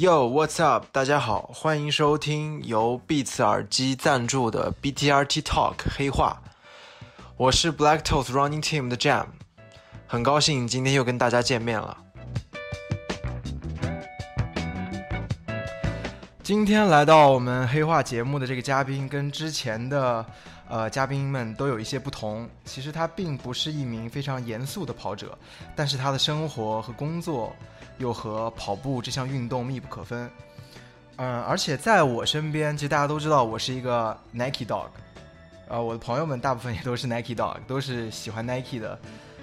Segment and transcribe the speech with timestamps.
[0.00, 0.86] Yo, what's up？
[0.92, 6.40] 大家好，欢迎收听由 Beats 耳机赞助的 BTRT Talk 黑话。
[7.36, 9.26] 我是 Black Toast Running Team 的 Jam，
[10.06, 11.94] 很高兴今天又跟大家见面了。
[16.42, 20.24] 今天来到我们黑话节目的这个嘉宾，跟之前的
[20.70, 22.48] 呃嘉宾们都有一些不同。
[22.64, 25.36] 其实他并不是一名非常严肃的跑者，
[25.76, 27.54] 但是他的生活和工作
[28.00, 30.28] 又和跑步这项运动密不可分。
[31.16, 34.88] 嗯，而且在我身边，其实大家都知道我是一个 Nike Dog，
[35.68, 38.98] 呃，我的朋友们大部分也都是 Nike Dog，都是喜欢 Nike 的。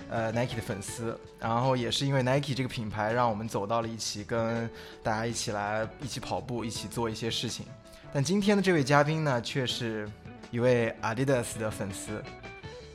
[0.09, 4.69] 呃，Nike 的粉丝，然后也是因为 Nike 这个品牌，让我们走到了一起，跟
[5.03, 7.65] 大家一起来一起跑步，一起做一些事情。
[8.13, 10.09] 但今天的这位嘉宾呢，却是
[10.49, 12.23] 一位 Adidas 的粉丝，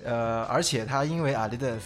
[0.02, 1.82] 呃，而且他因为 Adidas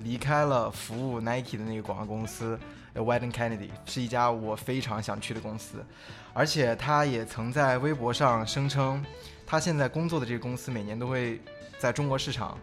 [0.00, 2.58] 离开了服务 Nike 的那个广告公司
[3.00, 5.84] Wieden Kennedy，是一家我非常想去的公司。
[6.32, 9.04] 而且他也曾在微博上声称，
[9.46, 11.40] 他现在工作的这个公司每年都会
[11.78, 12.58] 在中国市场。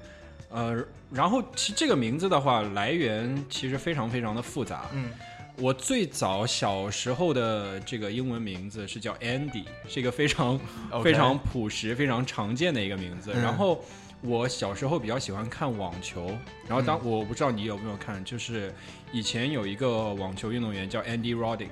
[0.51, 4.87] 呃，然后其这个名字的话，来源其实非常非常的复杂。
[4.93, 5.11] 嗯，
[5.57, 10.59] 我最早小时候的这个英文名字是叫 Andy，是一个非常
[11.03, 13.33] 非常朴实、非常常见的一个名字。
[13.33, 13.85] 然后
[14.23, 16.31] 我小时候比较喜欢看网球，
[16.67, 18.75] 然后当我不知道你有没有看，就是
[19.13, 21.69] 以前有一个网球运动员叫 Andy Roddick。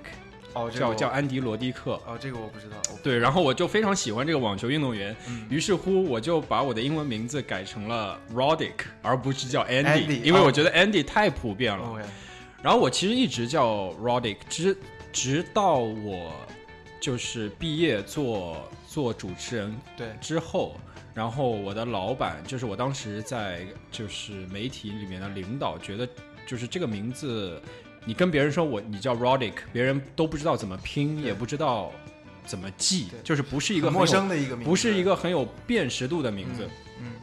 [0.56, 2.00] 哦，叫叫安迪罗迪克。
[2.06, 2.76] 哦，这个我不知道。
[3.02, 5.14] 对，然后我就非常喜欢这个网球运动员，
[5.50, 12.00] 于是乎我就把我的英文名字改成了 Roddick，而不是叫 Andy，因为我觉得 Andy 太普遍了。
[12.62, 14.76] 然后我其实一直叫 Roddick，直
[15.12, 16.32] 直到我
[16.98, 18.56] 就是毕业做
[18.88, 20.74] 做主持人对之后，
[21.12, 23.60] 然后我的老板就是我当时在
[23.92, 26.08] 就是媒体里面的领导，觉得
[26.46, 27.60] 就是这个名字。
[28.06, 31.90] 你跟别人说我你叫 Roddick，别人都不知道怎么拼，也不知道
[32.44, 36.68] 怎么记，就是不是一个陌生的一个名字，不是一个很有辨识度的名字。
[37.00, 37.14] 嗯，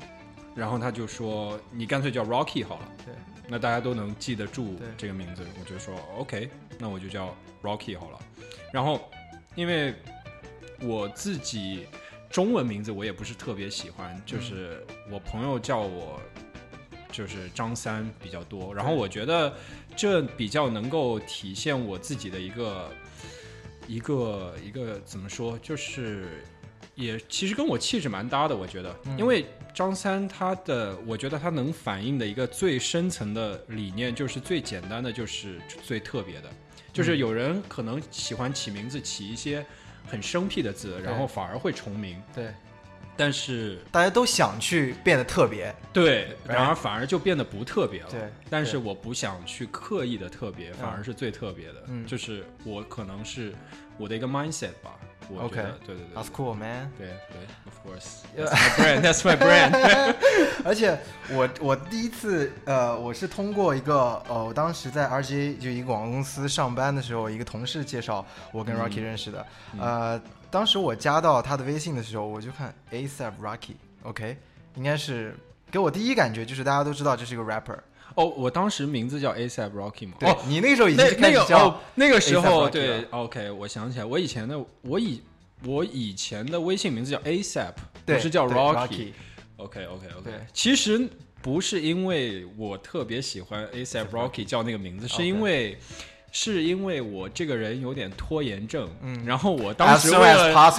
[0.53, 2.91] 然后他就说你干脆叫 Rocky 好了。
[3.05, 3.13] 对，
[3.47, 5.41] 那大家都能记得住这个名字。
[5.57, 8.19] 我就说 OK，那我就叫 Rocky 好了。
[8.73, 9.09] 然后
[9.55, 9.95] 因为
[10.81, 11.87] 我自己
[12.29, 16.19] 中文名字我也不是特别喜欢，就是我朋友叫我。
[17.13, 19.53] 就是张三比较多，然后我觉得
[19.95, 22.91] 这比较能够体现我自己的一个
[23.87, 26.43] 一个一个怎么说，就是
[26.95, 36.49] 也其实跟我气质蛮搭的，我觉得，因为张三他的，我觉得他能反映的一个最深层的理念，就是最简单的，就是最特别的，
[36.91, 39.63] 就是有人可能喜欢起名字起一些
[40.07, 42.51] 很生僻的字，然后反而会重名，对。
[43.15, 48.09] 但是大家都想去变得特别，对，然而反而就变得不特别了。
[48.09, 51.83] 对，但是我不想去刻意的特别，反而是最特别的。
[51.87, 53.53] 嗯，就是我可能是
[53.97, 54.97] 我的一个 mindset 吧。
[55.39, 55.55] OK，
[55.85, 56.91] 对对对，That's cool, man。
[56.97, 59.01] 对对，Of course, that's my brand.
[59.01, 60.15] That's my brand.
[60.65, 60.99] 而且
[61.29, 69.45] 我我第一次呃，我是通过一个呃，我当时在 RGA 就一个广告公司上班的时候，一个同事介绍我跟 Rocky 认识的。
[69.79, 70.21] 呃，
[70.53, 74.37] 当时我加到他的微信的时候，我就看 ASAP Rocky，OK，
[74.75, 75.35] 应该是
[75.71, 77.75] 给我第一感觉就是大家都知道这是一个 rapper。
[78.13, 80.13] 哦，我当时名字叫 ASAP Rocky 嘛。
[80.21, 85.23] 哦，你那个时候已经开始叫那个时候对，OK，我想起来，我以前的我以
[85.65, 87.73] 我以前的微信名字叫 ASAP，
[88.05, 89.11] 不是叫 Rocky。
[89.57, 90.31] OK OK OK。
[90.53, 91.09] 其实
[91.41, 95.79] 不是因为我特别喜欢 ASAP Rocky 叫那个名字，是因为
[96.33, 98.89] 是因为我这个人有点拖延症。
[99.01, 99.25] 嗯。
[99.25, 100.73] 然后我当时为了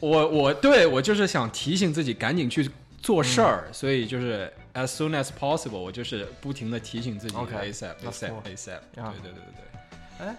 [0.00, 2.70] 我我对我就是想提醒自己赶紧去
[3.02, 8.80] 做事儿，所以就是 as soon as possible，我就是不停的提醒自己 ASAP ASAP ASAP。
[8.94, 10.26] 对对对对对。
[10.26, 10.36] 哎。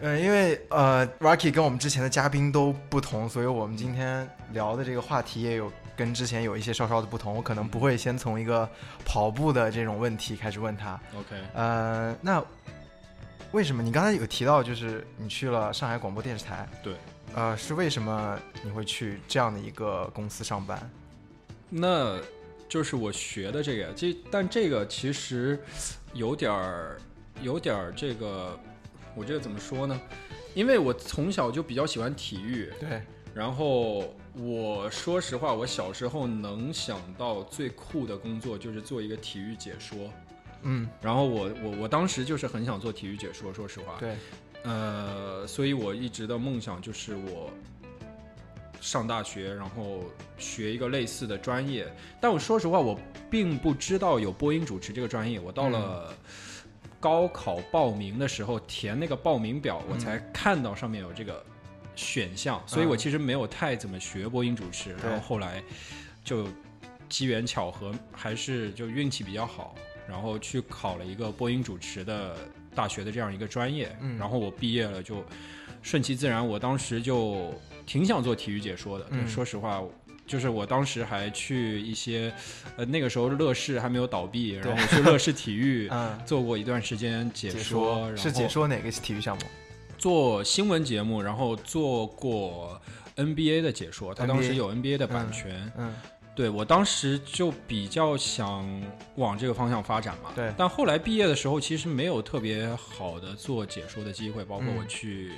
[0.00, 7.32] 嗯，因为呃，Rocky 跟我们之前的嘉宾都不同，所以我们今天聊的这个话题也有跟之前有一些稍稍的不同。
[7.32, 8.68] 我可能不会先从一个
[9.04, 11.00] 跑步的这种问题开始问他。
[11.16, 11.36] OK。
[11.54, 12.42] 呃，那
[13.54, 16.68] 为什么你刚才有提到，就是你去了上海广播电视台？
[16.82, 16.96] 对。
[17.36, 20.90] 呃，是为什么你会去这样的一个公司上班？
[21.70, 22.18] 那
[22.68, 25.62] 就是我学的这个，这但这个其实
[26.12, 26.98] 有点儿，
[27.42, 28.58] 有点儿这个。
[29.14, 30.00] 我这个怎么说呢？
[30.54, 33.00] 因为我从小就比较喜欢体育，对。
[33.32, 40.10] 然后我说实话，我小时候能想到最酷的工作就是做一个体育解说，
[40.64, 40.88] 嗯。
[41.00, 44.16] 然后我我我当时就是很想做体育解说，说实话，对。
[44.64, 47.50] 呃，所以我一直的梦想就是我
[48.80, 50.04] 上大学，然后
[50.36, 51.86] 学一个类似的专业。
[52.20, 52.98] 但我说实话，我
[53.30, 55.38] 并不知道有播音主持这个专业。
[55.38, 56.12] 我到了。
[57.00, 61.44] 高考报名的时候填那个报名表，我才看到上面有这个
[61.94, 64.96] 选项，所以我其实没有太怎么学播音主持。
[65.04, 65.62] 然后后来
[66.24, 66.46] 就
[67.06, 69.74] 机缘巧合，还是就运气比较好，
[70.08, 72.36] 然后去考了一个播音主持的
[72.74, 73.94] 大学的这样一个专业。
[74.18, 75.24] 然后我毕业了，就
[75.82, 76.46] 顺其自然。
[76.46, 77.52] 我当时就
[77.86, 79.82] 挺想做体育解说的，说实话。
[80.26, 82.32] 就是我当时还去一些，
[82.78, 85.90] 呃，那个时候乐视还没有倒闭，然后去乐视体育
[86.24, 88.10] 做过一段时间解说。
[88.16, 89.42] 是解说哪个体育项目？
[89.98, 92.80] 做新闻节目，然后做过
[93.16, 94.14] NBA 的解说。
[94.14, 95.70] 他当时有 NBA 的版权。
[95.76, 95.94] 嗯，
[96.34, 98.82] 对我当时就比较想
[99.16, 100.30] 往这个方向发展嘛。
[100.34, 100.52] 对。
[100.56, 105.32] 但后来毕业的时候，其实没有特别好的做解说的机会，包括我去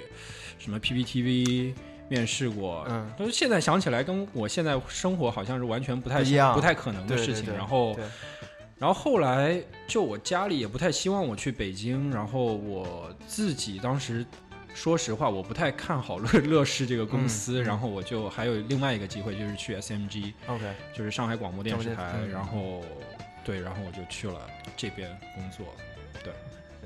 [0.59, 1.75] 什么 PPTV。
[2.09, 7.53] 面试过，嗯，但是现在想起来，跟我现在生活好像是完全不太一样，不太可能的事情。
[7.53, 7.99] 然后，
[8.79, 12.09] 然后后来，就我家里也不太希望我去北京。
[12.13, 14.25] 然后我自己当时，
[14.77, 17.63] 说实话，我不太看好乐乐视这个公司。
[17.63, 20.65] 然后我就还有另外一个机会，就是去 SMG，OK，
[20.95, 22.15] 就是上海广播电视台。
[22.31, 22.85] 然后，
[23.43, 24.43] 对，然后我就去了
[24.77, 25.67] 这边工作。
[26.23, 26.33] 对，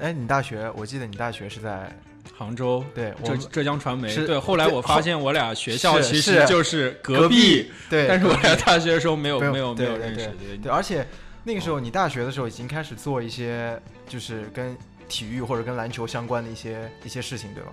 [0.01, 1.93] 哎，你大学，我记得你大学是在。
[2.37, 10.31] 杭州对浙浙江传媒对，后来我发现我俩学校其实就是隔壁，对，但是我俩大学的时候没有没有没有认识，
[10.63, 11.07] 对，而且
[11.45, 13.79] 那个时候你大学的时候已经开始做一些
[14.09, 14.77] 就是跟
[15.11, 17.73] 体育或者跟篮球相关的一些一些事情，对吗？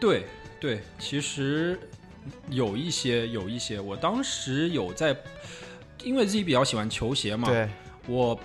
[0.00, 0.24] 对
[0.58, 1.78] 对，其实
[2.48, 5.14] 有一些有一些，我当时有在，
[6.04, 7.68] 因为自己比较喜欢球鞋嘛，对，
[8.06, 8.40] 我。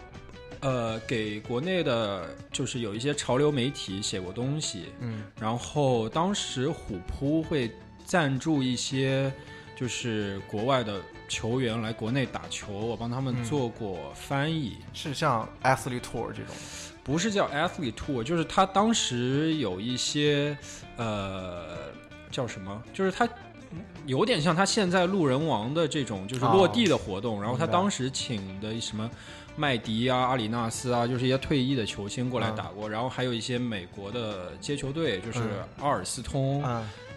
[0.61, 7.69] 呃，给国内的，就是有一些潮流媒体写过东西，嗯，然后当时虎扑会
[8.03, 9.31] 赞助一些，
[9.75, 16.55] 就是国外的球员来国内打球，我帮他们做过翻译，是像 Athlete Tour 这种，
[17.05, 20.57] 不是叫 Athlete Tour，就是他当时有一些，
[20.97, 21.67] 呃，
[22.29, 23.29] 叫什么，就是他
[24.05, 29.09] 有点像他现在路人王的这种，就是落地的活动，然后他当时请的什么。
[29.57, 35.39] 麦迪啊，阿里纳斯啊，就是一些退役的球星过来打过，然后还有一些美国的接球队，就是
[35.79, 36.62] 阿尔斯通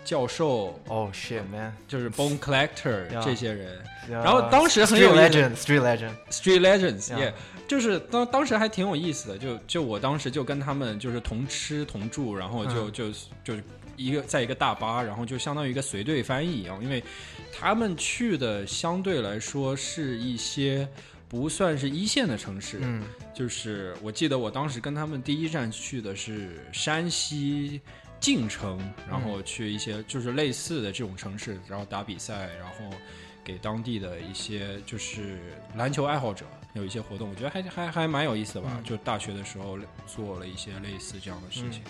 [0.05, 7.33] 教授，哦，shit man，就是 Bone Collector 这些人，然后当时很有 legend，Street legend，Street legends，yeah，
[7.69, 13.13] 就是当当时还挺有意思的，就就我当时就跟他们就是同吃同住，然后就就
[13.45, 13.55] 就
[13.97, 17.05] 一个在一个大巴，然后就相当于一个随队翻译一样，因为
[17.53, 20.89] 他们去的相对来说是一些。
[21.31, 27.83] 不算是一线的城市，嗯，就是我记得我当时跟他们第一站去的是山西
[28.19, 32.97] 晋城，然后去一些就是类似的这种城市，然后打比赛，然后
[33.45, 35.39] 给当地的一些就是
[35.77, 38.71] 篮球爱好者有一些活动，我觉得还还还蛮有意思的吧。
[38.85, 41.83] 就大学的时候做了一些类似这样的事情。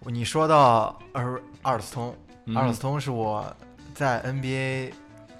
[0.00, 1.22] 你说到阿
[1.62, 2.16] 阿尔斯通，
[2.54, 3.56] 阿尔斯通是我
[3.94, 4.92] 在 NBA。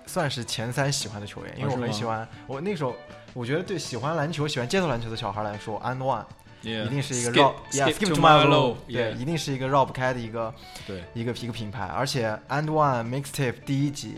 [0.04, 2.28] 算是前三喜欢的球员，因为我很喜欢。
[2.46, 2.94] 我那时候，
[3.32, 6.24] 我觉得对喜欢篮球、喜欢街头篮球的小孩来说，And One
[6.60, 10.52] 一定是一个绕，Skip to my low，对，一定是一个绕不开的一个，
[10.86, 11.84] 对，一个一个品牌。
[11.86, 14.16] 而且 And One Mixtape 第一集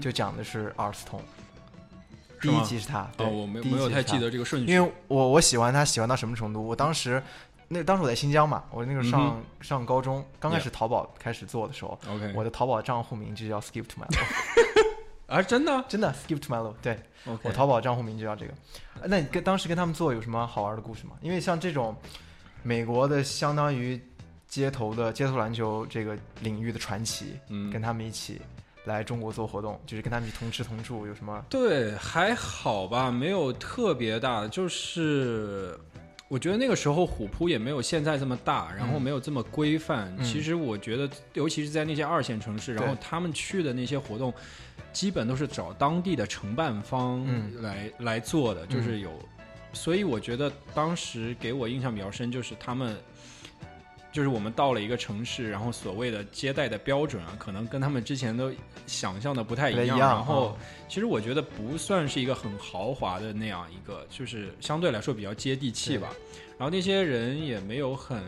[0.00, 1.20] 就讲的是阿尔斯通，
[2.46, 3.10] 第一集是他。
[3.18, 6.66] 哦，我没没有太记得这个顺序，因为我我喜欢他喜欢到什么程度？
[6.66, 7.22] 我当时
[7.68, 14.06] 那当时我在新疆嘛，我那个上上高中，刚开始淘宝开始做的时候，OK，我的淘宝账户名就叫 Skip to my，
[15.26, 15.84] 啊，真的？
[15.88, 18.52] 真的？Skip to my low，对，OK，我淘宝账户名就叫这个。
[19.04, 21.16] 那你跟当时跟他们做有什么好玩的故事吗？
[21.20, 21.96] 因为像这种
[22.62, 24.00] 美国的相当于
[24.46, 28.40] 街头的街头篮球这个领域的传奇，嗯，跟他们一起
[28.86, 31.44] 来中国做活动，就是跟他们同吃同住，有什么？
[31.50, 35.78] 对，还好吧，没有特别大的，就是。
[36.28, 40.12] 我觉得那个时候虎扑也没有现在这么大，然后没有这么规范。
[40.24, 44.34] 其实我觉得，尤其是在那些二线城市，然后他们去的那些活动，
[44.92, 47.24] 基本都是找当地的承办方
[47.62, 49.12] 来来做的，就是有。
[49.72, 52.96] 所以我觉得当时给我印象比较深，就是他们。
[54.16, 58.50] 就是我们到了一个城市，然后所谓的接待的标准啊，可能跟他们之前都
[58.86, 59.98] 想象的不太一样。
[59.98, 60.56] 然后，
[60.88, 66.08] 其实我觉得不算是一个很豪华的那样一个，就是相对来说比较接地气吧。
[66.56, 68.22] 然后那些人也没有很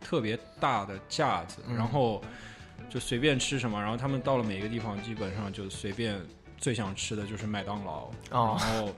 [0.00, 2.20] 特别大的架子，然后
[2.90, 3.80] 就随便吃什么。
[3.80, 6.20] 然后他们到了每个地方，基本上就随便
[6.58, 8.10] 最想吃的就是麦当劳。
[8.32, 8.90] 然后，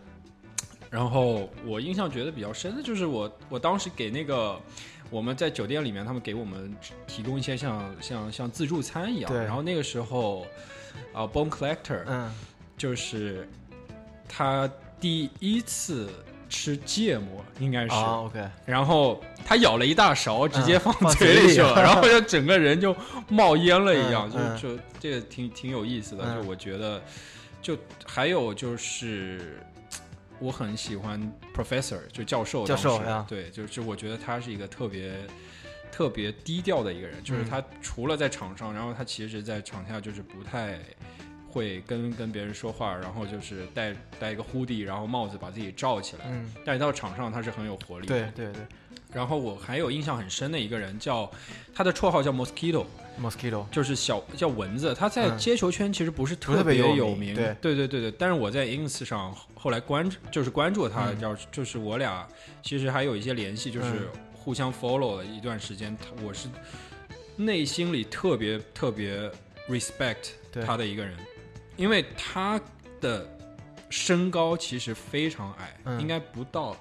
[0.88, 4.58] 然后我印象觉得比较深的就是我我当时给那个。
[5.10, 6.74] 我们在酒店里面，他们给我们
[7.06, 9.30] 提供一些像像像自助餐一样。
[9.30, 9.44] 对。
[9.44, 10.46] 然后那个时候，
[11.12, 12.32] 啊，Bone Collector，嗯，
[12.76, 13.48] 就是
[14.28, 14.70] 他
[15.00, 16.10] 第一次
[16.48, 17.94] 吃芥末，应该是。
[17.94, 18.44] OK。
[18.64, 22.94] 然后他舀了一大勺，直接放嘴里去了，然后就整个人就
[23.28, 26.24] 冒烟了一样，就就这个挺挺有意思的。
[26.34, 27.02] 就我觉得，
[27.62, 29.60] 就还有就是。
[30.38, 31.20] 我很喜欢
[31.54, 32.66] professor，就教授。
[32.66, 35.14] 教授呀，对，就是我觉得他是一个特别
[35.90, 40.78] 特别低调的一个人，就是他除了在场上，然后他其实在场下就是不太
[41.48, 46.26] 会跟跟别人说话，然后就是戴戴一个 hoodie，然后帽子把自己罩起来。
[46.28, 46.52] 嗯。
[46.64, 48.06] 但是到场上他是很有活力。
[48.06, 48.66] 对对对。
[49.12, 51.30] 然后我还有印象很深的一个人，叫
[51.74, 52.84] 他的绰号叫 mosquito。
[53.20, 58.10] Mosquito 就是小叫蚊子，他在接球圈其实不是特别有名，对对对对对。
[58.18, 62.28] 但是我在 ins 上后来关注就是关注他，叫就是我俩
[62.62, 65.96] 其实还有一些联系，就是互相 follow 了一段时间。
[65.96, 66.48] 他我是
[67.36, 69.30] 内心里特别特别
[69.68, 70.32] respect
[70.66, 71.14] 他的一个人，
[71.76, 72.60] 因为他
[73.00, 73.26] 的
[73.88, 76.76] 身高其实非常矮，应该不到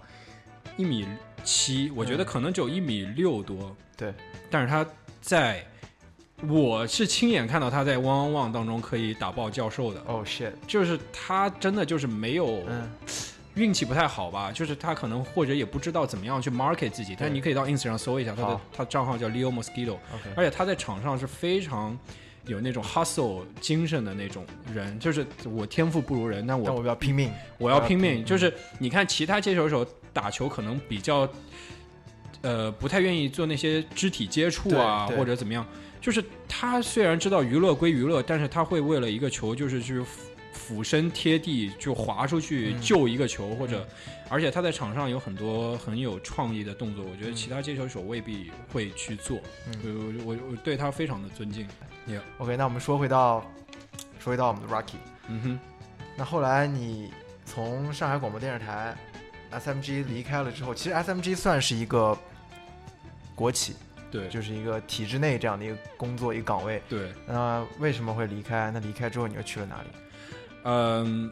[0.75, 1.08] 一米
[1.44, 3.75] 七，我觉得可能只有一米六多。
[3.96, 4.13] 对，
[4.50, 4.86] 但是他
[5.22, 5.65] 在。
[6.44, 10.01] 我是亲眼看到他在 One on One 当中可以打爆教授的。
[10.06, 10.51] 哦，shit！
[10.68, 12.63] 就是他真的就是没有
[13.56, 14.51] 运气不太好吧？
[14.51, 17.15] 就是他可能或者也不知道怎么样去 market 自己。
[17.18, 19.98] 但你可以到 Ins 上搜一下他的，他账号叫 Leo Mosquito。
[20.36, 21.98] 而且他在场上是非常
[22.48, 25.00] 有那种 hustle 精神的那种人。
[25.00, 28.25] 就是我天赋不如人，但我我要拼命，我要拼命。
[28.25, 31.27] 就是你看其他接球手打球可能比较
[32.42, 35.65] 呃不太愿意做那些肢体接触啊，或者怎么样。
[36.05, 40.05] 就是他虽然知道娱乐归娱乐，但是他会为了一个球，就是去
[40.53, 43.88] 俯身贴地就滑出去救一个球，或者，
[44.29, 49.39] 而且他在场上有很多很有创意的动作，我觉得其他接球手未必会去做。
[49.65, 51.67] 嗯，我我我对他非常的尊敬。
[52.38, 53.43] OK，那我们说回到
[54.19, 54.97] 说回到我们的 Rocky。
[55.27, 55.59] 嗯哼，
[56.15, 57.12] 那后来你
[57.45, 58.95] 从上海广播电视台
[59.51, 62.15] SMG 离开了之后，其实 SMG 算是一个
[63.33, 63.74] 国企。
[64.15, 66.81] 对，就是一个体制内这样的一个工作一个岗位。
[66.88, 68.72] 对，那为什么会离开？
[68.72, 69.88] 那离开之后你又去了哪里？
[70.63, 71.31] 嗯，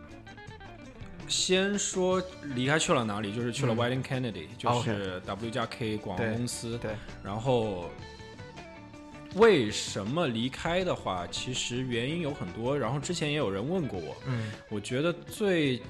[1.28, 2.22] 先说
[2.56, 6.78] 离开去了哪里，就是去了 Whiting Kennedy，就是 W 加 K 广告公司。
[6.78, 6.92] 对，
[7.24, 7.90] 然后
[9.36, 12.78] 为什么离开的话，其实原因有很多。
[12.78, 15.82] 然后之前也有人问过我，嗯，我觉得最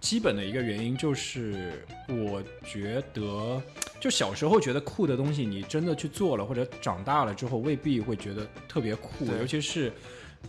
[0.00, 3.62] 基本的一个原因就是，我觉得。
[4.00, 9.26] 就小时候觉得酷的东西，你真的去做了，或者长大了之后未必会觉得特别酷。
[9.38, 9.92] 尤其是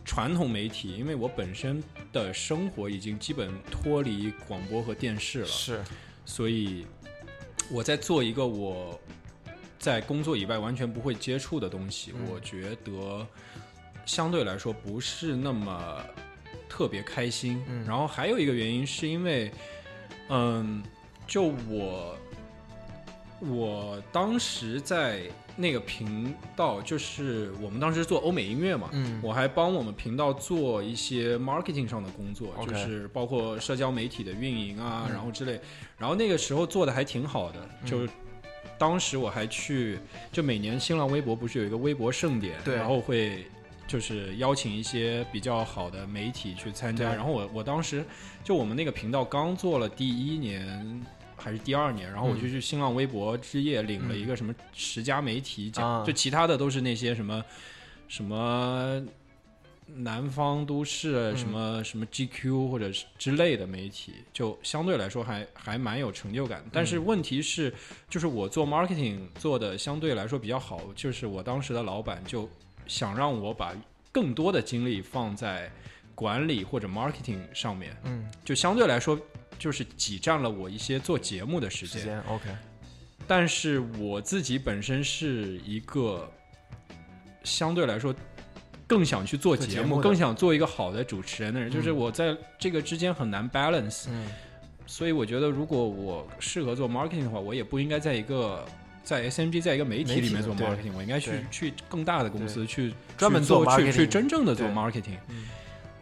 [0.05, 5.83] 传统媒体，因为我本身的生活已经基本脱离广播和电视了，是，
[6.25, 6.87] 所以
[7.69, 8.97] 我在做一个我
[9.77, 13.27] 在工作以外完全不会接触的东西，我觉得
[14.05, 16.01] 相对来说不是那么
[16.69, 17.61] 特别开心。
[17.85, 19.51] 然后还有一个原因是因为，
[20.29, 20.81] 嗯，
[21.27, 22.17] 就我。
[23.41, 25.23] 我当时在
[25.55, 35.59] 那个频道，就是我们当时做欧美音乐嘛，嗯，我还帮我们频道做一些 marketing 上的工作，就是包括社交媒体的运营啊，然后之类，
[35.97, 38.07] 然后那个时候做的还挺好的，就
[38.77, 39.97] 当时我还去，
[40.31, 43.45] 就每年新浪微博不是有一个微博盛典，对，然后会
[43.87, 48.05] 就是邀请一些比较好的媒体去参加，然后我我当时
[48.43, 51.03] 就我们那个频道刚做了第一年。
[51.41, 57.43] 还是第二年，然后我就去新浪微博之夜领了一个什么十佳媒体奖，就其他的都是那些什么
[58.07, 59.03] 什么。
[59.93, 66.63] 南方都市什么什么 GQ 或者是之类的媒体，就相对来说还还蛮有成就感。
[66.71, 67.73] 但是问题是，
[68.09, 72.49] 就是我做 marketing 做的相对来说比较好，就是我当时的老板就
[72.87, 73.75] 想让我把
[74.13, 75.69] 更多的精力放在
[76.15, 79.19] 管理或者 marketing 上面，嗯，就相对来说
[79.61, 82.19] 就是挤占了我一些做节目的时间。
[82.27, 82.49] OK，
[83.27, 86.29] 但是我自己本身是一个
[87.43, 88.13] 相对来说。
[88.87, 94.07] 更想去做节目，更想做一个好的主持人的人，就是我在这个之间很难 balance。
[94.09, 94.27] 嗯，
[94.85, 98.65] 所以我觉得，如果我适合做 marketing 的话，我也不应该在一个
[99.01, 105.15] 在 SMG 在一个媒体里面做 marketing，我应该去去更大的公司去专门做去去真正的做 marketing。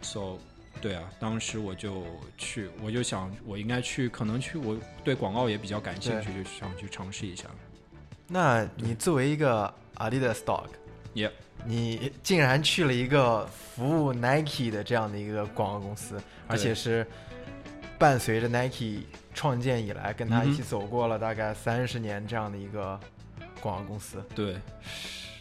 [0.02, 0.38] So，
[0.80, 2.04] 对啊，当时我就
[2.38, 7.44] 去，我就想，我应该去，可能去，我对广告也比较感兴趣，就想去尝试一下。
[8.26, 11.32] 那你作为一个 Adidas dog，Yeah。
[11.66, 17.06] 你竟然去了一个服务 Nike 的这样的一个广告公司，而且是
[17.98, 19.02] 伴随着 Nike
[19.34, 22.98] 创建以来，跟他一起走过了大概三十年这样的一个
[23.60, 24.24] 广告公司。
[24.34, 24.56] 对，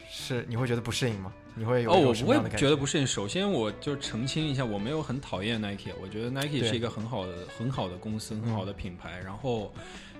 [0.09, 1.31] 是你会觉得不适应吗？
[1.59, 3.05] 你会有哦，我不会觉得不适应。
[3.05, 9.19] 首先，我就澄清一下，我没有很讨厌 Nike，我觉得 Nike 是一个很好的、很好的公司，很好的品牌。
[9.23, 9.71] 然后。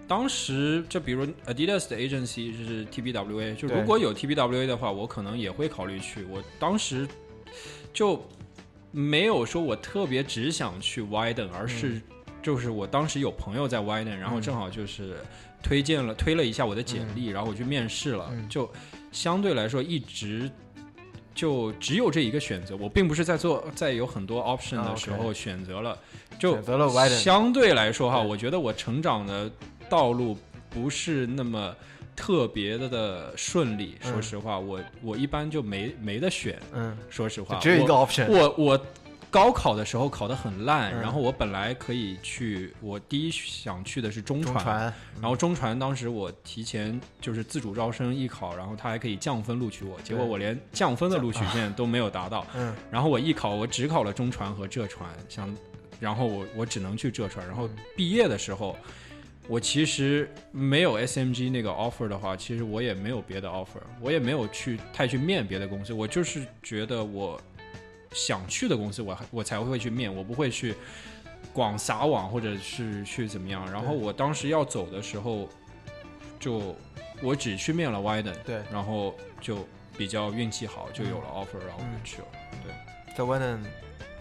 [0.08, 6.24] 当时就比如 Adidas 的 agency 就是 TBWA，就如果有 TBWA 的话，我可能也会考虑去。
[6.24, 7.08] 我当时
[7.94, 8.20] 就
[8.90, 12.02] 没有说我特别只想去 Widen，而是
[12.42, 15.18] 就是我当时有朋友在 Widen，然后正好就是
[15.62, 18.68] 推荐了推了一下我的简历，然后我去面试了，就
[19.12, 20.50] 相对来说一直
[21.40, 22.76] 就只有这一个选择。
[22.76, 25.98] 我并不是在做在有很多 option 的时候选择了，
[26.38, 27.18] 就选择了 Widen。
[27.18, 29.50] 相对来说哈，我觉得我成长的。
[29.90, 30.38] 道路
[30.70, 31.76] 不是那么
[32.16, 36.60] 特别的的顺利，说实话，我我一般就没没得选。
[36.72, 38.28] 嗯，说实话，只有一个 option。
[38.30, 38.86] 我我
[39.30, 52.46] 高考的时候考得很烂，然后我本来可以去，我第一想去的是中传，然后中传当时我提前就是自主招生艺考，然后他还可以降分录取我，结果我连降分的录取线都没有达到。
[52.56, 55.56] 嗯，然后我艺考我只考了中传和浙传，想，
[56.00, 58.76] 然后我我只能去浙传，然后毕业的时候。
[59.48, 65.92] 我其实没有 SMG 那个 offer 的话，其实我也没有别的 offer，我也没有去太去面别的公司。
[65.92, 67.42] 我就是觉得我
[68.12, 70.76] 想去的公司，我我才会去面，我不会去
[71.54, 73.70] 广撒网或者是去怎么样。
[73.72, 75.48] 然后我当时要走的时候，
[76.40, 76.76] 就
[77.22, 79.68] 我只去面了 Widen，对，然后就
[79.98, 82.28] 比较运气好，就有了 offer，然后就去了。
[82.64, 82.74] 对，
[83.16, 83.60] 在 Widen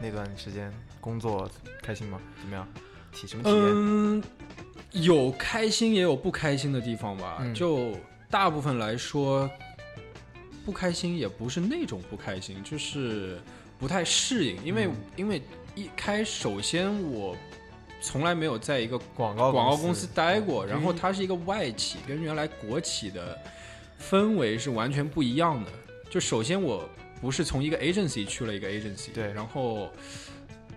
[0.00, 1.50] 那段时间工作
[1.82, 2.20] 开心吗？
[2.40, 2.68] 怎么样？
[3.12, 5.04] 体什么体验？
[5.04, 7.92] 有开心也有不开心的地方吧，就
[8.30, 9.48] 大部分来说，
[10.64, 13.40] 不开心也不是那种不开心，就是
[13.78, 15.42] 不太适应，因为因为
[15.74, 17.36] 一开首先我
[18.00, 23.38] 从来没有在一个广告广告公司待过，然后它是一个外企，跟原来国企的
[24.00, 25.70] 氛围是完全不一样的。
[26.10, 26.88] 就首先我
[27.20, 29.88] 不是从一个 agency 去了一个 agency，对，然后。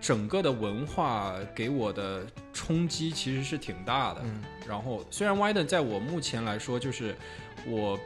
[0.00, 4.20] 整个的文化给我的冲击其实是挺大的。
[4.24, 7.14] 嗯，然后虽然 Widen 在我目前来说，就是
[7.64, 7.96] 我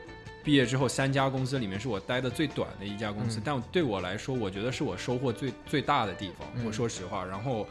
[0.47, 6.47] 毕业之后三家公司里面是我待的最短的一家公司，但对我来说，我觉得是我收获最最大的地方。
[6.65, 7.67] 我说实话，然后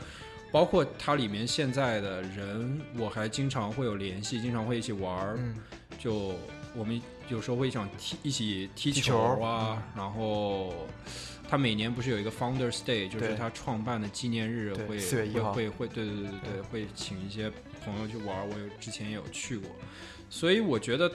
[0.52, 5.36] 包括它里面现在的人，我还经常会有联系，经常会一起玩儿。
[5.40, 5.56] 嗯，
[5.98, 6.34] 就
[6.76, 10.74] 我们有时候会想踢一起踢球啊，然后。
[11.48, 17.52] 他每年不是有一个 Founders Day，就是他创办的纪念日，会会会会，对对对对对，会请一些
[17.84, 18.44] 朋友去玩儿。
[18.44, 19.70] 我有之前也有去过，
[20.28, 21.08] 所以我觉得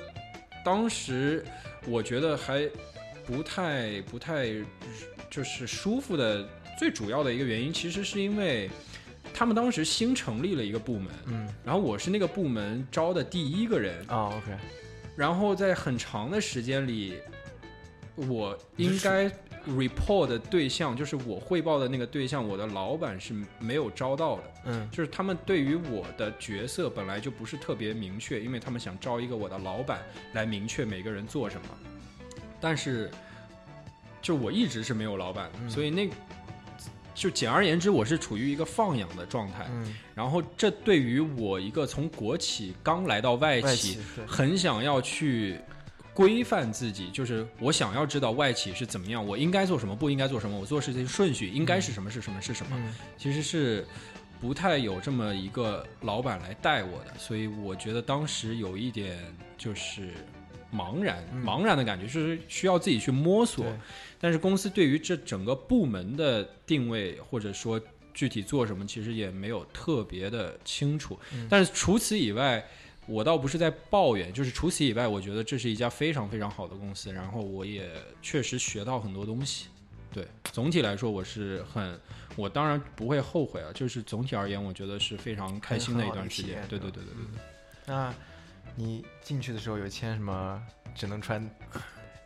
[0.64, 1.44] 当时
[1.87, 2.68] 我觉得还
[3.27, 4.49] 不太不太
[5.31, 6.49] 就是舒服的。
[6.79, 8.70] 最主要的一个原因，其实是因为
[9.35, 14.57] 他们当时新成立了一个部门，嗯，然后我是那个部门招的第一个人啊，OK，
[15.14, 17.18] 然后在很长的时间里，
[18.16, 19.31] 我应该。
[19.68, 24.42] Report 的对象就是我汇报的那个对象，我的老板是没有招到的。
[24.66, 30.01] 嗯，就是他们对于我的角色本来就不是特别明确，因为他们想招一个我的老板
[30.33, 31.68] 来明确每个人做什么。
[32.61, 33.11] 但是，
[34.20, 36.09] 就我一直是没有老板，所以那
[37.14, 39.66] 就简而言之，我是处于一个放养的状态。
[39.70, 45.59] 嗯，然后这对于我一个从国企刚来到外企，很想要去。
[46.12, 52.77] 规范自己，就是我想要知道外企是怎么样，我应该做什么，不应该做什么，我做事情顺序应该是什么是什么是什么。
[53.16, 53.87] 其实是
[54.40, 59.18] 不太有这么一个老板来带我的，所以我觉得当时有一点
[59.57, 60.12] 就是
[60.75, 63.64] 茫然，茫然的感觉，就是需要自己去摸索。
[64.18, 67.81] 但是公司对于这整个部门的定位，或者说
[68.12, 71.18] 具体做什么，其实也没有特别的清楚。
[71.49, 72.62] 但是除此以外，
[73.11, 77.90] 我倒不是在抱怨，就是除此以外，我觉得这是一家非常非常好的公司，然后我也
[78.23, 79.66] 确实学到很多东西。
[80.12, 81.99] 对，总体来说我是很，
[82.37, 83.70] 我当然不会后悔啊。
[83.75, 86.64] 就是总体而言，我觉得是非常开心的一段时间。
[86.68, 87.42] 对对对对对对。
[87.85, 88.14] 那
[88.77, 90.62] 你进去的时候有签什么
[90.94, 91.42] 只能穿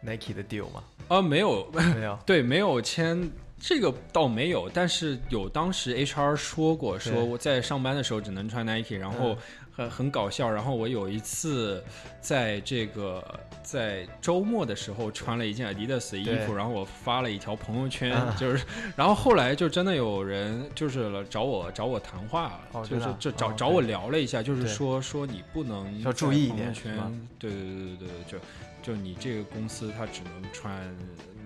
[0.03, 0.85] Nike 的 deal 吗？
[1.09, 2.19] 啊，没有，没有。
[2.27, 9.35] 对，没有签这个倒没有，但是有当时 HR 说过，说我在上班的时候只能穿 Nike，然后。
[9.77, 11.83] 很很搞笑，然后我有一次
[12.21, 13.23] 在这个
[13.63, 26.73] 在周末的时候穿了一件 Adidas 的衣服，然后我发了一条朋友圈， 就是，然后后来就真的有人就是找我找我谈话，就是就找找我聊了一下，就是说说你不能要注意一点，
[27.39, 28.39] 对对对对对，就
[28.81, 30.73] 就你这个公司它只能穿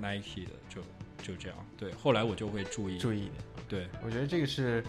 [0.02, 0.82] Nike 的，就
[1.22, 2.98] 就这样，对，后来我就会注意。
[2.98, 3.34] 注意一点，
[3.66, 3.88] 对。
[4.04, 4.84] 我觉得这个是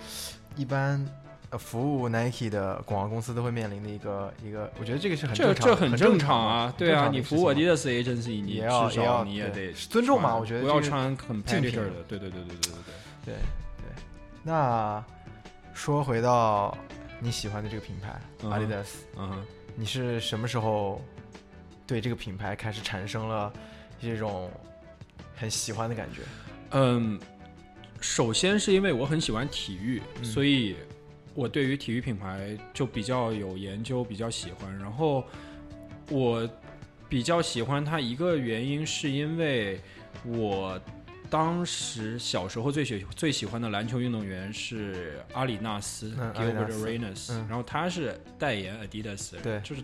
[0.57, 1.07] 一般。
[1.51, 12.71] 呃，服务 Nike 的广告公司都会面临的一个一个，我觉得这个是很这这很正常啊，对啊，你服务 Adidas agency，你至少你也得尊重嘛，我觉得不要穿很 p e i t 的，对对对对对对对
[13.25, 13.33] 对
[13.77, 13.85] 对。
[14.43, 15.03] 那
[15.73, 16.77] 说回到
[17.19, 19.43] 你喜欢的这个品牌 Adidas，嗯，
[19.75, 21.01] 你是什么时候
[21.87, 23.51] 对这个品牌开始产生了
[23.99, 24.51] 这种
[25.35, 26.21] 很喜欢的感觉？
[26.73, 27.19] 嗯，
[27.99, 30.75] 首先是因为我很喜欢体育，所以。
[31.33, 34.77] 我对于体育品牌就比较有研究，比较喜欢。
[34.77, 35.23] 然后
[36.09, 36.49] 我
[37.07, 39.79] 比较喜欢它一个原因，是因为
[40.25, 40.79] 我
[41.29, 49.83] 当时小时候最喜最喜欢的篮球运动员是阿里纳斯 Gilbert Arenas，然后他是代言 Adidas，对，就是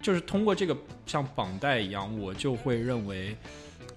[0.00, 3.36] 就是通过这个像绑带一样，我就会认为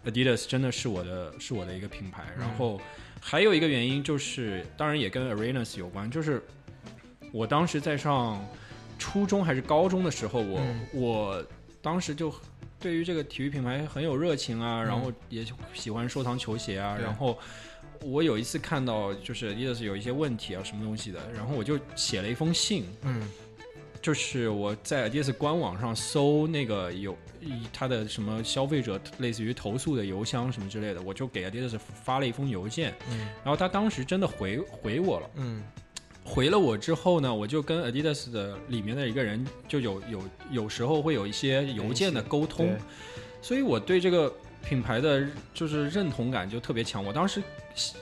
[0.06, 2.24] Adidas 真的是我的是我的一个品牌。
[2.38, 2.80] 然后
[3.20, 6.44] 还有一个原因就是，当然也跟 Arenas 有关，就是。
[7.32, 8.44] 我当时在上
[8.98, 10.62] 初中还是高中的时候，我
[10.94, 11.46] 我
[11.82, 12.34] 当时就
[12.80, 16.98] 对于这个体育品牌很有热情啊，然后也喜欢收藏球鞋啊。
[17.02, 17.38] 然后
[18.02, 23.28] 我有一次看到就是 Adidas 有一些问题啊，什么东西的，然后我就写了一封信，嗯，
[24.02, 27.18] 就是我在 Adidas 官网上搜那个有
[27.72, 35.64] 他的什么消费者类似于投诉的邮箱什么之类的，我就给 Adidas 发了一封邮件，嗯，然后他当时真的回回我了，嗯。
[36.30, 42.78] 回了我之后呢，我就跟 Adidas 的里面的一个人就有有有时候会有一些邮件的沟通，
[43.42, 44.32] 所以我对这个
[44.64, 47.04] 品牌的就是认同感就特别强。
[47.04, 47.42] 我当时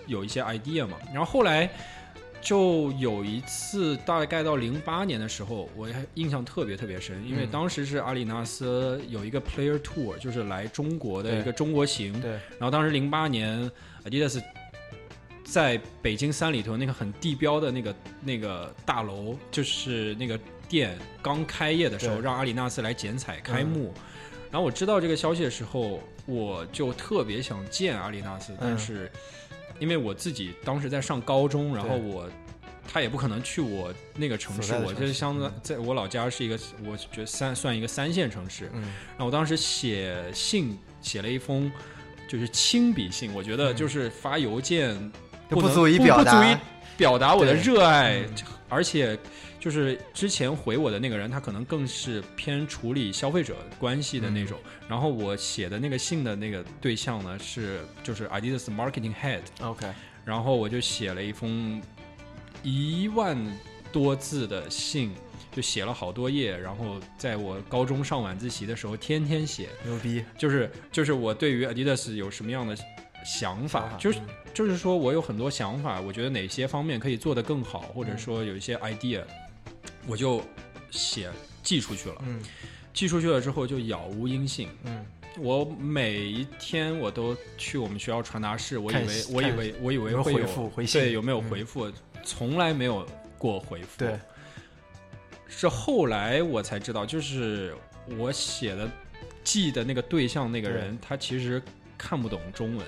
[0.07, 1.69] 有一些 idea 嘛，然后后来
[2.41, 13.71] 就有一次大概到零八年的时候，我还印象特别特别深，因为当时是阿里纳斯有一个 Player Tour，就是来中国的一个中国行，对，然后当时零八年
[14.03, 14.43] Adidas。
[15.49, 23.93] 在北京三里屯那个很地标的那个那个大楼，就是那个店刚开业的时候，让阿里纳斯来剪彩开幕。
[24.51, 29.10] 然后我知道这个消息的时候，我就特别想见阿里纳斯，但是
[29.79, 32.29] 因为我自己当时在上高中，然后我
[32.86, 38.65] 他也不可能去我那个城市，我就是相当在我老家是一个，我觉得三算一个三线城市。
[38.73, 41.71] 然后我当时写信写了一封
[42.27, 44.93] 就是亲笔信，我觉得就是发邮件。
[45.49, 46.57] 不足以表达，不足以
[46.97, 48.23] 表达我的热爱，
[48.69, 49.17] 而且
[49.60, 54.57] 就是之前回我的那个人，他可能更是偏处理消费者关系的那种。
[54.88, 59.41] 然后我写的那个信的那个对象呢，是就是 Adidas Marketing Head。
[59.62, 59.88] OK，
[60.23, 61.81] 然后我就写了一封
[62.63, 63.38] 一万
[63.91, 65.13] 多字的信，
[65.51, 66.57] 就写了好多页。
[66.57, 69.69] 然后在我高中上晚自习的时候，天天写。
[69.83, 70.23] 牛逼！
[70.38, 72.77] 就是就是我对于 Adidas 有什么样的
[73.27, 74.19] 想法，就是。
[74.53, 79.21] 就是说我有很多想法，我觉得哪些方面可以做得更好，或者说有一些 idea，
[80.07, 80.41] 我就
[80.89, 81.29] 写
[81.61, 82.15] 寄出去了。
[82.25, 82.41] 嗯，
[82.91, 84.67] 寄出去了之后就杳无音信。
[84.85, 85.05] 嗯，
[85.37, 91.91] 我每一天我都去我们学校传达室，我以为我以为我以为会有回复，对，有没有回复？
[92.23, 93.99] 从来没有过回复。
[93.99, 94.19] 对，
[95.47, 97.75] 是后来我才知道，就是
[98.17, 98.89] 我写的
[99.43, 101.61] 寄的那个对象那个人，他其实
[101.95, 102.83] 看不懂中文。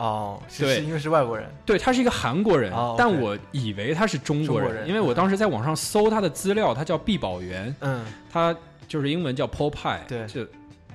[0.00, 8.56] 哦，对，因为是外国人，对他是一个韩国人，但我以为他是中国人，因为我当时在网上搜他的资料，他叫毕宝元，嗯，他
[8.88, 10.46] 就是英文叫 Paul Pie，对，就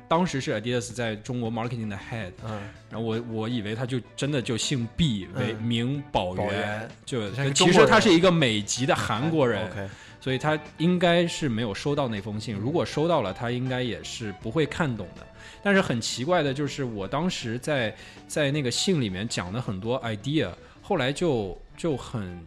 [0.07, 9.87] 当时是 Adidas 在中国 marketing 的 head，嗯，然后我我以为他就真的就姓毕，为名宝元，就其实他是一个美籍的韩国人，OK，
[10.25, 12.55] 所以他应该是没有收到那封信。
[12.55, 15.21] 如果收到了，他应该也是不会看懂的。
[15.61, 17.95] 但是很奇怪的就是，我当时在
[18.27, 22.43] 在那个信里面讲的很多 idea，后来就就很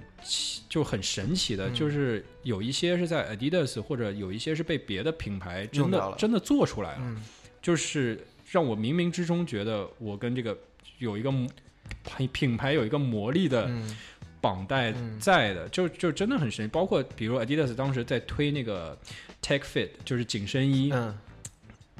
[0.68, 7.16] 就很神奇的，就是有一些是在 Adidas，或者有一些是被别的品牌真的真的做出来了，
[7.62, 10.58] 就是让我冥冥之中觉得我跟这个
[10.98, 13.70] 有一个品品牌有一个魔力的
[14.40, 16.70] 绑带在的，就就真的很神奇。
[16.72, 18.96] 包括比如 Adidas 当时在推那个
[19.42, 20.92] Tech Fit，就是紧身衣。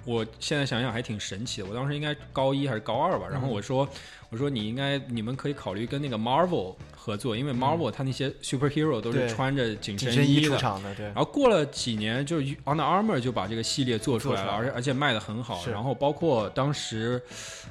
[0.05, 3.87] 我现在想想还挺神奇的，我当时应该高一还是高二吧，然后我说，
[4.31, 6.75] 我说你应该你们可以考虑跟那个 Marvel
[7.09, 10.59] 合作，因为 Marvel 它那些 superhero 都是穿着紧身衣的。
[10.95, 11.07] 对。
[11.07, 15.65] 然后过了几年，就是 Under Armour 就把这个系列做出来了，而且而且卖的很好。
[15.67, 17.21] 然后包括当时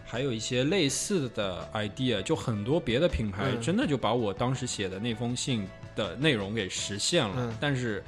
[0.03, 8.03] 还有一些类似的 idea，就很多别的品牌真的就把我当时写的那封信的内容给实现了，但是。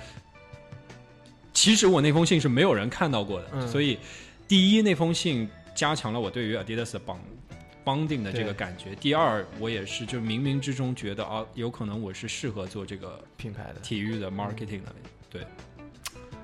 [1.52, 3.98] 其实我那封信是没有人看到过的，所以
[4.48, 7.20] 第一那封信加强了我对于 Adidas 的绑
[7.86, 8.96] bonding 的这个感觉。
[8.96, 14.96] 第二，我也是就冥冥之中觉得啊，有可能我是适合做这个品牌的体育的 marketing 的。
[15.30, 15.46] 对，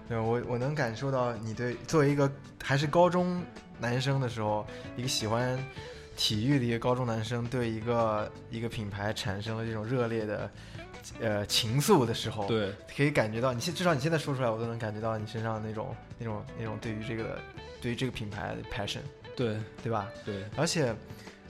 [0.08, 2.32] 对我我能感受到你对作为一个
[2.64, 3.44] 还是高中
[3.80, 5.58] 男生的时候，一个喜欢
[6.16, 10.50] 体育的一个高中男生，对一个一个品牌产生了这种热烈的。
[11.22, 17.40] 呃，情愫的时候，对，可以感觉到你现至少你现在说出来，我都能感觉到你身上那种那种那种对于这个
[17.80, 19.02] 对于这个品牌的 passion，
[19.36, 20.08] 对对吧？
[20.26, 20.96] 对，而且，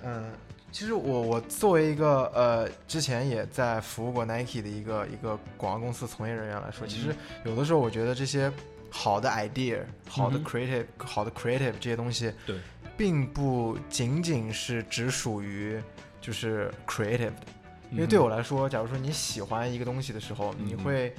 [0.06, 0.32] 嗯，
[0.72, 8.52] 其实我我作为一个呃之前也在服务过 Nike 的一个一个广告公司从业人员来说，其实有的时候我觉得这些
[8.92, 12.58] 好的 idea、好的 creative、好的 creative 这些东西，对，
[12.96, 15.82] 并不仅仅是只属于
[16.22, 17.48] 就是 creative 的。
[17.92, 21.16] 因为对我来说，假如说你喜欢一个东西的时候，你会，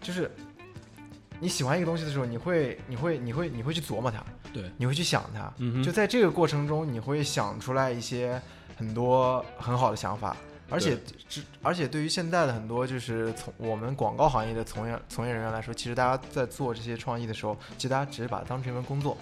[0.00, 0.30] 就是
[1.40, 8.40] 你喜欢一个东西的时候，你会，你会，你会，你会去琢磨它，对，你会去想它，嗯就在这个过程中，你会想出来一些
[8.76, 10.36] 很多很好的想法，
[10.68, 10.98] 而且，
[11.62, 19.16] 而且对于现在的很多就是从我们广告行业的从业从业人员来说，其实大家在做这些创意的时候，其实大家只是把它当成一份工作。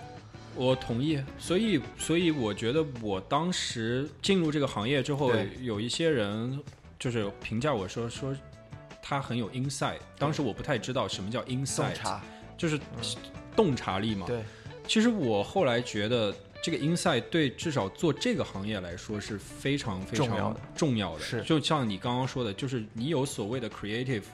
[0.54, 6.58] 我同意，所以所以我觉得我当时进入这个行业之后，有一些人
[6.98, 8.34] 就是评价我说说
[9.08, 9.98] 他很有 insight。
[10.18, 11.94] 当时我不太知道什么叫 insight，
[12.56, 12.80] 就是
[13.54, 14.26] 洞察力嘛。
[14.26, 14.42] 对，
[14.88, 21.20] 其实我后来觉得这个 insight 对至少做这个行业来说是非常非常重要的。
[21.20, 24.24] 是，就像你刚刚说的，就是你有所谓的 creative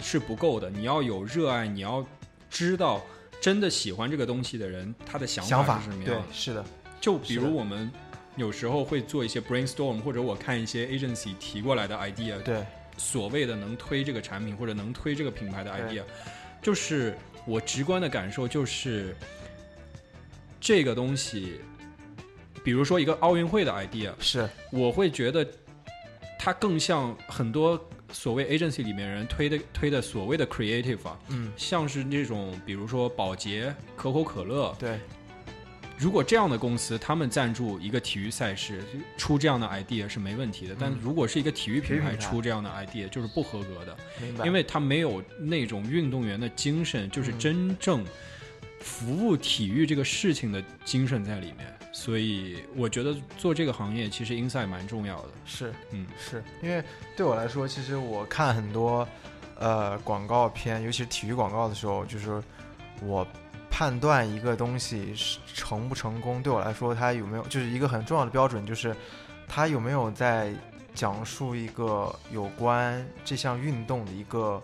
[0.00, 2.04] 是不够的，你要有热爱，你要
[2.50, 3.00] 知道。
[3.40, 6.12] 真的喜欢这个东西的人，他的想法是什么样？
[6.12, 6.64] 对，是的。
[7.00, 7.88] 就比如我们
[8.34, 12.66] 有时候会做一些 brainstorm，或者我看一些 agency 提过来的 idea，对，
[12.98, 16.02] 所谓的能推这个产品或者能推这个品牌的 idea，
[16.60, 19.16] 就是我直观的感受就是
[20.60, 21.60] 这个东西，
[22.62, 25.48] 比如说一个奥运会的 idea，是，我会觉得
[26.38, 27.82] 它更像很多。
[28.10, 34.98] 所谓 agency 里面人推的推的所谓的 creative 啊，嗯，像是那种比如说宝洁、可口可乐，对，
[35.98, 38.84] 如果这样的公司他们赞助一个体育赛事
[39.16, 44.46] 出这样的 idea 是没问题的，但如果是一个体育品牌出这样的 idea 就是不合格的，明白？
[44.46, 48.04] 因为他没有那种运动员的精神，就是真正
[48.80, 51.66] 服务体育这个事情的精神在里面。
[51.90, 55.28] 所以我觉得做这个行业其实 inside 蛮重要的。
[55.44, 56.84] 是，嗯，是因为
[57.16, 59.08] 对我来说，其实我看很多
[59.58, 62.40] 呃广告片，尤其是体育广告的时候，就是
[63.02, 63.26] 我
[63.70, 68.94] 判断一个东西是成不成功，对我来说，它有没有就是一个很重要的标准，就是
[69.46, 70.52] 它有没有在
[70.94, 74.62] 讲述一个有关这项运动的一个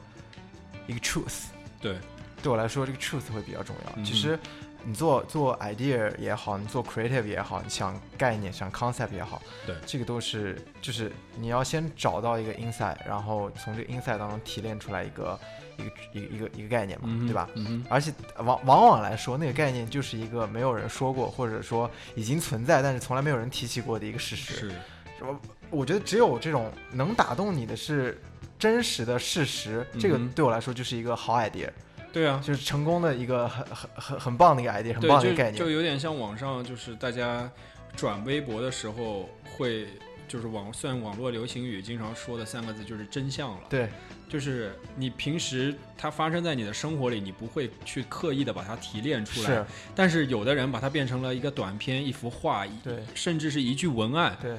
[0.87, 1.45] 一个 truth。
[1.81, 1.99] 对，
[2.43, 4.03] 对我来说，这个 truth 会比较重要。
[4.03, 4.39] 其实。
[4.87, 15.41] 你做做 idea 也好，你做 creative 也好，你想概念、想 concept 也好，对，这个都是就是你要先找到一个 insight，然后从这个 insight 当中提炼出来一个
[15.79, 17.49] 一个一个一个一个概念嘛，对吧？
[17.55, 24.55] 嗯而且往往往来说，那个概念就是一个没有人说过，或者说已经存在，但是从来没有人提起过的一个事实。
[24.55, 24.73] 是，
[25.21, 28.21] 我我觉得只有这种能打动你的是
[28.59, 31.69] 真实的事实，这个对我来说就是一个好 idea。
[32.13, 37.51] 对啊，就是成功的一个很很很很棒的一个 idea，很棒的一个概念，就有点像网上就是大家
[37.97, 39.89] 转微博的时候会
[40.29, 43.63] 就是网算网络流行语经常说的三个字，就是真相了。
[43.69, 43.89] 对，
[44.29, 49.51] 就是你平时它发生在你的生活里，你不会去刻意的把它提炼出来。
[49.51, 49.67] 是。
[49.95, 54.37] 但是有的人把它变成了一个短片、一幅画，对，甚至是一句文案。
[54.41, 54.57] 对。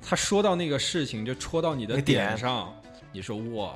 [0.00, 2.74] 他说到那个事情，就戳到你的点上，
[3.12, 3.74] 你说哇，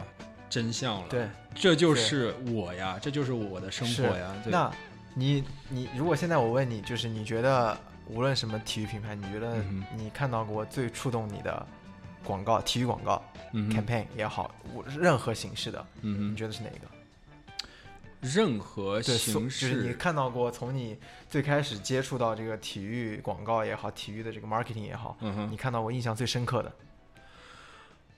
[0.48, 1.06] 真相了。
[1.08, 4.34] 对，这就是我呀，这就是我的生活呀。
[4.46, 4.72] 那，
[5.14, 7.76] 你你如果现在我问你，就是你觉得？
[8.08, 9.56] 无论什么体育品牌，你觉得
[9.96, 11.66] 你看到过最触动你的
[12.26, 16.86] 广告，体育广告嗯，campaign 也好，我任何形式的，嗯你觉得是哪一个？
[18.20, 20.98] 任何形式，就是你看到过从你
[21.30, 26.72] 最开始接触到这个体育广告也好，体育的这个 marketing 也好，嗯你看到过印象最深刻的？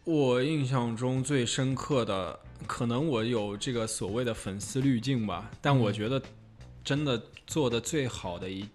[0.05, 6.23] 我印象中最深刻的，可能我有这个所谓的粉丝滤镜吧，但我觉得
[6.83, 8.67] 真的做的最好的一。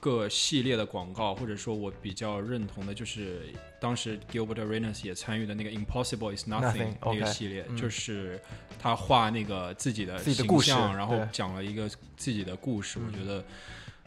[0.00, 3.42] 个系列的广告，或者说我比较认同的，就是
[3.80, 8.40] 当时 Gilbert Arenas 也参与的那个 Impossible is Nothing 那个系列，就是
[8.80, 12.98] 他画那个自己的形象，然后讲了一个自己的故事。
[12.98, 13.44] 我觉得，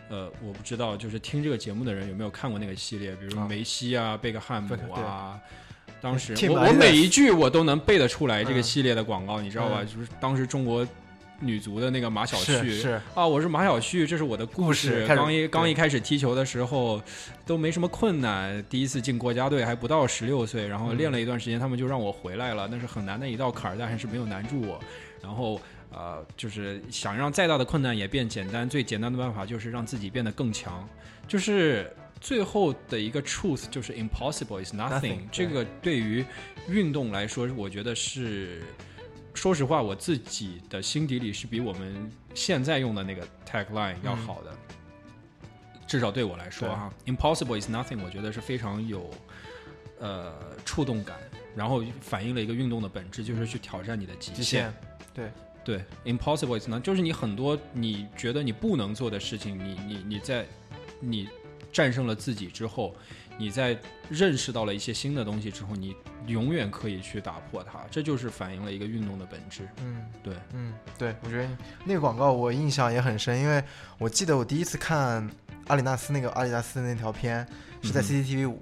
[0.09, 5.39] 呃，我不知道，就是听这个节目的人有没有看过那个系列，比如梅西啊、贝克汉姆啊。
[6.01, 9.83] 当时我我每一句我都能背得出来，这个系列的广告，你知道吧？
[9.83, 10.85] 就是当时中国。
[11.41, 15.05] 女足的那个马晓旭是啊，我是马晓旭，这是我的故事。
[15.07, 17.01] 刚一刚一开始踢球的时候，
[17.45, 22.67] 都没什么困难，第一次进国家队还不到十六岁，然后练了一段时间，他们就让我回来了。
[22.69, 24.79] 那是很难的一道坎儿，但还是没有难住我。
[25.21, 25.59] 然后
[25.91, 30.87] 呃，就是想让再大的困难也变简单，最简单的办法就是让自己变得更强。
[31.27, 35.19] 就是最后的一个 truth 就是 impossible is nothing。
[35.31, 36.25] 这个对于
[36.67, 38.61] 运动来说，我觉得是。
[39.39, 44.53] 说实话，我自己的心底里是比我们现在用的那个 tagline 要好的，
[45.87, 46.93] 至少对我来说哈。
[47.05, 49.09] Impossible is nothing，我觉得是非常有
[50.01, 50.33] 呃
[50.65, 51.17] 触动感，
[51.55, 54.73] 然后反映了一个运动的本质，就是去挑战你的极限。
[55.13, 55.31] 对
[55.63, 60.45] 对，Impossible is nothing，就是你很多你觉得你不能做的事情，你你你在
[60.99, 61.29] 你
[61.71, 62.93] 战胜了自己之后。
[63.39, 63.75] 你在
[64.09, 65.95] 认识到了一些新的东西之后，你
[66.27, 69.65] 永远可以去打破它，这就是反映了一个运动的本质。
[69.81, 71.49] 嗯，对，嗯，对，我觉得
[71.85, 73.63] 那个广告我印象也很深，因为
[73.97, 75.27] 我记得我第一次看
[75.67, 77.47] 阿里纳斯那个阿里纳斯那条片
[77.81, 78.59] 是在 CCTV 五，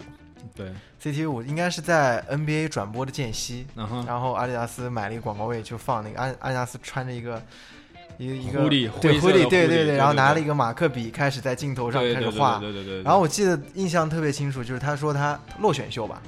[0.55, 7.41] 对，CCTV 五应该是在 NBA 转播的间隙，然后阿里纳斯买了一个广告位就放那个阿阿里纳斯穿着一个。
[8.17, 12.57] 一个一个对狐狸，对对对，然后拿了一个马克笔，开始在镜头上开始画。
[12.59, 13.01] 对对对。
[13.03, 16.21] 然后我记得印象特别清楚，就是他说他落选秀吧，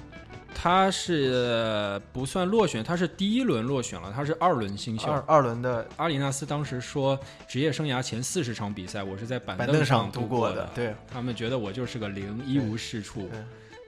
[0.54, 5.12] 他是不算落选，他是第一轮落选了，他是二轮新秀。
[5.12, 10.70] 二二轮的阿里纳斯当时说，职业生涯前四十场比赛，我是在板凳上度过的。
[10.76, 13.30] 对，他们觉得我就是个零，一无是处。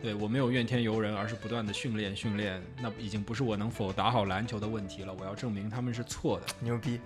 [0.01, 2.59] 对我没有怨天尤人，而是不断的训练训练。
[2.81, 6.47] 那已经不是我能否打好篮球的问题了，我要证明他们是错的。
[6.59, 6.99] 牛逼。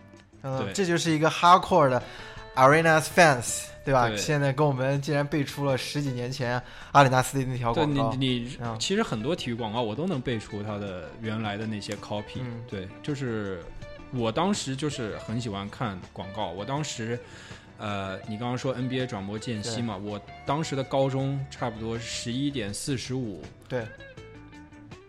[0.45, 2.01] 嗯，这就是一个 hardcore 的
[2.55, 4.15] Arenas fans，对吧？
[4.15, 8.13] 现在跟我们竟然背出了十几年前阿里纳斯的那条广告。
[8.13, 12.43] 你你其实很多体育广告我都能背出它的原来的那些 copy。
[12.69, 13.63] 对，就是
[14.13, 16.51] 我当时就是很喜欢看广告。
[16.51, 17.19] 我当时，
[17.79, 23.83] 呃，你刚刚说 NBA 转播间隙嘛，我当时的高中差不多十一点四十五，对，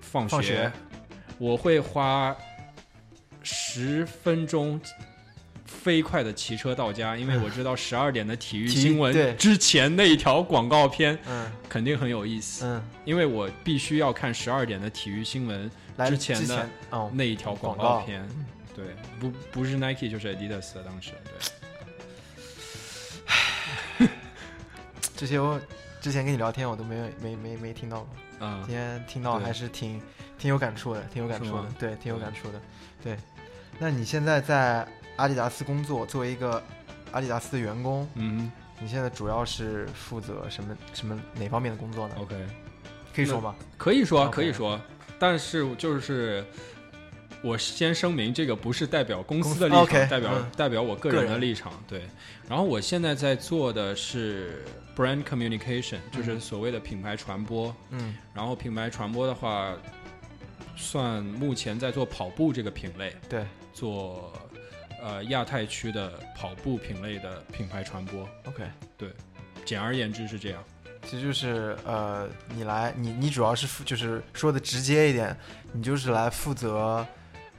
[0.00, 0.72] 放学，
[1.38, 2.34] 我会花
[3.42, 4.80] 十分钟。
[5.86, 15.70] 飞快的骑车到家，因为我知道十二点的体育新闻之前那一条广告片，嗯，肯定很有意思，嗯，因为我必须要看十二点的体育新闻
[16.08, 16.68] 之前的
[17.12, 18.28] 那一条广告片，
[18.74, 18.86] 对，
[19.20, 21.12] 不不是 Nike 就是 Adidas 的当时，
[23.98, 24.08] 对，
[25.16, 25.60] 这些我
[26.00, 28.08] 之前跟你聊天我都没有没没没听到过，
[28.40, 30.02] 嗯，今天听到还是挺
[30.36, 32.60] 挺有感触的，挺有感触的，对，挺有感触的，
[33.04, 33.16] 对，
[33.78, 34.84] 那你现在在？
[35.16, 36.62] 阿迪达斯工作，作为一个
[37.12, 42.34] 阿迪达斯的员工，嗯，你现在主要是负责什么什么哪方面的工作呢？OK，
[43.14, 43.54] 可以说吗？
[43.78, 44.80] 可以说，可以说，
[45.18, 46.44] 但是就是
[47.42, 51.72] 我先声明，这个不是代表公司的立场，代表代表我个人的立场。
[51.88, 52.02] 对，
[52.48, 57.74] 然后我现在在做的是 brand communication，就是所谓的品牌传播。
[57.90, 59.74] 嗯，然后品牌传播的话，
[60.76, 64.30] 算目前在做跑步这个品类，对，做。
[65.02, 68.64] 呃，亚太区的跑步品类的品牌传播，OK，
[68.96, 69.10] 对，
[69.64, 70.64] 简而言之是这样。
[71.02, 75.36] 其实就是呃，你来，你你主要是负，就是说的直接一点，
[75.72, 77.06] 你就是来负责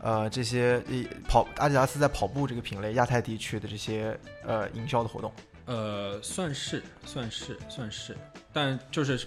[0.02, 0.84] 呃这些
[1.30, 5.32] 跑阿迪达斯在跑步这个品类亚太地区的这些呃营销的活动。
[5.66, 8.18] 呃，算是算是算是，
[8.52, 9.26] 但就是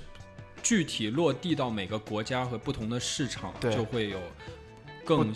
[0.63, 4.21] 具体落地到每个国家和不同的市场，就会有
[5.03, 5.35] 更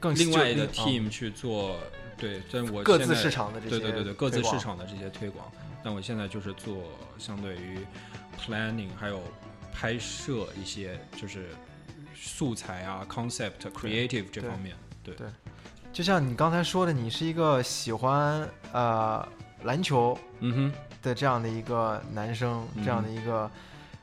[0.00, 1.78] 更另外的 team 去做。
[2.16, 5.50] 对，但我各自市场的这些对对对对各自市场的这些推广。
[5.82, 6.78] 但我现在就是做
[7.18, 7.86] 相对于
[8.40, 9.20] planning 还有
[9.70, 11.50] 拍摄一些就是
[12.14, 14.74] 素材啊 concept creative 这方面。
[15.02, 15.26] 对对，
[15.92, 19.28] 就像你刚才说的，你是一个喜欢呃
[19.64, 23.50] 篮球嗯哼的这样的一个男生，这样的一个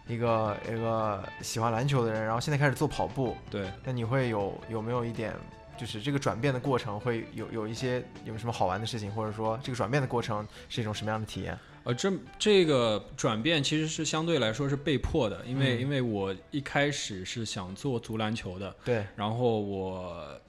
[0.08, 3.36] 一个一个喜欢篮球的人，然后现在开始做跑步。
[3.50, 5.34] 对，那你会有有没有一点？
[5.78, 11.58] 就是这个转变的过程会有有一些有什么好玩的事情，或者说这个转变的过程是一种什么样的体验？
[11.84, 20.40] 呃，这这个转变其实是相对来说是被迫的，因为因为我一开始是想做足篮球的，对，然后我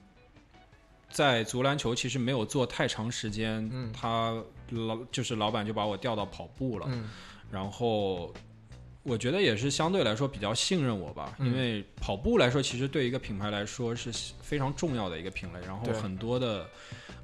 [1.09, 7.09] 在足篮球其实没有做太长时间，嗯，他老就是老板就把我调到跑步了，嗯，
[7.49, 8.33] 然后。
[9.03, 14.09] 我觉得也是相对来说比较信任我吧，因为跑步来说，其实对一个品牌来说是
[14.41, 15.59] 非常重要的一个品类。
[15.67, 16.65] 然后很多的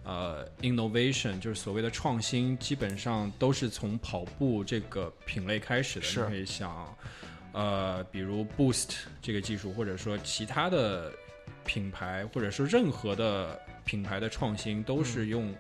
[0.04, 6.06] 呃 innovation，就是所谓的创新，基本上都是从跑步这个品类开始的。
[6.06, 6.20] 是。
[6.20, 6.98] 你可以想，
[7.54, 11.10] 呃，比如 Boost 这个技术，或者说其他的
[11.64, 15.56] 品牌，或者说任何的品牌的创新，都是用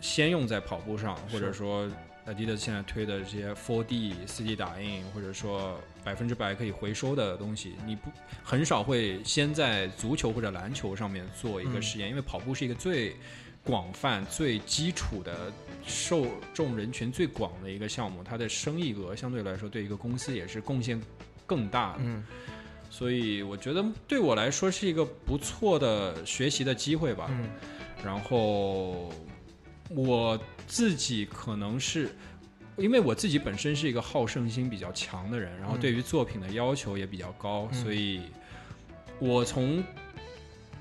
[0.00, 1.90] 先用在跑步上，或者说。
[2.26, 8.10] Adidas 现在推的这些 4D、4D 打印，或者说百分之百可以回收的东西，你不
[8.44, 13.16] 很少会先在足球或者篮球上面做一个实验，因为跑步是一个最
[13.64, 15.52] 广泛、最基础的
[15.84, 21.00] 受众人群最广的一个项目，它的生意额相对来说对一个公司也是贡献
[21.44, 22.02] 更大的。
[22.04, 22.24] 嗯，
[22.88, 27.26] 所以我觉得对我来说是一个不错的学习的机会吧。
[27.30, 27.48] 嗯，
[28.04, 29.12] 然后。
[29.94, 30.40] 我
[30.72, 32.08] 自己可能是，
[32.78, 38.22] 因为我自己本身是一个好胜心比较强的人，然后对于作品的要求也比较高，所以，
[39.18, 39.84] 我从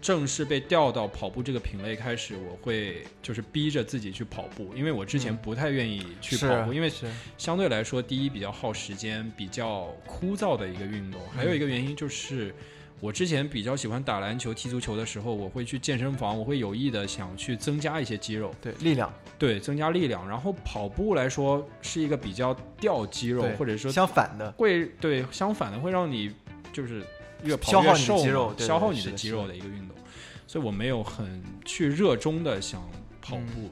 [0.02, 6.90] 正式被调到跑步这个品类开始，我会就是逼着自己去跑步，因为我之前不太愿意去跑步，因为
[7.38, 12.56] 相对来说，第一比较耗时间，比较枯燥的一个运动，还有一个原因就是。
[13.02, 20.30] 我之前比较喜欢打篮球、踢足球的时候，我会去健身房，我会有意的想去增加一些肌肉，对力量，对增加力量。
[20.30, 26.32] 然后跑步来说是一个比较掉肌肉，或者说相反的，会对相反的会让你
[26.72, 27.04] 就是
[27.44, 29.98] 越跑越瘦，消耗你的肌肉的一个运动。
[30.46, 32.88] 所以我没有很去热衷的想
[33.20, 33.72] 跑步，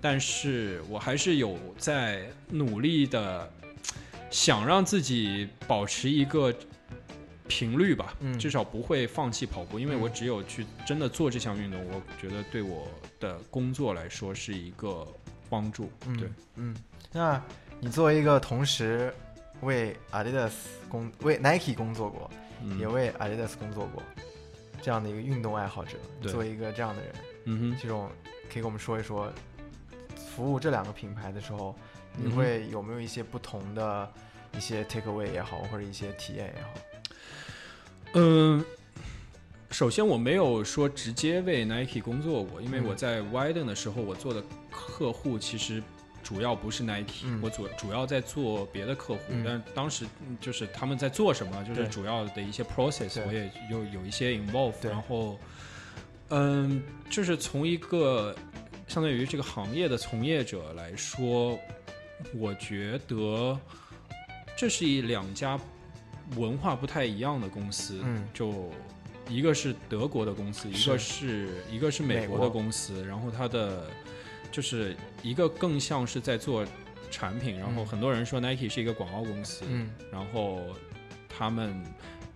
[0.00, 3.52] 但是我还是有在努力的
[4.30, 6.50] 想让自己保持一个。
[7.52, 12.88] 频率吧，至少不会放弃跑步，因为我只有去真的做这项运动，我觉得对我
[13.20, 15.06] 的工作来说是一个
[15.50, 15.92] 帮助。
[16.18, 16.74] 对，嗯，
[17.12, 17.40] 那
[17.78, 19.12] 你作为一个同时
[19.60, 20.52] 为 Adidas
[20.88, 22.30] 工、为 Nike 工作过，
[22.80, 24.02] 也为 Adidas 工作过
[24.80, 27.12] 这样的一个运动爱好者，作为一个这样的人，
[27.44, 28.08] 嗯哼，这种
[28.50, 29.30] 可以跟我们说一说，
[30.16, 31.76] 服务这两个品牌的时候，
[32.16, 34.10] 你会有没有一些不同的
[34.56, 36.70] 一些 take away 也好，或者一些体验也好？
[38.14, 38.62] 嗯，
[39.70, 45.82] 首先我没有说直接为 Nike 工作过，因为我在 Widen 的时候，我做的客户其实
[46.22, 50.04] 主要不是 Nike，我主主要在做别的客户，但当时
[50.40, 55.38] 就是他们在做什么，就是主要的一些 process，我也有有一些 involve，然后，
[56.28, 58.34] 嗯，就是从一个
[58.88, 61.58] 相当于这个行业的从业者来说，
[62.34, 63.58] 我觉得
[64.54, 65.58] 这是一两家。
[66.36, 68.70] 文化不太一样的公司，嗯，就
[69.28, 73.88] 一个是德国的公司，一个是一个是美国的公司，然后它的
[74.50, 76.66] 就是一个更像是在做
[77.10, 80.60] 产品，然后很多人说 Nike 是一个广告公司，嗯，然后
[81.28, 81.82] 他们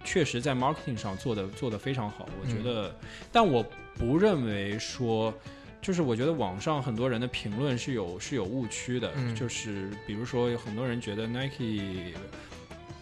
[0.04, 2.94] 确实在 marketing 上做的做的非常好，我觉得，
[3.32, 3.64] 但我
[3.94, 5.34] 不认为说，
[5.80, 12.14] 就是我觉得网上很多人的评论是有是有误区的，就是比如说有很多人觉得 Nike。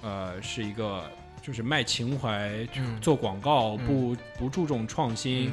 [0.04, 1.02] 呃，是一个
[1.40, 2.68] 就是卖情怀、
[3.00, 5.50] 做广告，不不注重创新。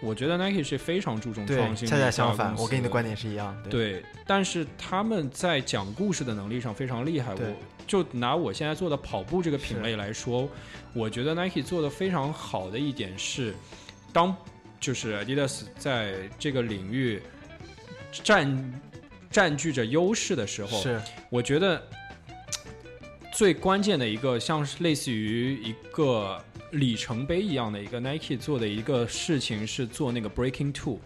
[0.00, 1.88] 我觉得 Nike 是非常注重创新。
[1.88, 3.56] 恰恰相反，我跟你的观点是一样。
[3.70, 7.34] 对，但是他们在讲故事的能力上非常厉害。
[7.34, 10.48] 我就拿我现在做的跑步这个品类来说，
[10.92, 13.54] 我觉得 Nike 做的非常好的一点是，
[14.12, 14.36] 当
[14.78, 17.22] 就是 Adidas 在这个领域
[18.12, 18.80] 占
[19.30, 21.82] 占据着优势的时候，是我觉得。
[23.38, 30.98] 最关键的一个，像是类似于一个里程碑一样的一个 Nike 做的一个事情是做那个 Breaking Two。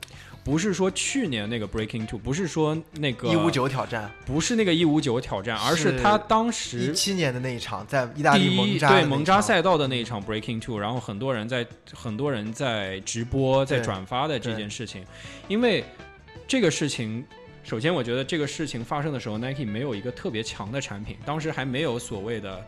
[0.42, 15.04] 不是说去年那个 Breaking Two，不是说那个一五九挑战，不是那个一五九挑战，而是他当时一七年的那一场在意大利蒙扎对蒙扎赛道的那一场 Breaking Two，然后很多人在很多人在直播在转发的这件事情，
[15.48, 15.84] 因为
[16.48, 17.22] 这个事情，
[17.62, 22.64] 首先我觉得这个事情发生的时候，Nike 没有一个特别强的产品，当时还没有所谓的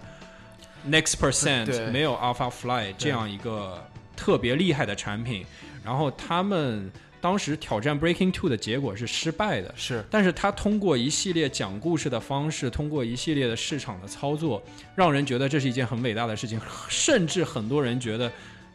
[0.88, 3.82] Next Percent，没有 Alpha Fly 这样一个
[4.16, 5.44] 特别厉害的产品，
[5.84, 6.90] 然后他们。
[7.20, 14.62] 当时挑战 Breaking Two 的结果是失败的，是，但是他通过一系列讲故事的方式，通过一系列的市场的操作，
[14.94, 18.30] 让人觉得这是一件很伟大的事情，甚至很多人觉得，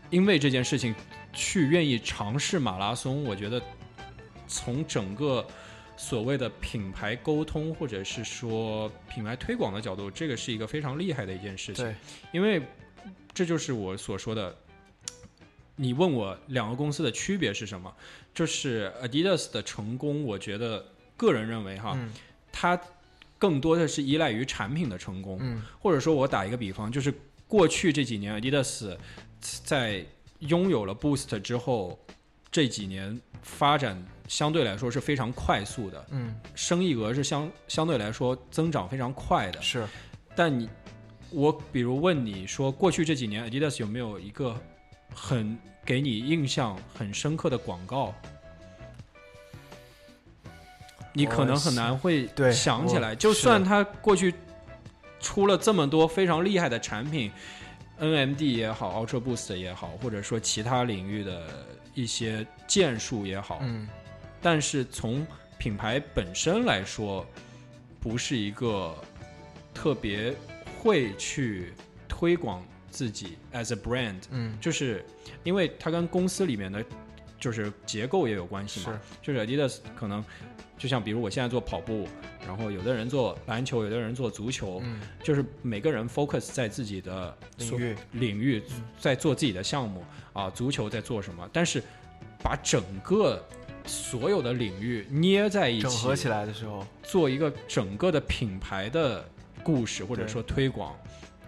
[0.09, 0.95] 因为这件事情
[1.31, 3.23] 去愿意尝试马拉松。
[3.23, 3.61] 我觉得
[4.47, 5.45] 从整个
[5.99, 11.83] 所谓的品牌沟通或者是说品牌推广的角度，这个是一个非常厉害的一件事情。
[11.83, 11.93] 对，
[12.31, 12.61] 因为
[13.33, 14.55] 这就是我所说的。
[15.81, 17.93] 你问我两个公司的区别是什么？
[18.33, 20.85] 就是 Adidas 的成功，我觉得
[21.15, 21.97] 个人认为哈，
[22.51, 22.77] 它
[23.37, 25.37] 更多的是依赖于产品的成功。
[25.39, 27.13] 嗯，或者说我打一个比方，就是
[27.47, 28.97] 过去这几年 Adidas
[29.39, 30.05] 在
[30.39, 31.97] 拥有了 Boost 之后，
[32.51, 36.05] 这几年发展相对来说是非常快速的。
[36.11, 39.61] 嗯，生意额是相相对来说增长非常快的。
[39.61, 39.85] 是，
[40.33, 40.69] 但你
[41.29, 44.55] 我比如问你说，过去这几年 Adidas 有没有一个？
[45.11, 48.13] 很给你印象很深刻的广告，
[51.13, 53.15] 你可能很难会想起来。
[53.15, 54.33] 就算他过去
[55.19, 57.31] 出了这么多非常厉害的产品
[57.99, 61.65] ，NMD 也好，Ultra Boost 也好，或者说其他领域的
[61.95, 63.89] 一些建树也好，嗯，
[64.41, 65.25] 但是从
[65.57, 67.25] 品牌本身来说，
[67.99, 68.95] 不是一个
[69.73, 70.33] 特别
[70.79, 71.73] 会去
[72.07, 72.63] 推广。
[72.91, 75.05] 自己 as a brand，嗯，就是
[75.43, 76.83] 因为它跟公司里面的
[77.39, 78.99] 就是结构也有关系嘛。
[79.21, 80.25] 就是 Adidas 可能
[80.75, 82.07] 就像比如我现在做跑步，
[82.47, 88.63] 然后有的人做篮球，有的人做足球，嗯，就是每个人 focus 在自己的领域领域
[88.99, 91.47] 在做自己的项目啊，足球在做什么？
[91.53, 91.83] 但是
[92.41, 93.47] 把整个
[93.85, 99.27] 所有的领域捏在一起，整合起来的时候，做一个整个的品牌的
[99.63, 100.95] 故事或者说推广。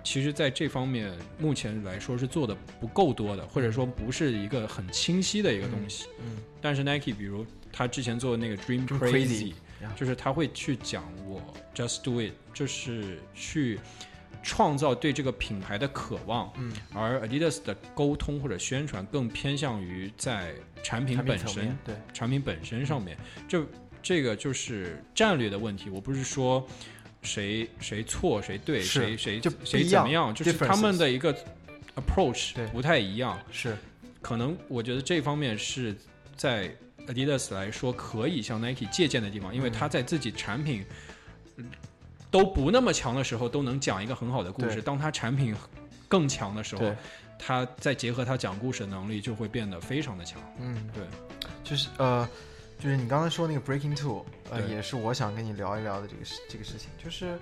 [0.03, 6.07] 其实，在这方面，目前来说是做的不够多的，或者说不是一个很清晰的一个东西。
[6.19, 6.37] 嗯。
[6.59, 9.53] 但是 Nike，比如他之前做的那个 Dream Crazy，
[9.95, 11.39] 就是他会去讲我
[11.75, 13.79] Just Do It，就是去
[14.41, 16.51] 创造对这个品牌的渴望。
[16.57, 16.73] 嗯。
[16.95, 23.17] 而 Adidas 的沟通或者宣传更偏向于在产品本身，对产品本身上面。
[23.47, 23.65] 就
[24.01, 25.89] 这个就是战略的问题。
[25.89, 26.67] 我不是说。
[27.23, 30.33] 谁谁错谁对谁谁就谁怎么样？
[30.33, 31.31] 就是他们的一个
[31.95, 33.39] approach 不太一样。
[33.51, 33.77] 是，
[34.23, 35.95] 可能我觉得这方面是
[36.35, 36.75] 在
[37.05, 40.83] Adidas 来说可以向 Nike 借鉴的地方，因为他在自己产品
[42.31, 44.81] 都不那么强的时候，都能讲一个很好的故事。
[44.81, 45.55] 当他产品
[46.07, 46.91] 更强的时候，
[47.43, 50.39] 他再结合他讲故事的能力，就会变得非常的强。
[50.59, 51.03] 嗯，对，
[51.63, 52.29] 就是呃。
[52.79, 57.37] 就是你刚才说那个 Breaking Two，呃，也是我想跟你聊一聊的这个事，这个事情，就是，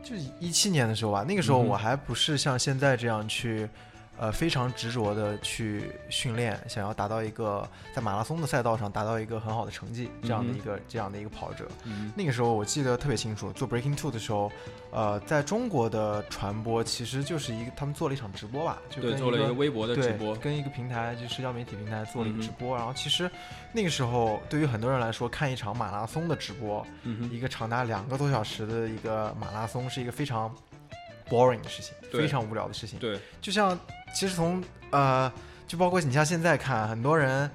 [0.00, 3.68] 就一七年的时候吧，那个时候我还不是像现在这样去。
[4.16, 11.66] 呃，非常执着的去训练，想要达到一个在马拉松的赛道上达到一个很好的成绩，这样的一个这样的一个跑者。
[12.14, 14.52] 那个时候我记得特别清楚，做 Breaking Two 的时候，
[14.92, 22.76] 呃，在中国的传播其实就是一个他们做了一场直播吧，就做了一个微博的直播，跟一个平台就社交媒体平台做了一个直播。
[22.76, 23.28] 然后其实
[23.72, 26.86] 那个时候对于很多人来说，看一场马拉松的直播，
[27.32, 30.54] 一个长达两个多小时的一个马拉松，是一个非常
[31.28, 32.96] boring 的事情，非常无聊的事情。
[33.00, 33.76] 对，就像。
[34.14, 35.30] 其实从呃，
[35.66, 37.50] 就包括你像现在看，很多人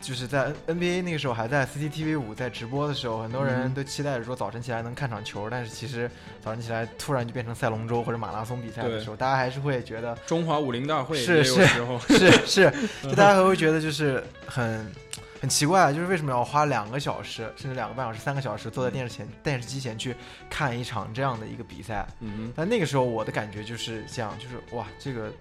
[0.00, 5.48] 就是在 NBA 那个时候还在 CCTV 五在直播的时候，很多人都期待着说早晨起来能看场球。
[5.50, 6.08] 但是其实
[6.40, 14.92] 早晨起来突然就变成赛龙舟或者马拉松比赛的时候，大家还是会觉得中华武林大会是是是是，就大家还会觉得就是很
[15.40, 20.14] 很奇怪，就是为什么要花两个小时甚至两个半小时、三个小时坐在电视前电视机前去
[20.48, 22.06] 看一场这样的一个比赛？
[22.20, 25.32] 嗯，但那个时候我的感觉就是这样，就是哇，这个。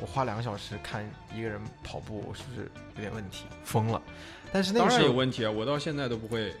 [0.00, 3.46] 我花两个小时看一个人跑步，是不是有点问题？
[3.64, 4.00] 疯了！
[4.52, 5.50] 但是那个当然有问题啊！
[5.50, 6.54] 我到现在都不会，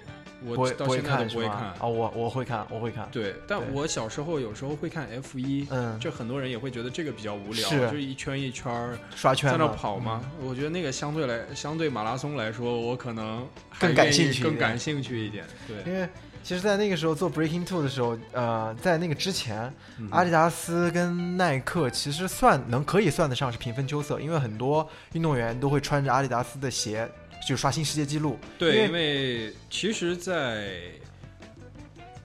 [0.44, 1.82] 我到现在都不会看啊！
[1.82, 3.08] 我我会看，我会看。
[3.12, 10.24] 对，但我小时候有时候会看 F 一，嗯，就很多人也会觉得这个比较无聊，就一圈一圈刷圈在那跑嘛。
[10.40, 13.46] 我觉得那个相对来，相对马拉松来说，我可能
[13.78, 15.44] 更感兴趣，更感兴趣一点。
[15.68, 16.08] 对，因为
[16.46, 19.68] 其实，在那个时候做 Breaking Two 的时候，呃，在那个之前，
[20.12, 27.10] 阿迪达斯跟耐克其实算能可以算得上是平分秋色，因为很多运动员都会穿着阿迪达斯的鞋，
[27.48, 28.38] 就刷新世界纪录。
[28.56, 30.78] 对，因为其实，在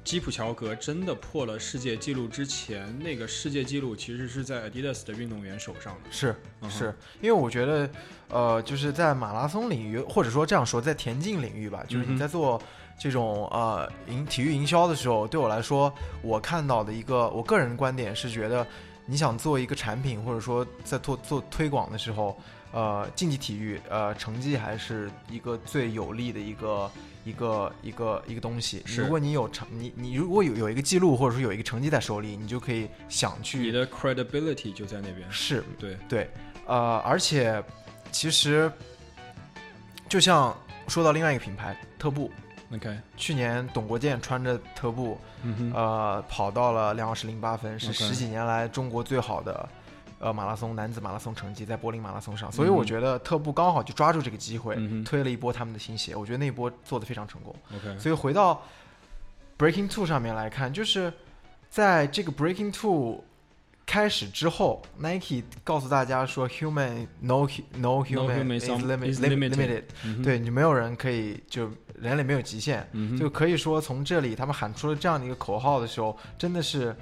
[0.03, 6.11] 基普乔格真的破了世界纪录之前，那个世界纪录其实是在 Adidas 的运动员手上的。
[6.11, 6.35] 是，
[6.69, 7.89] 是因为我觉得，
[8.29, 12.61] 呃，就是在马拉松领域，或者说这样说，在田径领域吧，就是你在做
[13.01, 15.91] 这种呃营体育营销的时候，对我来说，
[16.21, 18.65] 我看到的一个我个人观点是觉得，
[19.07, 22.37] 你想做一个产品，或者说在做做推广的时候，
[22.71, 26.91] 呃，竞技体育，呃，成绩还是一个最有利的一个。
[27.23, 33.59] 一个一个一个东西，如果你有成，你你如果有有一个记录，或者说有一个成绩在手里，你就可以想去。
[33.59, 35.31] 你的 credibility 就在那边。
[35.31, 36.27] 是，对对，
[36.65, 37.63] 呃，而且
[38.11, 38.71] 其实
[40.09, 40.51] 就像
[40.87, 42.31] 说到另外一个品牌特步
[42.73, 45.17] ，OK，去年董国建穿着特步，
[45.73, 49.67] 呃，跑到了两小时零八分，是十几年来中国最好的。
[50.23, 57.55] 呃，马拉松男子马拉松成绩在柏林马拉松上，所以我觉得特步刚好就抓住这个机会，推了一波他们的新鞋，我觉得那一波做的非常成功。
[57.75, 58.61] OK，所以回到
[59.57, 61.11] Breaking Two 上面来看，就是
[61.71, 63.23] 在这个 Breaking Two
[63.83, 67.47] 开始之后，Nike 告诉大家说，Human No
[67.77, 68.69] No Human is
[69.19, 69.85] limited，
[70.23, 71.67] 对你没有人可以就
[72.01, 72.85] 人类没有极限，
[73.17, 76.95] 就可以说从这里他们喊出了这样的一个口号的时候，真的是。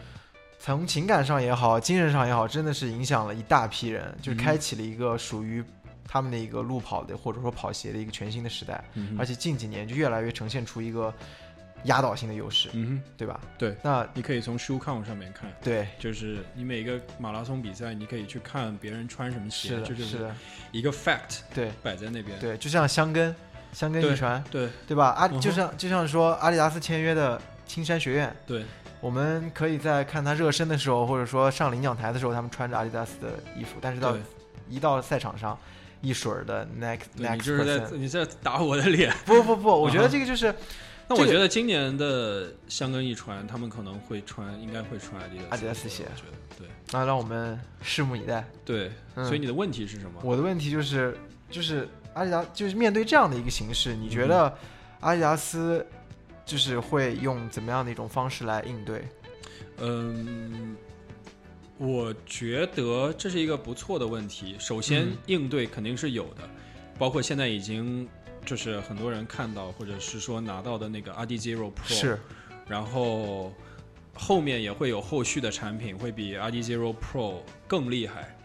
[0.62, 5.64] 从情感上也好，精神上也好，真的是影响了一大批人，就开启了一个属于
[6.06, 8.84] 他们的一个路跑的或者说跑鞋的一个全新的时代。
[9.18, 11.14] 而且近几年就越来越呈现出一个
[11.86, 13.40] 压倒性的优势，嗯对吧？
[13.58, 13.74] 对。
[13.82, 20.30] 那你可以从 shoe count 上面看，对，就是你每个马拉松比赛，你可以去看别人穿什么鞋，就是
[20.74, 22.38] 一个 fact，对，摆在那边。
[22.38, 23.34] 对，就像香根，
[23.72, 25.10] 香根遗传，对，对吧？
[25.18, 28.64] 阿就像就像说阿迪达斯签约的青山学院，对。
[29.02, 33.78] 我们可以在看他热身的时候，或者说上领奖台的时候，他们穿着阿迪达斯的衣服。
[33.80, 34.14] 但是到
[34.70, 35.58] 一到赛场上，
[36.02, 37.36] 一水儿的 next next。
[37.36, 39.14] 你就是在你在打我的脸？
[39.26, 40.54] 不不不，我觉得这个就是。
[41.08, 46.04] 那我觉得今年的香根一传，他们可能会穿，应该会穿阿迪阿迪达斯鞋。
[46.04, 46.68] 我觉得对。
[46.92, 48.46] 那让我们拭目以待。
[48.66, 50.20] 对，所以你的问题是什么？
[50.22, 51.18] 我的问题就是，
[51.50, 51.88] 就是
[52.20, 54.54] 阿迪达，就是面对这样的一个形式，你觉得
[55.00, 55.86] 阿迪达斯？
[56.46, 59.08] 就是会用怎么样的一种方式来应对？
[59.78, 60.76] 嗯，
[61.78, 64.56] 我觉得这是一个不错的问题。
[64.58, 66.50] 首先，应对肯定是有的，
[66.98, 68.10] 包括现在已经
[68.44, 72.20] 就是很多人看到或者是说拿到的那个 RD Zero Pro，是，
[72.68, 73.54] 然后
[74.16, 78.36] 后面也会有后续的产品会比 RD Zero Pro 更厉害，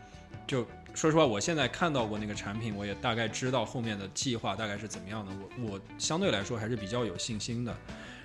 [0.47, 0.67] 就。
[0.95, 5.33] 说实话，我现在看到过那个产品，我也大概知道后面的计划大概是怎么样的。
[5.59, 7.77] 我我相对来说还是比较有信心的。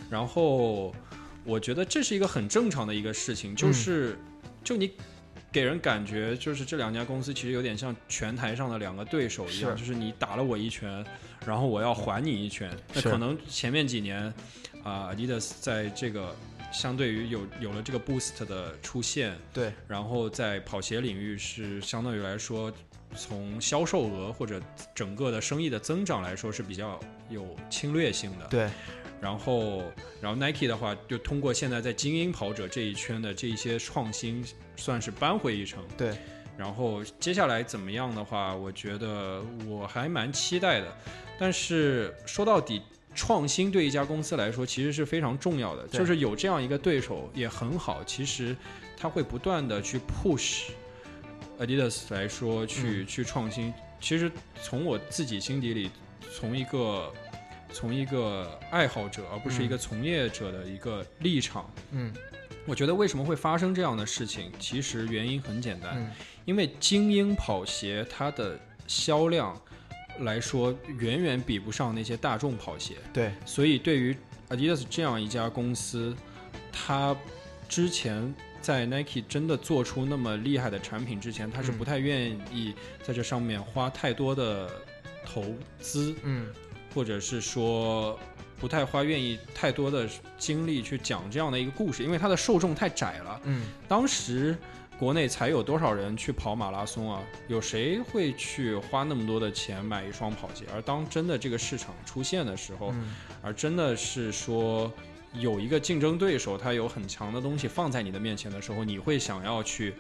[0.10, 0.94] 然后
[1.44, 4.18] 我觉得这是一个很正常的一个事情，就是
[4.64, 4.92] 就你
[5.52, 11.04] 给人感觉就是这两家公司其实有点像拳台上的两个对手一样，就是你打了我一拳，
[11.46, 12.72] 然后我要还你一拳。
[12.94, 14.32] 那可能前面几年
[14.84, 16.36] 啊，Adidas 在这个。
[16.72, 22.72] 相对于有有了这个 boost 的出现，对，然后在跑鞋领域是相对于来说，
[23.16, 24.62] 从销售额或者
[24.94, 27.00] 整个的生意的增长来说是比较
[27.30, 28.70] 有侵略性的，对。
[29.20, 29.84] 然后，
[30.22, 34.46] 然后 Nike 的话，就通过现在在精英跑者这一圈的这一些创新，
[34.76, 36.18] 算是扳回一城，对。
[36.58, 40.98] 然后接下来怎么样的话，我觉得我还蛮期待的。
[41.40, 42.82] 但是说到底。
[43.20, 48.02] 创新对一家公司来说其实是非常重要的，就是有这样一个对手也很好。
[48.06, 48.56] 其实
[48.96, 50.70] 他会不断的去 push
[51.60, 53.74] Adidas 来说去去创新。
[54.00, 54.32] 其实
[54.64, 55.92] 从我自己心底里，
[56.34, 57.12] 从一个
[57.74, 62.14] 从一个爱好者而不是一个从业者的一个立场，嗯，
[62.66, 64.50] 我觉得为什么会发生这样的事情？
[64.60, 66.10] 其实原因很简单，
[66.46, 68.58] 因为精英跑鞋它的
[68.88, 69.62] 销量。
[70.20, 74.16] 来说远远比不上那些大众跑鞋，对，所以对于
[74.50, 76.16] Adidas 这样一家公司，
[76.72, 77.16] 它
[77.68, 84.70] 之前在 Nike 真的做出那么厉害的产品之前，它是不太愿意在这上面花太多的
[85.26, 86.48] 投资，嗯，
[86.94, 88.20] 或者是说
[88.60, 94.58] 不太花愿意太多的精力去讲这样的一个故事，因为它的受众太窄了，嗯，当时。
[95.00, 97.24] 国内才有多少人去跑马拉松啊？
[97.48, 100.66] 有谁会去花那么多的钱买一双跑鞋？
[100.74, 102.94] 而当真的这个市场出现的时候，
[103.42, 104.92] 而真的是说
[105.34, 109.94] 有一个竞争对手，他有很强的东西放在你的面前的时候，你会想要去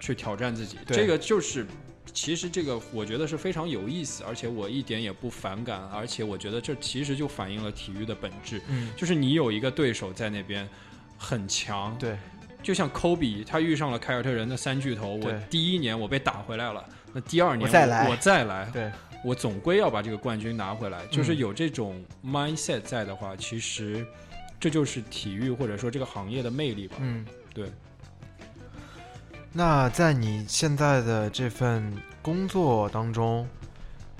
[0.00, 0.78] 去挑战自己。
[0.86, 1.66] 这个就是
[2.14, 10.66] 其实这个我觉得是非常有意思，而且我一点也不反感，而且我觉得这其实就反映了体育的本质，嗯，就是你有一个对手在那边
[11.18, 12.16] 很强，对，
[12.68, 18.92] 就像科比，他遇上了凯尔特人的三巨头，我第一年我被打回来了，那第二年我再来，我再来，对。
[19.24, 24.06] 我总归要把这个冠军拿回来，就是有这种 mindset 在的话，其实
[24.60, 26.96] 这就是体育或者说这个行业的魅力吧。
[27.00, 27.72] 嗯，对。
[29.50, 31.90] 那在你现在的这份
[32.20, 33.48] 工作当中，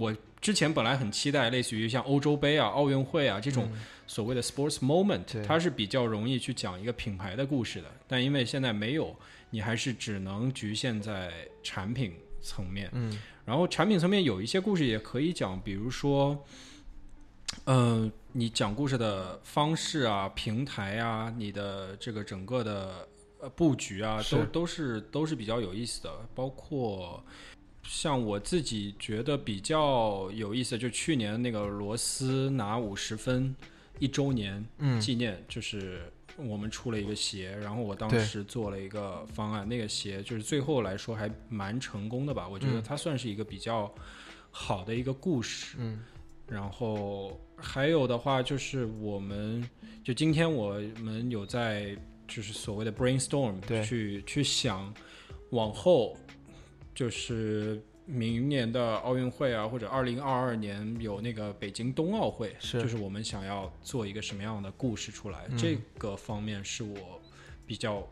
[0.00, 3.70] 我之前本来很期待，类似于像欧洲杯啊、奥运会啊这种
[4.06, 7.88] 所谓的 sports moment，它是比较容易去讲一个品牌的故事的。
[8.08, 9.14] 但因为现在没有，
[9.50, 11.30] 你还是只能局限在
[11.62, 12.90] 产品层面。
[12.92, 16.44] 嗯，然后产品层面有一些故事也可以讲，比如说，
[17.64, 23.08] 嗯，你讲故事的方式啊、平台啊、你的这个整个的。
[23.42, 27.24] 呃，布局啊，都都是都是比较有意思的，包括
[27.82, 33.56] 像我自己觉得比较有意思的，就去年那个罗斯拿五十分
[33.98, 34.62] 一周年
[35.00, 43.92] 纪念，就是我们出了一个鞋，然后我当时做了一个方案，那个鞋就是最后来说还蛮成功的吧，我觉得它算是一个比较
[44.50, 45.76] 好的一个故事。
[45.78, 46.04] 嗯，
[46.46, 49.68] 然后还有的话就是我们
[50.04, 51.96] 就今天我们有在。
[52.32, 54.94] 就是所谓的 brainstorm，去去想
[55.50, 56.16] 往后，
[56.94, 67.20] 就是明年的奥运会啊，或者二零二二年有那个北京冬奥会，是就是我们想要做一个什么样的故事出来，这个方面是我
[67.66, 68.06] 比较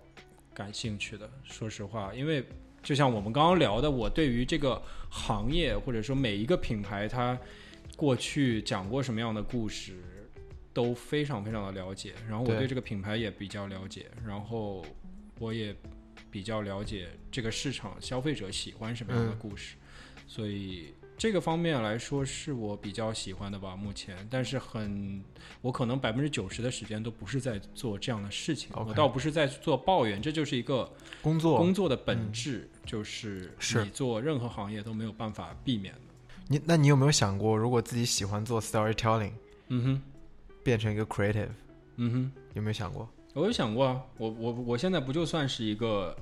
[0.54, 1.28] 感兴趣的。
[1.42, 2.44] 说实话，因为
[2.82, 4.80] 就像我们刚刚聊的，我对于这个
[5.10, 7.38] 行业或者说每一个品牌，它
[7.96, 9.96] 过去讲过什么样的故事。
[10.74, 14.84] 都非常非常的了解，然后我对这个品牌也比较了解，然后
[15.40, 15.74] 我也
[16.30, 19.74] 比较了解这个市场消费者喜欢什么样的故事，
[20.28, 23.74] 所以这个方面来说是我比较喜欢的吧。
[23.74, 25.20] 目前，但是很
[25.60, 30.88] 我可能百分之九十的时间都不是在做这样的事情，我倒不是在做抱怨，这就是一个
[31.20, 33.52] 工作工作的本质，就是
[33.82, 36.00] 你做任何行业都没有办法避免的。
[36.46, 39.32] 你那你有没有想过，如果自己喜欢做 storytelling，
[39.68, 40.02] 嗯哼。
[40.64, 41.48] 变成一个 creative，
[41.96, 43.08] 嗯哼，有没有想过？
[43.32, 46.14] 我有想过啊，我我我现在不就算是一个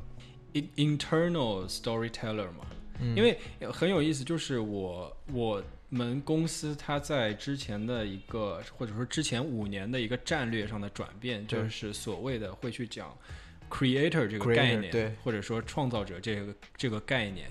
[0.52, 2.64] internal storyteller 吗？
[3.00, 3.38] 因为
[3.72, 13.16] 很有意思，就是我我们公司它在之前的一个或者说之前五年的一个战略上的转变，就是所谓的会去讲
[13.70, 17.50] creator 这个概念，对，或者说创造者这个这个概念，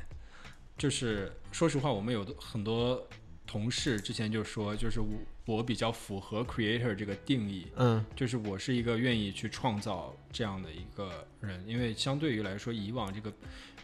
[0.78, 3.08] 就是说实话，我们有很多
[3.46, 5.08] 同事之前就说，就是我。
[5.48, 13.32] 我比较符合 creator 这个定义，嗯，就是我是一个愿意去创造这样的一个人，因为相对于来说，以往这个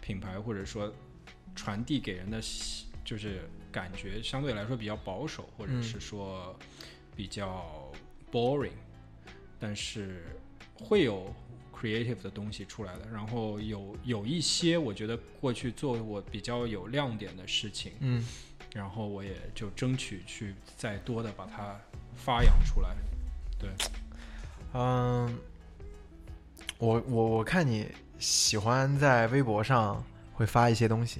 [0.01, 0.91] 品牌或者说
[1.55, 2.41] 传递给人的
[3.03, 6.57] 就是感觉相对来说比较保守，或者是说
[7.15, 7.91] 比较
[8.31, 8.71] boring，
[9.59, 10.23] 但是
[10.75, 11.33] 会有
[11.73, 18.25] creative 的东西出来的，然后有有一些我觉得过去做我比较有亮点的事情，嗯。
[18.73, 21.77] 然后我也就争取去再多的把它
[22.15, 22.95] 发扬出来，
[23.59, 23.69] 对，
[24.73, 25.37] 嗯，
[26.77, 31.19] 我我我看你喜欢在微博上会发一些东西，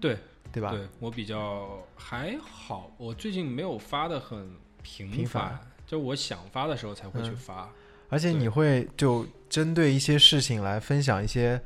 [0.00, 0.18] 对
[0.52, 0.70] 对吧？
[0.70, 7.70] 对我比较还好，我最近没有发的很频繁，就我想发的时候才会去发，
[8.08, 11.60] 而且你会就针对一些事情来分享一些。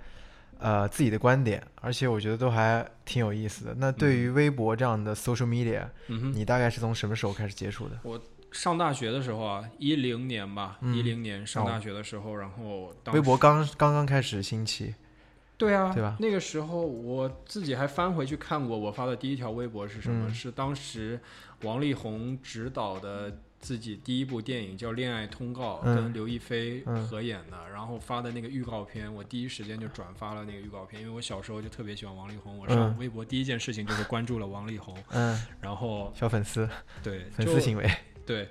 [0.63, 3.75] 呃，自己的观点，而且我觉得都还挺有意思的。
[3.79, 5.89] 那对于微博这样的 social media，
[6.35, 7.99] 你大概是从什么时候开始接触的？
[8.03, 8.21] 我
[8.53, 14.95] 上大学的时候啊，一零年吧，一零年上大学的时候，然后微博刚刚刚开始兴起。
[15.61, 16.17] 对啊，对吧？
[16.19, 20.33] 那个时候我自己还翻回去看过，我发的第一条微博是什么？
[20.33, 21.21] 是当时
[21.65, 36.67] 王力宏执导的自己第一部电影叫《恋爱通告》，跟刘亦菲合演的，然后发的那个预告片，我第一时间就转发了那个预告片，因为我小时候就特别喜欢王力宏，我上微博第一件事情就是关注了王力宏，嗯，然后小粉丝，
[37.03, 37.87] 对，粉丝行为，
[38.25, 38.49] 对，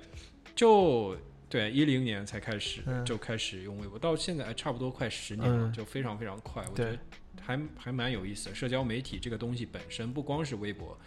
[0.54, 1.16] 就
[1.50, 6.98] 对，一零年才开始就开始用微博，到现在差不多快十年了，就非常非常快，我觉得
[7.42, 8.54] 还还蛮有意思的。
[8.54, 10.98] 社交媒体这个东西本身不光是微博、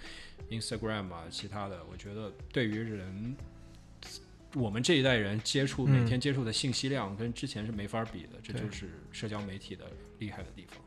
[0.52, 3.36] Instagram 啊，其他的，我觉得对于人。
[4.56, 9.86] 我们这一代人接触每天接触的信息量跟之前是没法比的，这就是社交媒体的
[10.20, 10.78] 厉害的地方。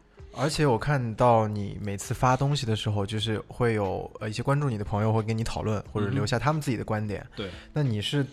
[0.40, 7.26] 而且我看到你每次发东西的时候，就是会有呃一些关注你的朋友会跟你讨论，或者留下他们自己的观点。
[7.34, 8.24] 对，那你是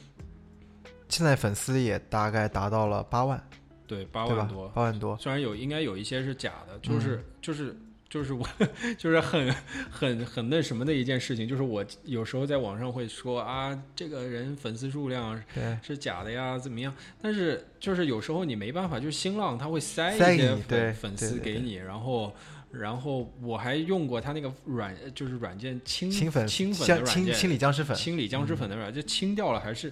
[1.14, 3.42] 现在粉丝也大概达到了八万，
[3.86, 5.18] 对，八万多，八万多。
[5.18, 7.76] 虽然有应该有一些是假的，就是就是。
[8.10, 8.48] 就是我，
[8.96, 9.52] 就是很
[9.90, 15.42] 很很那什么的一件事情，就是我有时候在网上会说啊，这个人粉丝数量
[15.82, 16.94] 是假的呀，怎么样？
[17.20, 22.32] 但是就是有时候你没办法，就是新浪他会塞一些粉粉丝给你，然后
[22.70, 29.92] 然后我还用过他那个软，就是软件清清粉清粉的软件，清理僵尸粉，清理僵尸粉的软件清掉了还是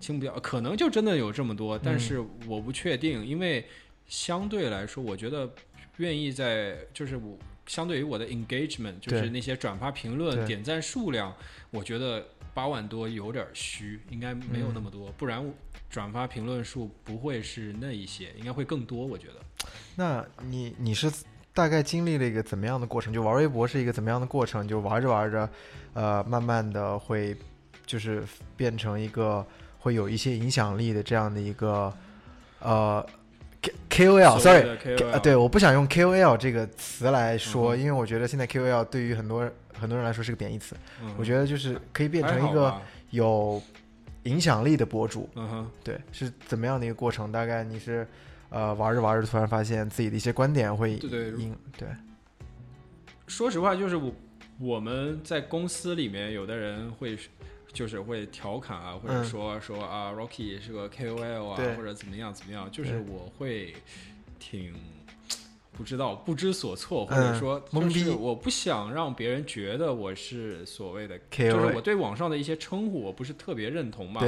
[0.00, 0.38] 清不掉？
[0.40, 3.66] 可能就真的有这么多，但是我不确定，因为
[4.06, 5.50] 相对来说，我觉得
[5.98, 7.38] 愿意在就是我。
[7.68, 11.34] 相对于我的 engagement，就是那些转发、评论、点赞数量，
[11.70, 15.52] 我觉得八万多有点虚，应该没有那么多，不然
[15.90, 19.04] 转发评论数不会是那一些，应该会更多。
[19.04, 19.68] 我觉得。
[19.96, 21.12] 那你你是
[21.52, 23.12] 大概经历了一个怎么样的过程？
[23.12, 24.66] 就玩微博是一个怎么样的过程？
[24.66, 25.50] 就玩着玩着，
[25.92, 27.36] 呃，慢慢的会
[27.84, 28.24] 就是
[28.56, 29.46] 变成一个
[29.88, 31.92] 会有一些影响力的这样的一个
[32.60, 33.04] 呃。
[33.60, 34.62] K K O L，sorry，
[35.12, 40.76] 啊，对，我不想用 K O L 这个词来说，因为我觉得现在 K O L 对于很多很多人来说是个贬义词。
[41.16, 42.72] 我觉得就是可以变成一个
[43.10, 43.60] 有
[44.22, 45.28] 影响力的博主。
[45.34, 47.32] 嗯哼，对，是怎么样的一个过程？
[47.32, 48.06] 大概你是
[48.50, 51.32] 呃玩着玩着，突然发现自己的一些观点会对对
[51.76, 51.88] 对。
[53.26, 54.12] 说实话，就是我
[54.60, 57.18] 我们在公司里面，有的人会。
[57.78, 63.72] 就是会调侃啊，或者说说啊，Rocky 是个 KOL 啊，或者怎么样怎么样，就是我会
[64.40, 64.74] 挺
[65.76, 74.22] 不知道不知所措，或者说就是我不想让别人觉得我是所谓的 KOL，就是我对网上的一些称呼我不是特别认同嘛，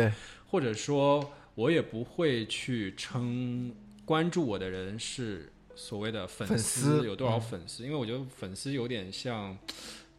[0.48, 3.74] 或者说我也不会去称
[4.04, 9.58] 关注我的人是所谓的粉丝有多少粉丝，因为我觉得粉丝有点像。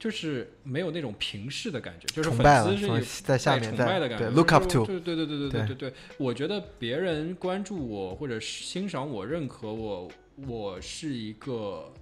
[0.01, 2.75] 就是没有那种平视的感觉，就是粉丝
[3.05, 5.75] 是在下面崇拜的感觉，look up to，对对对对对对对。
[5.75, 5.93] 对。
[6.17, 10.11] 我觉得别人关注我或者欣赏我、认可我，
[10.47, 11.93] 我是一个，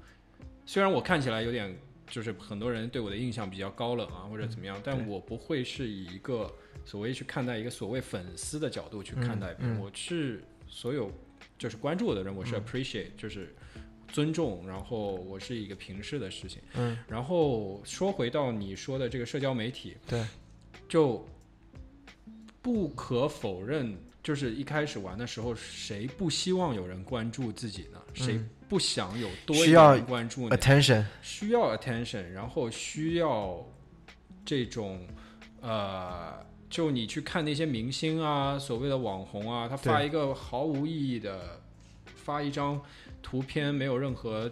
[0.65, 1.77] 虽然我看起来有点，
[2.07, 6.49] 就是很多人对我的印象比较高冷啊，或者怎么样，但我不会是以一个
[6.85, 11.11] 所谓去看待一个所谓粉丝的角度去看待别人，我是所有
[11.57, 13.53] 就是关注我的人，我是 appreciate，就是。
[14.11, 16.61] 尊重，然后我是一个平视的事情。
[16.73, 20.25] 嗯，然后说回到你说的这个社交媒体，对，
[20.87, 21.27] 就
[22.61, 28.01] 不可否认，就是一开始玩的时候，谁不希望有人关注自己呢？
[28.13, 33.65] 谁不想有多一点人关注？attention 需要 attention，然后需要
[34.43, 34.99] 这种
[35.61, 41.61] 呃，就你去看那些明星啊，所谓的网红啊，他发一个毫无意义的，
[42.15, 42.81] 发一张。
[43.21, 44.51] 图片没有任何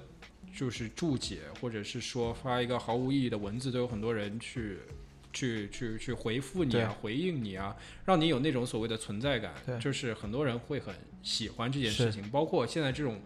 [0.55, 4.80] 就是注解，或者是说发一个毫无意义的文字，都有很多人去
[5.32, 9.53] 去去去回复你啊，回应你啊，让你有那种所谓的存在感。
[9.80, 12.28] 就是很多人会很喜欢这件事情。
[12.30, 13.22] 包括现在这种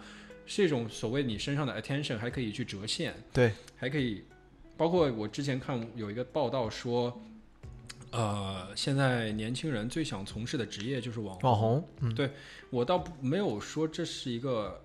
[0.46, 4.24] 是一种所谓你身上的 attention 还可以去折现，对，还可以。
[4.76, 7.22] 包括我之前看有一个报道说，
[8.12, 11.88] 呃，现在年轻人最想从事的职业就是网网红。
[12.02, 12.30] 嗯，对
[12.70, 14.84] 我倒没有说这是一个。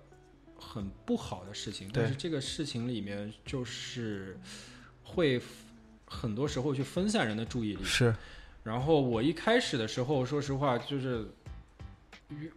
[0.57, 4.37] 很不好的事情，但是这个事情里面就是
[5.03, 5.41] 会
[6.05, 7.83] 很多时候去分散人的注意力。
[7.83, 8.13] 是，
[8.63, 11.27] 然后我一开始的时候，说实话就是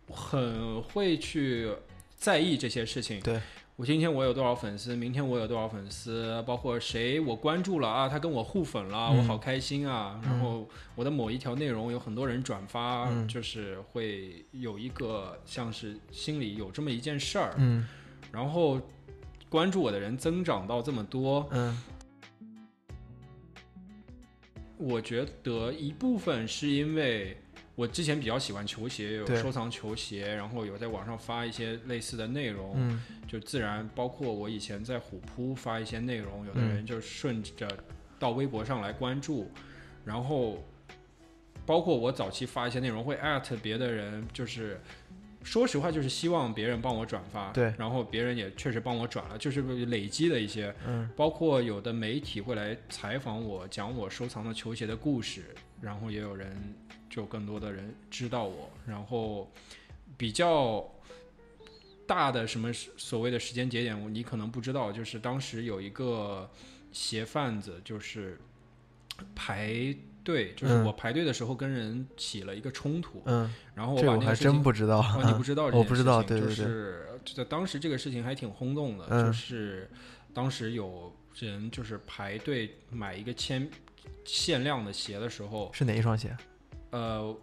[0.09, 1.73] 很会去
[2.17, 3.21] 在意这些事情。
[3.21, 3.41] 对。
[3.81, 4.95] 我今天我有多少粉丝？
[4.95, 6.45] 明天我有多少粉丝？
[6.47, 8.07] 包括谁我关注了啊？
[8.07, 10.21] 他跟我互粉了，我好开心啊！
[10.23, 17.55] 然后我的某一条内容有很多人转发，就是会有一个像是心里有这么一件事儿。
[17.57, 17.89] 嗯。
[18.31, 18.79] 然后
[19.49, 21.49] 关注我的人增长到这么多。
[21.51, 21.83] 嗯。
[24.77, 27.35] 我觉得一部分是因为。
[27.81, 37.67] 我之前比较喜欢球鞋，有收藏球鞋，然后有在网上发一些类似的内容，就自然包括我以前在虎扑发一些内容，有的人就顺着
[38.19, 39.51] 到微博上来关注，
[40.05, 40.63] 然后。
[41.67, 44.81] 包括我早期发一些内容会艾特别的人，就是
[45.45, 56.57] 说实话，就是希望别人帮我转发，对，然后别人也确实帮我转了，就是累积的一些，嗯，包括有的媒体会来采访我，讲我收藏的球鞋的故事，然后也有人
[57.11, 59.51] 就更多的人知道我，然后
[60.17, 60.89] 比较
[62.07, 66.49] 大的什么所谓的时间节点，你可能不知道，就是当时有一个
[66.93, 68.41] 鞋贩子，就是
[69.35, 69.95] 排。
[70.23, 79.91] 队，就是我排队的时候跟人起了一个冲突，嗯，然后我把那个事情，还真不知道，你不知道， 我不知道，对对对，就是在当时这个事情还挺轰动的，就是
[80.35, 83.67] 当时有人就是排队买一个签
[84.27, 86.37] 限量的鞋的时候，是哪一双鞋？
[86.91, 87.37] 呃，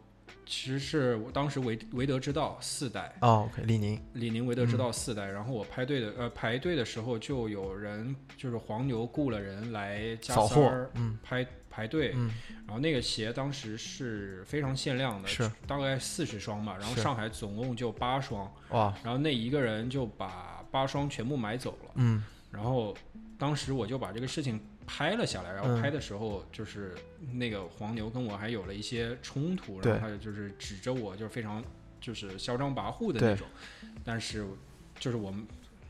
[0.45, 11.45] 其实是我当时维维德之道四代哦，OK，李宁，李宁维德之道四代，然后我排队的呃排队的时候就有人就是黄牛雇了人来扫货，嗯，排。
[11.69, 12.31] 排队，嗯，
[12.65, 22.97] 然后那个鞋当时是非常限量的，是大概四十双吧，然后上海总共就八双，哇，然后那一个人就把八双全部买走了，嗯，然后
[23.37, 26.95] 当时我就把这个事情拍了下来，然后拍的时候就是
[27.33, 31.63] 那个黄牛跟我还有了一些冲突，然后他就是指着我就是非常
[32.01, 33.45] 就是嚣张跋扈的那种，
[34.03, 34.43] 但是
[34.97, 35.45] 就是我们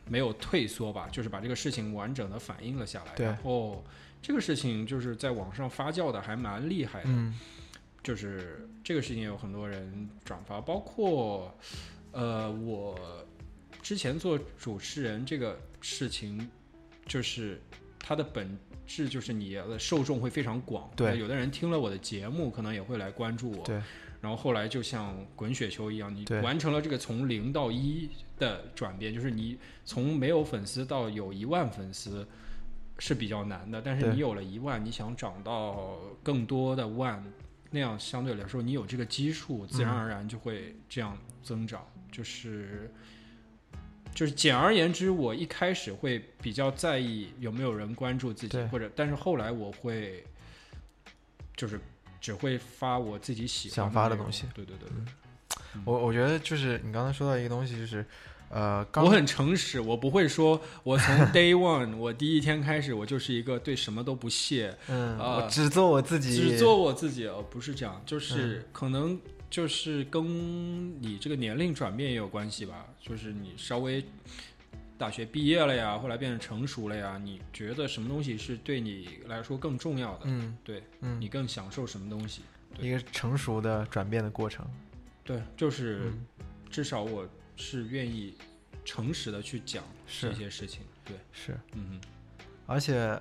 [0.05, 3.81] 没有退缩吧，就是把这个事情完整的反映了下来，然后。
[4.19, 7.33] 这个事情就是在网上发酵的还蛮厉害的，
[8.03, 11.55] 就是这个事情有很多人转发，包括
[12.11, 12.99] 呃我
[13.81, 16.49] 之前做主持人这个事情，
[17.05, 17.61] 就是
[17.99, 18.57] 它的本
[18.87, 23.75] 质就是你的受众会非常广，对，有的人听了我的节目可能也会来关注我，对，
[24.21, 28.09] 然后后来就像滚雪球一样，你完成了这个从零到一
[28.39, 32.25] 的转变，就是你从没有粉丝到有一万粉丝。
[32.99, 37.23] 是比较难的，但是你有了一万，你想涨到更多的万，
[37.69, 41.85] 那样相对来说，你有这个基数，自然而然就会这样增长。
[42.11, 42.91] 就是，
[44.17, 50.23] 就是简而言之，我一开始会比较在意有没有人关注自己，或者，但是后来我会，
[51.55, 51.79] 就是
[52.19, 54.45] 只会发我自己喜欢想发的东西。
[54.55, 58.03] 对对对对，我我觉得就是你刚才说到一个东西，就是。
[58.49, 74.03] 呃，我很诚实，我不会说，我从 day one，我第一天开始，我就是一个对什么都不屑，嗯，我只做我自己，只做我自己，哦，不是这样，就是可能就是跟你这个年龄转变也有关系吧，就是你稍微
[74.97, 80.21] 大学毕业了呀，后来变得成熟了呀，你觉得什么东西是对你来说更重要的？
[80.25, 82.41] 嗯，对，嗯，你更享受什么东西？
[82.79, 84.65] 一个成熟的转变的过程，
[85.23, 86.11] 对，就是
[86.69, 87.27] 至少我。
[87.59, 88.35] 是愿意
[88.85, 89.83] 诚实的去讲
[90.21, 91.99] 这些事情，对，是，嗯，
[92.67, 93.19] 而且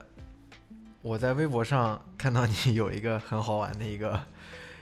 [1.00, 4.22] 我在微博上看到你有一个很好玩的一个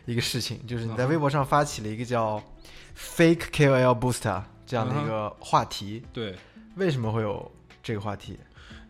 [0.07, 2.43] 一个事情，就是你在微博上发起了一个叫
[2.97, 6.37] “fake KOL booster” 这样的一个话题，对，
[6.77, 7.51] 为什么会有
[7.83, 8.39] 这个话题？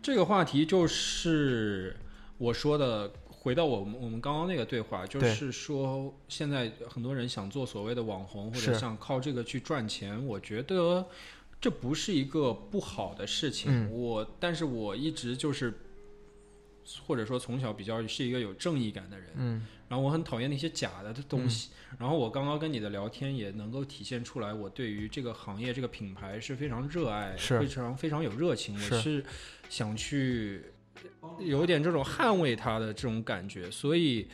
[0.01, 1.95] 这个话题就是
[2.37, 3.11] 我说的。
[3.45, 10.25] 回到我们我们刚刚那个对话，就是说现在很多人想做所谓的网红，或者想靠这个去赚钱。
[10.25, 11.05] 我觉得
[11.61, 13.87] 这不是一个不好的事情。
[13.91, 15.71] 我，但是我一直就是，
[17.05, 19.29] 或者说从小比较是一个有正义感的人。
[19.35, 19.67] 嗯。
[19.87, 21.69] 然后我很讨厌那些假的东西。
[21.97, 28.75] 然后我刚刚跟你的聊天也能够体现出来，我对于这个行业、这个品牌是非常热爱，非常非常有热情。
[28.75, 29.23] 我是
[29.69, 30.63] 想去。
[31.39, 34.27] 有点这种捍卫它的这种感觉，所以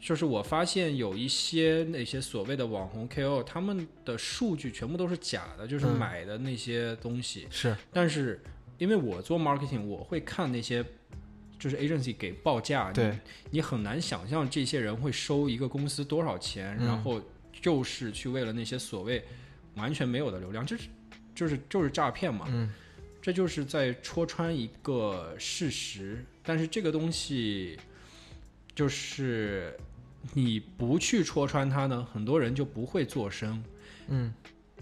[0.00, 7.76] 就是我发现有一些那些所谓的网红 KOL，他们的数据全部都是假的，就是买的那些东西是。
[7.92, 8.42] 但是
[8.78, 10.84] 因为我做 marketing，我会看那些
[11.58, 13.18] 就是 agency 给报价，对，
[13.50, 17.20] 你很难想象这些人会收一个公司多少钱，然后
[17.52, 19.24] 就是去为了那些所谓
[19.74, 20.88] 完全没有的流量，就是
[21.34, 22.46] 就是就是诈骗嘛。
[22.48, 22.72] 嗯。
[23.22, 27.76] 这就是在戳穿一个事实，但是这个东西
[28.72, 29.76] 就是
[30.32, 33.60] 你不去戳穿它呢，很多人就不会做声。
[34.06, 34.32] 嗯，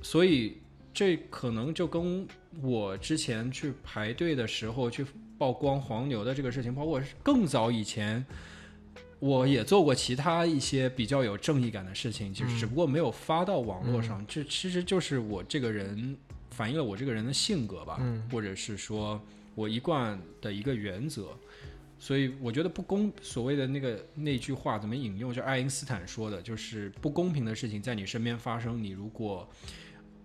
[0.03, 0.59] 所以
[0.93, 2.29] 这可能就跟
[2.63, 5.05] 我之前去排队的时候去
[5.39, 8.25] 曝光黄牛的这个事情，包括更早以前，
[9.19, 14.25] 我也做过其他一些比较有正义感的事情，就是只不过没有发到网络上。
[14.27, 16.17] 这其实就是我这个人。
[16.51, 18.01] 反映了我这个人的性格吧，
[18.31, 19.21] 或者是说
[19.57, 21.37] 我一贯的一个原则，
[21.99, 25.35] 所以我觉得不公所谓的那个那句话怎么引用？
[25.35, 29.51] 就爱因斯坦说的，就是不公平的事情在你身边发生，你如果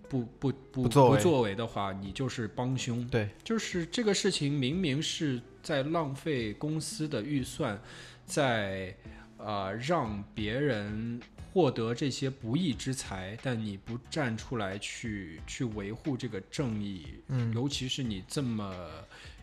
[0.09, 3.07] 不不不不作为的话，你就是帮凶。
[3.07, 7.79] 对，就是这个事情明明是在浪费公司的预算，
[8.25, 8.95] 在
[9.37, 11.21] 呃，让别人
[11.53, 18.75] 获得这些不义之财，但你不站出来去去维护这个正义，嗯，尤其是你这么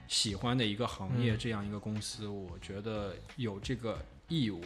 [0.07, 3.99] 喜欢的一个行业，这样一个公司，我觉得有这个
[4.29, 4.61] 义务，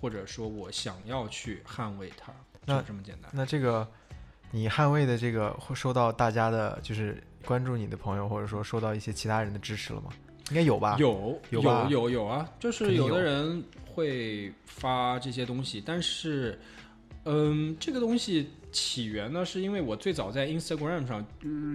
[0.00, 2.32] 或者说我想要去捍卫它，
[2.66, 3.30] 就这么简单。
[3.34, 3.86] 那这个
[4.50, 10.10] 你捍卫的这个会受到大家的，就是关注你的朋友，或者说受到一些其他人的支持了吗？
[10.50, 10.96] 应该有吧？
[10.98, 16.58] 有有有有啊，就是有的人会发这些东西，但是，
[17.24, 21.22] 嗯，这个东西起源呢，是因为我最早在 Instagram 上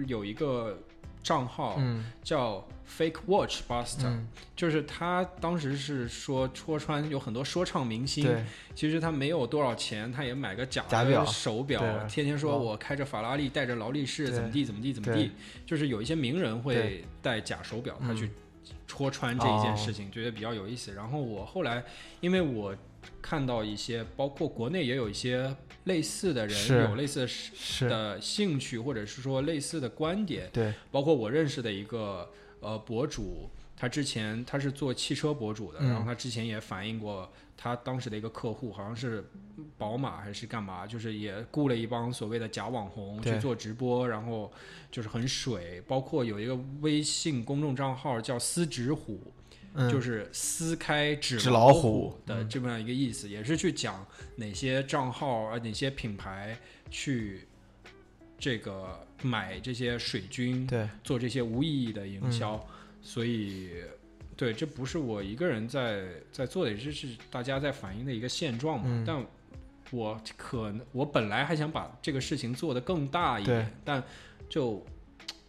[0.08, 0.76] 有一个
[1.24, 1.80] 账号，
[2.22, 4.16] 叫 Fake Watch Buster，
[4.54, 8.32] 就是他当时是说戳穿有很多说唱明星，
[8.74, 15.32] 其实他没有多少钱，他也买个假的手表，天天说我开着法拉利，带着劳力士，怎么地怎么地怎么地，
[15.66, 18.30] 就是有一些名人会戴假手表，他去。
[18.86, 20.92] 戳穿这一件事情，觉得比较有意思。
[20.94, 21.84] 然后我后来，
[22.20, 22.74] 因为我
[23.20, 27.28] 看到一些，包括国内也有一些类似的人，有类似
[27.80, 30.48] 的兴趣，或者是说类似的观点。
[30.52, 32.30] 对，包括我认识的一个
[32.60, 37.30] 呃博主，他之前他是做汽车博主的，然后他之前也反映过。
[37.56, 39.24] 他当时的一个客户好像是
[39.78, 44.52] 宝马还是干嘛，就是也雇了一帮所谓的假网红去做直播，然后
[44.90, 45.80] 就是很水。
[45.86, 49.32] 包括有一个微信公众账号叫“司直虎”，
[49.90, 54.06] 就是撕开纸老虎的这么样一个意思，也是去讲
[54.36, 56.56] 哪些账号啊、哪些品牌
[56.90, 57.46] 去
[58.38, 62.64] 这个买这些水军，对，做这些无意义的营销，
[63.02, 63.70] 所以。
[64.36, 69.04] 对，这不是我一个人在在做的，这是大家在反映的一个现状嘛。
[69.06, 69.24] 但
[69.92, 74.02] 我可能我本来还想把这个事情做得更大一点，但
[74.48, 74.84] 就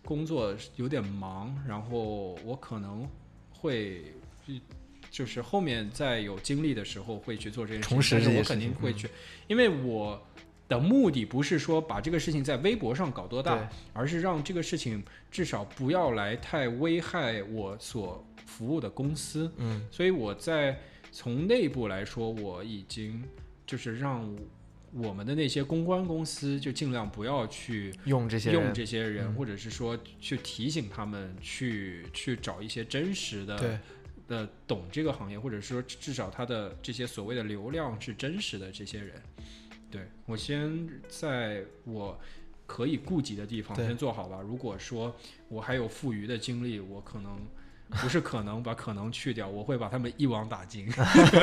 [0.04, 3.10] 工作有点忙，然后我可能
[3.66, 4.04] 会
[5.10, 9.10] 就是后面再有精力的时候会去做这件事情，但是我肯定会去，
[9.48, 10.22] 因为我
[10.70, 18.24] 的目的不是说把这个事情在微博上搞多大，而是让这个事情至少不要来太危害我所。
[18.46, 20.80] 服务的公司，嗯，所以我在
[21.12, 23.22] 从内部来说，我已经
[23.66, 24.34] 就是让
[24.98, 33.80] 我们的那些公关公司就尽量不要去用这些用这些人，或者是说去提醒他们去去找一些真实的
[34.28, 39.22] 的懂这个行业，或者说至少他的这些所谓的流量是真实的这些人。
[39.92, 42.18] 对我先在我
[42.66, 44.40] 可以顾及的地方先做好吧。
[44.42, 45.16] 如果说
[45.50, 47.38] 我还有富余的精力，我可能。
[47.90, 50.88] 不是可能把可能去掉，我会把他们一网打尽。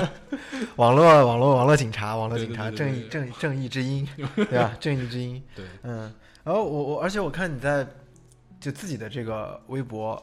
[0.76, 4.76] 网络网络网络警察，网络警察，正义正正义之音， 对吧？
[4.80, 5.42] 正义之音。
[5.54, 6.12] 对，嗯。
[6.44, 7.86] 然后我我而且我看你在
[8.60, 10.20] 就自己的这个微博，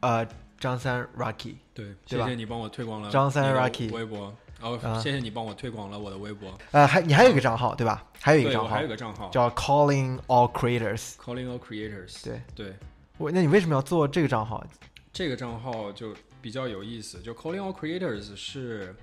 [0.00, 0.26] 呃，
[0.58, 4.34] 张三 Rocky，对，谢谢你帮我推广了张三 Rocky 微博。
[4.60, 6.56] 哦，谢谢你帮我推广了我的微博。
[6.70, 8.04] 呃，还你还有一个账号对吧？
[8.20, 11.14] 还有一个账号，还有一个账号叫 Calling All Creators。
[11.16, 12.22] Calling All Creators。
[12.24, 12.76] 对对。
[13.18, 14.64] 我那你为什么要做这个账号？
[15.12, 18.96] 这个账号就比较有意思，就 Calling All Creators 是，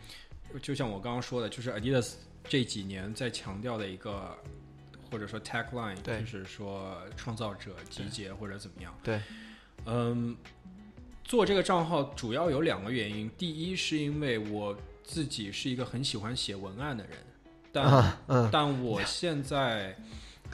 [0.59, 2.13] 就像我刚刚说的，就是 Adidas
[2.45, 4.35] 这几年在强调的一个，
[5.11, 8.97] 或者说 tagline，就是说创造者集结或者怎么样。
[9.03, 9.21] 对，
[9.85, 10.35] 嗯，
[11.23, 17.17] 做这个账号主要有两个原因，第一是因为我自己是一个很喜欢写文案的人，
[17.71, 19.95] 但但我现在。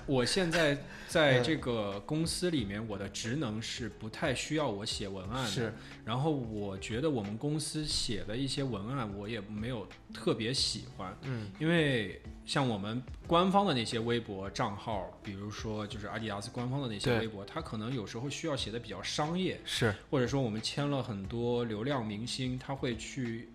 [0.08, 0.78] 我现在
[1.08, 5.49] 在这个公司里面，我的职能是不太需要我写文案的。
[5.49, 5.74] 是。
[6.03, 11.18] 然后我觉得我们公司写的一些文案，我也没有特别喜欢。
[11.24, 11.49] 嗯。
[11.60, 19.60] 因为像我们官方的那些微博账号，比如说就是阿迪达斯官方的那些微博，它可能有时候需要写的比较商业。
[19.66, 19.93] 是。
[20.12, 23.49] 或者说我们签了很多流量明星，他会去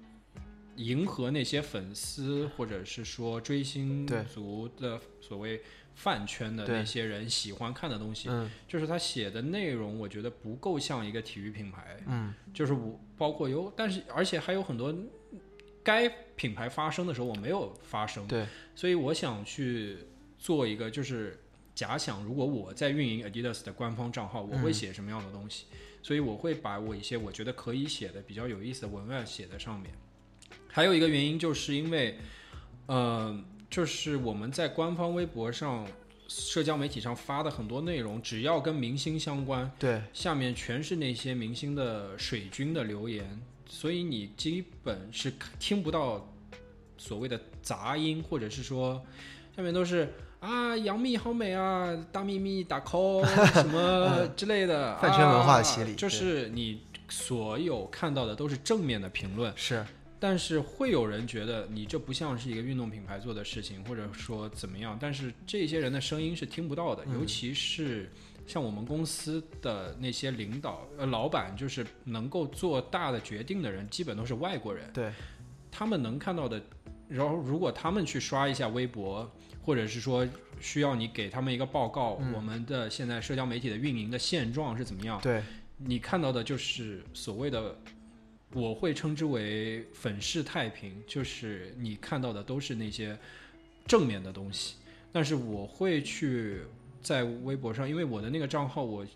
[0.74, 5.62] 迎合那些粉丝或者是说追星族的所谓。
[5.94, 8.30] 饭圈的那些人喜欢看的东西，
[8.66, 12.00] 就是他写的内容，我觉得不够像一个体育品牌。
[12.06, 14.94] 嗯，就是我包括有，但是而且还有很多
[15.82, 18.26] 该品牌发声的时候我没有发声。
[18.26, 19.98] 对，所以我想去
[20.38, 21.38] 做一个，就是
[21.74, 25.66] 假想如果我在运营 Adidas 的官方账号，我会写什么样的东西？
[26.02, 29.92] 所以我会把我一些我觉得可以写的比较有意思的文案写在上面。
[30.66, 32.18] 还有一个原因就是因为，
[32.86, 33.44] 嗯。
[33.70, 35.86] 就是我们在官方微博上、
[36.26, 46.28] 社交媒体上发的很多内容，只要跟明星相关，对，下面全是那些明星的水军的留言，所以你基本是听不到
[46.98, 49.00] 所谓的杂音，或者是说
[49.56, 53.24] 下面都是啊杨幂好美啊，大幂幂打 call
[53.54, 59.86] 什么之类的，饭圈文化的洗礼，就是你所有看到的都是正面的评论，是。
[60.22, 64.98] 但是会有人觉得你这不像是一个运动品牌做的事情，或者说怎么样？
[65.00, 68.12] 但是这些人的声音是听不到的，尤其是
[68.46, 74.92] 像我们公司的那些领导、呃老板，就是能够做大的决定的人，基本都是外国人。
[74.92, 75.10] 对，
[75.70, 76.62] 他们能看到的，
[77.08, 79.28] 然后如果他们去刷一下微博，
[79.62, 80.28] 或者是说
[80.60, 85.18] 需要你给他们一个报告，我们的现在社交媒体的运营的现状是怎么样？
[85.22, 85.42] 对，
[85.78, 87.74] 你看到的就是所谓的。
[88.52, 93.16] 我会称之为粉饰太平，就是你看到的都是那些
[93.86, 94.74] 正面的东西。
[95.12, 96.62] 但是我会去
[97.00, 99.06] 在微博上，因为我的那个账号，我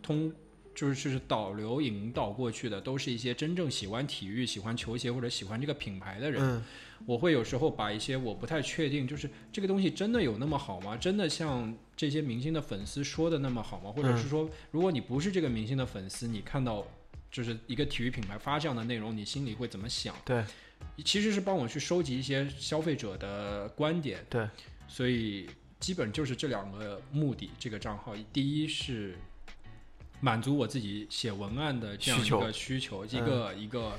[0.00, 0.32] 通
[0.74, 6.62] 就是就是导流引导过去的，都是一些真正喜欢体育、喜欢球鞋或者喜欢这个品牌的人。
[7.04, 10.96] 我会有时候把一些我不太确定，就是这个东西真的有那么好吗？
[10.96, 13.90] 真的像这些明星的粉丝说的那么好吗？
[13.90, 16.86] 或者是说，如果你不是这个明星的粉丝，你看到。
[17.30, 20.14] 就是一个体育品牌发这样的内容，你心里会怎么想？
[20.24, 20.44] 对，
[21.04, 24.24] 其实是帮我去收集一些消费者的观点。
[24.30, 24.48] 对，
[24.86, 25.48] 所以
[25.78, 27.50] 基本就是这两个目的。
[27.58, 29.16] 这个账号，第一是。
[30.20, 33.92] 满足我自己写文案的这样一个需求，一个一个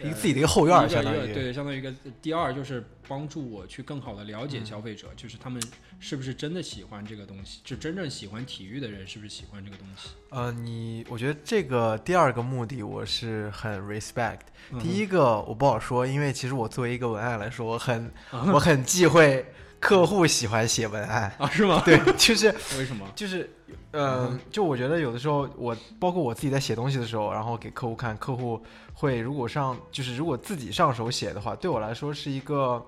[0.00, 1.32] 一个自己的一个后院，相当于。
[1.32, 1.92] 对，相当于一个
[2.22, 5.62] 第二就是帮助我去更好的了解消费者，就是他们
[6.00, 10.08] 是不是真的喜欢这个东西，就真正喜欢体育的人是不是喜欢这个东西？
[10.30, 14.40] 呃，你我觉得这个第二个目的我是很 respect，
[14.80, 18.10] 第一个我不好说，因为其实我作为一个文案来说，我很
[18.52, 19.44] 我很忌讳。
[19.78, 21.48] 客户喜欢写文案啊？
[21.48, 21.82] 是吗？
[21.84, 22.46] 对，就是
[22.78, 23.06] 为什么？
[23.14, 23.50] 就是，
[23.92, 28.60] 嗯，就我觉得有的时候，我包括我自己在写东西的时候，然后给客户看，客户
[28.94, 32.84] 会如果上，就是如果自己上手写的话，对我来说是一个，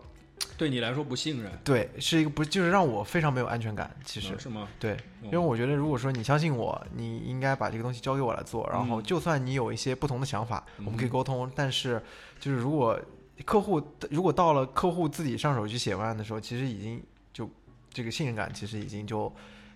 [0.56, 3.94] 对你来说不信任，对，是一个不，就是让我非常没有安全感。
[4.04, 4.66] 其实是吗？
[4.80, 12.02] 对，因为我觉得如果说你相信我，你应该把这个东西交给我来做，然后就算你有一些不同的想法，我们可以沟通，但是
[12.40, 12.98] 就是如果。
[13.44, 17.02] 客户如果到了客户自己上手去写文案的时候，其实已经
[17.32, 17.48] 就
[17.92, 19.32] 这个信任感其实已经就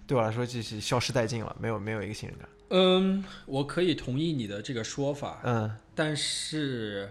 [0.06, 2.48] 对我来说就是消失殆尽了，没有没有一个信任感。
[2.70, 5.40] 嗯，我可以同意你的这个说法。
[5.44, 7.10] 嗯，但是，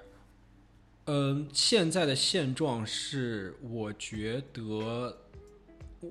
[1.06, 5.18] 嗯，现在的现状是，我觉得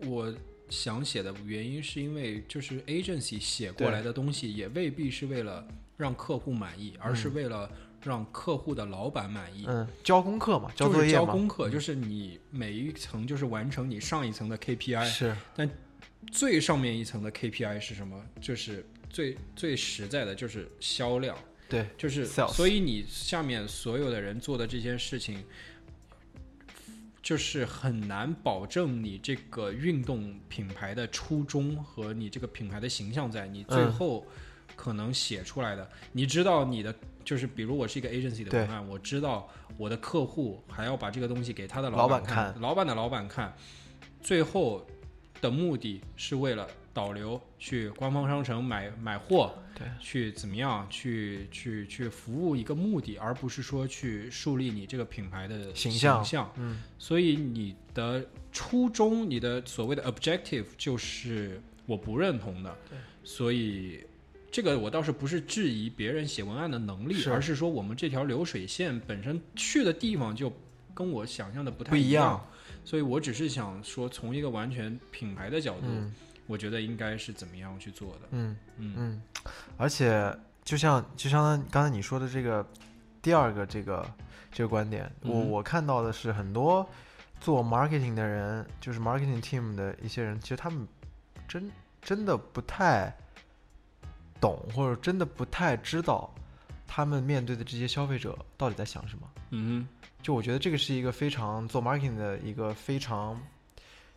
[0.07, 0.35] 我
[0.69, 7.71] 想写的原因是因为就是 agency 写过来的东西也未必是为了让客户满意，而是为了。
[8.03, 15.37] 让客户的老板满意，嗯，交功课嘛，交作业交功课就是你每一层就是完成你上一层的 KPI，是。
[15.55, 15.69] 但
[16.31, 18.19] 最上面一层的 KPI 是什么？
[18.41, 21.37] 就是最最实在的就是销量，
[21.69, 22.25] 对，就是。
[22.25, 25.45] 所以你下面所有的人做的这件事情，
[27.23, 34.27] 就是很难保证你这个运动品牌的初衷和你这个品牌的形象，在你最后
[34.75, 36.95] 可能写出来的，你知道你的。
[37.25, 43.55] 就是比如我是一个 agency 的文案，我知道我的客户还要把这个东西给他的老板看，老板的老板看，
[44.21, 44.87] 最后
[45.41, 56.53] 的目的是为了导流去官方商城买买货，对，去怎么样去去去服务一个目的，而不是说去树立你这个品牌的形象。
[56.57, 64.05] 嗯，所以你的初衷，你的所谓的 objective 就是我不认同的，对，所以。
[64.51, 70.53] 这个我倒是不是质疑别人写文案的能力，而是说我们这条流水线本身去的地方就
[70.93, 72.45] 跟我想象的不太一样，
[72.85, 75.87] 所以我只是想说，从一个完全品牌的角度，
[76.49, 78.29] 我觉得应该是怎么样去做的。
[78.33, 79.23] 嗯嗯嗯，
[79.77, 82.67] 而且就像就像刚才你说的这个
[83.23, 84.05] 第二个这个
[84.51, 86.85] 这个观点，我我看到的是很多
[87.41, 90.89] 做 marketing 的人，就是 marketing team 的一些人，其实他们
[91.47, 91.71] 真
[92.03, 93.17] 真的不太。
[94.41, 96.33] 懂或者真的不太知道，
[96.87, 99.31] 他们面对的这些消费者到底在想什么？
[99.51, 99.87] 嗯，
[100.23, 103.41] 就我觉得这个是一个非常做 marketing 的一个非常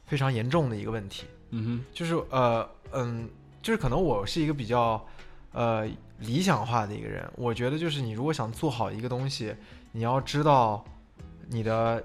[0.05, 1.25] 非常严重的一个问题。
[1.49, 3.29] 嗯哼，就是呃嗯，
[3.61, 5.05] 就是可能我是一个比较
[5.51, 5.87] 呃
[6.19, 9.55] 理想化的一个人，我觉得就是你如果想做好一个东西，
[9.91, 10.83] 你要知道
[11.47, 12.03] 你的。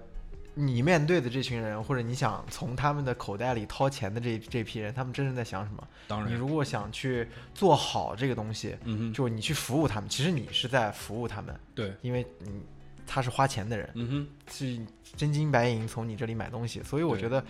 [0.60, 5.89] 你面对的这群人，或者你想从他们的口袋里掏钱的这这批人，他们真正在想什么？
[6.09, 11.55] 当然，你如果想去做好这个东西，嗯就你去服务他们，其实你是在服务他们。
[11.76, 12.60] 对，因为你
[13.06, 14.85] 他是花钱的人，嗯哼，是
[15.16, 17.44] 真金白银从你这里买东西，所以我觉得，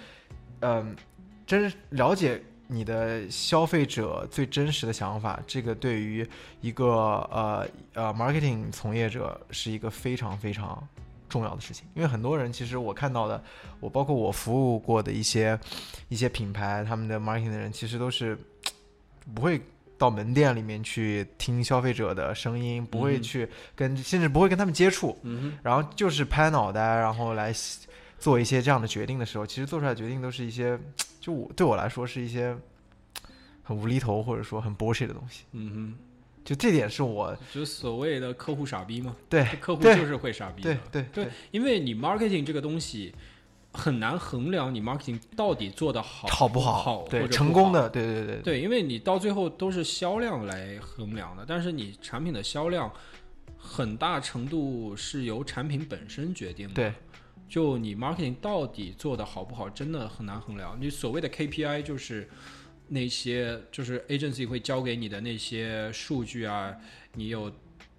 [0.60, 0.94] 嗯，
[1.46, 6.28] 真了解你的消费者最真实的想法，这个对于
[6.60, 6.86] 一个
[7.32, 10.86] 呃呃 marketing 从业者是一个非常非常。
[11.28, 13.42] 重要的事情，因为很多人其实我看到的，
[13.80, 15.58] 我包括我服务过的一些
[16.08, 18.38] 一些品牌，他们的 marketing 的人其实都是
[19.34, 19.60] 不会
[19.96, 25.18] 到门店里面去听消费者的声音，不会去跟，甚至不会跟他们接触，
[25.62, 27.52] 然后就是拍脑袋，然后来
[28.18, 30.78] 做一些这样的决定的时候，其实做出来决定都是一些，
[31.20, 32.56] 就我对我来说是一些
[33.62, 35.44] 很无厘头或者说很 bullshit 的东西。
[35.52, 35.98] 嗯哼，
[36.48, 39.14] 就这点是我就所谓的客户傻逼嘛。
[39.28, 40.62] 对，客户就是会傻逼。
[40.62, 43.14] 对对对，因为你 marketing 这个东西。
[43.70, 52.90] 很难衡量你 marketing 到底做的好好不好，对成功的，对对对对，因为你到最后都是销量来衡量的，但是你产品的销量
[53.58, 56.74] 很大程度是由产品本身决定的。
[56.74, 56.94] 对，
[57.46, 60.76] 就你 marketing 到底做的好不好，真的很难衡量。
[60.80, 62.28] 你所谓的 KPI 就是
[62.88, 66.76] 那些就是 agency 会交给你的那些数据啊，
[67.14, 67.52] 你有。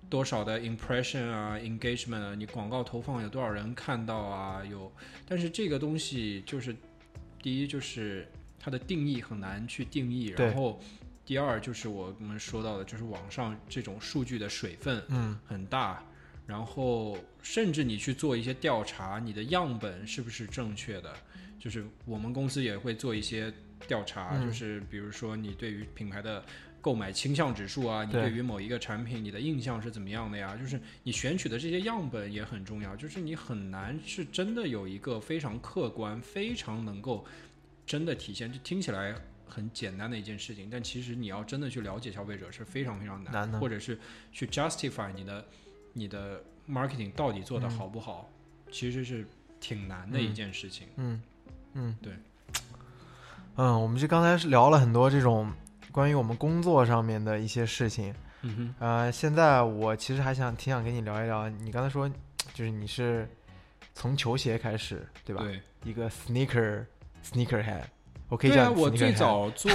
[0.09, 4.65] 多少的 impression 啊，engagement 啊，你广告投放有多少人看到啊？
[4.65, 4.91] 有，
[5.27, 6.75] 但是这个东西就是，
[7.43, 8.27] 第一就是
[8.59, 10.81] 它的定义很难去定义，然后
[11.23, 16.03] 第二就是我们说到的，就是网上这种数据的水分嗯很大，
[16.47, 21.13] 然后甚至你去做一些调查，你的样本是不是正确的？
[21.59, 23.53] 就是我们公司也会做一些
[23.87, 26.43] 调查，就是比如说你对于品牌的。
[26.81, 30.55] 购买倾向指数啊，你对于某一个产品你的印象是怎么样的呀？
[30.55, 37.25] 就是你选取的这些样本也很重要，就是你很难是真的有一个非常客观、非常能够
[37.85, 38.49] 真的体现。
[38.49, 39.13] 这听起来
[39.45, 43.99] 很简单的一件事情，但其实你要真的去了解消费者是非常非常难的，或者是
[44.31, 45.45] 去 justify 你的
[45.91, 48.31] 你的 marketing 到底做的好不好，
[48.71, 49.27] 其实是
[49.59, 50.87] 挺难的一件事情。
[50.95, 51.21] 嗯
[51.73, 52.13] 嗯，对，
[53.61, 55.51] 嗯，我们就刚才是聊了很多这种。
[55.91, 58.13] 关于我们工作上面的一些事情，
[58.43, 61.49] 嗯哼，呃，现在我其实还想挺想跟你聊一聊。
[61.49, 62.07] 你刚才说，
[62.53, 63.27] 就是你是
[63.95, 65.43] 从球鞋开始，对吧？
[65.43, 66.85] 对，一个 sneaker
[67.25, 67.81] sneaker head。
[68.29, 69.71] 我可以讲，我最早做，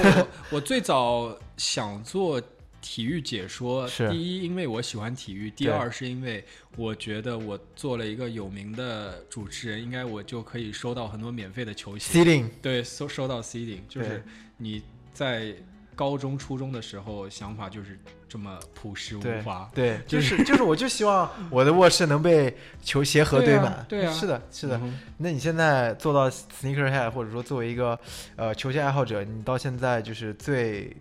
[0.51, 2.41] 我最早想做
[2.85, 3.89] 体育解说。
[3.89, 6.45] 第一，因为我喜欢体育；第二，是因为
[6.77, 12.13] 我觉得我做了一个有名的主持人，应该我就可以收到很多免费的球鞋。
[12.13, 12.51] Seeding。
[12.61, 14.23] 对，收收到 seeding，就是
[14.59, 14.83] 你
[15.15, 15.57] 在。
[15.97, 17.97] 高中、初中的时候，想法就是
[18.29, 19.71] 这么朴实无华。
[19.73, 22.53] 对，就是 就是，我就希望我的卧室能被
[22.83, 23.87] 球鞋盒堆满。
[23.89, 24.81] 对啊，是的，是的。
[25.19, 27.97] 那你现在做到 sneaker head，或者说作为一个
[28.35, 30.93] 呃球鞋爱好者，你到现在就是最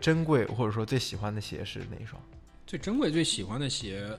[0.00, 2.20] 珍贵或者说最喜欢的鞋是哪一双？
[2.66, 4.16] 最珍贵、最喜欢的鞋。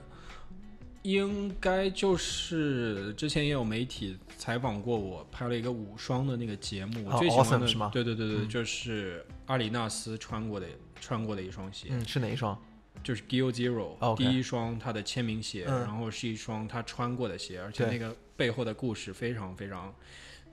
[1.02, 7.06] 应该就是之前也有媒体采访过我，拍了一个五双的那个节目。
[7.06, 7.90] 我最喜欢的是吗？
[7.90, 10.66] 对对对对，就是阿里纳斯穿过的
[11.00, 11.88] 穿过的一双鞋。
[11.90, 12.54] 嗯，是哪一双？
[13.02, 19.94] 就是 Gio Zero，第一双他的签名鞋，然后是一双他穿过的鞋，而且那个背后的故事非常非常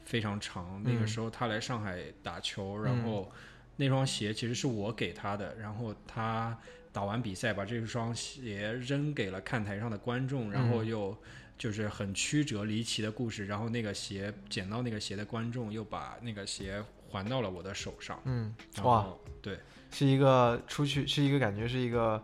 [0.05, 0.81] 非常长。
[0.81, 3.29] 那个时候他来上海打球，然后
[3.77, 6.57] 那双鞋其实是我给他的，然后他。
[6.89, 11.15] 打完比赛，把这双鞋扔给了看台上的观众，然后又
[11.55, 13.45] 就是很曲折离奇的故事。
[13.45, 18.19] 然后那个鞋捡到那个鞋的观众又把那个鞋还到了我的手上。
[18.25, 19.13] 嗯，哇，
[19.43, 19.59] 对，
[19.91, 22.23] 是一个出去是一个感觉是一个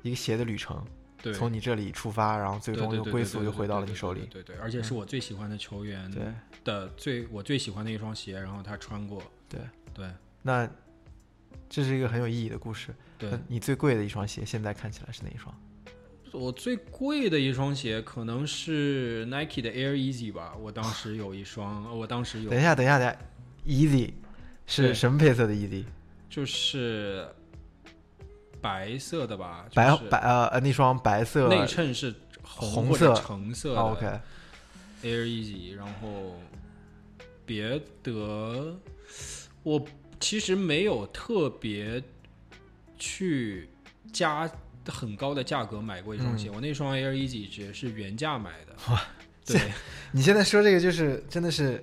[0.00, 0.82] 一个鞋的旅程。
[1.20, 4.26] 对，从你这里出发，然后最终又归宿又回到了你手里。
[4.30, 6.10] 对对，而且是我最喜欢的球员
[6.64, 9.22] 的最我最喜欢的一双鞋，然后他穿过。
[9.50, 9.60] 对
[9.92, 10.10] 对，
[10.40, 10.66] 那
[11.74, 12.94] 这是一个很有意义的故事。
[13.18, 15.52] 对你最贵的一双鞋，现在看起来是哪一双？
[16.30, 20.54] 我最贵的一双鞋可能是 Nike 的 Air Easy 吧。
[20.54, 22.50] 我当时有一双，我当时有。
[22.50, 23.18] 等一下，等一下，等一下
[23.66, 24.12] ，Easy
[24.66, 25.84] 是什么配色的 Easy？
[26.30, 27.26] 就是
[28.60, 29.66] 白色的吧？
[29.74, 32.14] 白白呃呃，那双白色内衬是
[32.44, 33.74] 红色、橙色。
[33.74, 34.06] OK。
[35.02, 36.36] Air Easy，然后
[37.44, 38.76] 别的
[39.64, 39.84] 我
[40.18, 42.02] 其实没有特别。
[42.96, 43.68] 去
[44.12, 44.48] 加
[44.86, 48.74] 很高的价格买过一双鞋，我那双 Air Easy 也是原价买的。
[48.88, 49.02] 哇，
[49.44, 49.60] 对，
[50.12, 51.82] 你现在说这个就是真的是，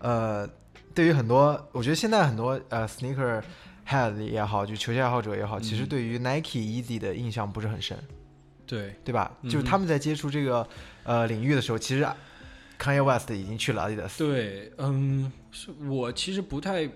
[0.00, 0.46] 呃，
[0.92, 3.40] 对于很多，我觉得现在很多呃 sneaker
[3.86, 7.96] head 也好，就球鞋爱好者也好，其实对于 Nike Easy 的印象不是很深。
[8.66, 9.32] 对，对吧？
[9.44, 10.68] 就是他们在接触这个
[11.04, 12.06] 呃领域的时候，其实
[12.78, 14.18] Kanye West 已经去了 Adidas。
[14.18, 16.90] 对，嗯，是我其实不太。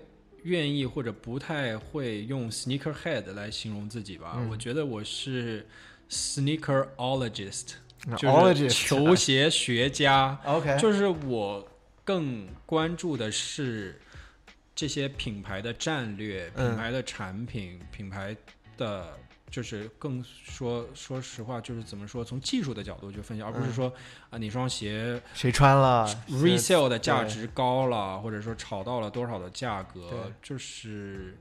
[0.45, 4.37] 愿意或者不太会用 sneaker head 来形容自己吧？
[4.49, 5.67] 我觉得我是
[6.09, 7.73] sneakerologist，
[8.17, 10.39] 就是球鞋学家。
[10.45, 11.67] OK，就是我
[12.03, 13.99] 更关注的是
[14.73, 18.35] 这些品牌的战略、品牌的产品、品牌
[18.77, 19.17] 的。
[19.55, 23.89] 就是更说，说实话，就是怎么说，从技术的角度去分析，而不是说
[24.29, 31.37] 啊，哪双鞋谁穿了，resale 的价值高了，或者说炒到了多少的价格，就是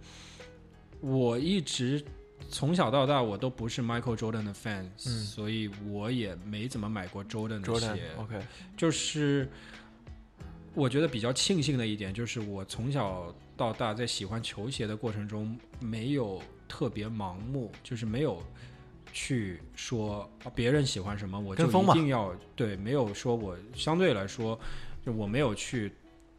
[1.03, 2.05] 我一直
[2.49, 5.24] 从小到大我都不是 Michael Jordan 的 fans，嗯。
[5.24, 8.03] 所以我也没怎么买过 Jordan 的 Jordan 鞋。
[8.16, 8.41] OK，
[8.77, 9.51] 就是
[10.73, 16.41] 我觉得比较庆幸的一点，就是我从小到大在喜欢球鞋的过程中，没有
[16.75, 18.43] 特别盲目，就是没有
[19.13, 24.59] 去说啊别人喜欢什么我就一定要对，没有说我相对来说，
[25.07, 25.93] 就我没有去。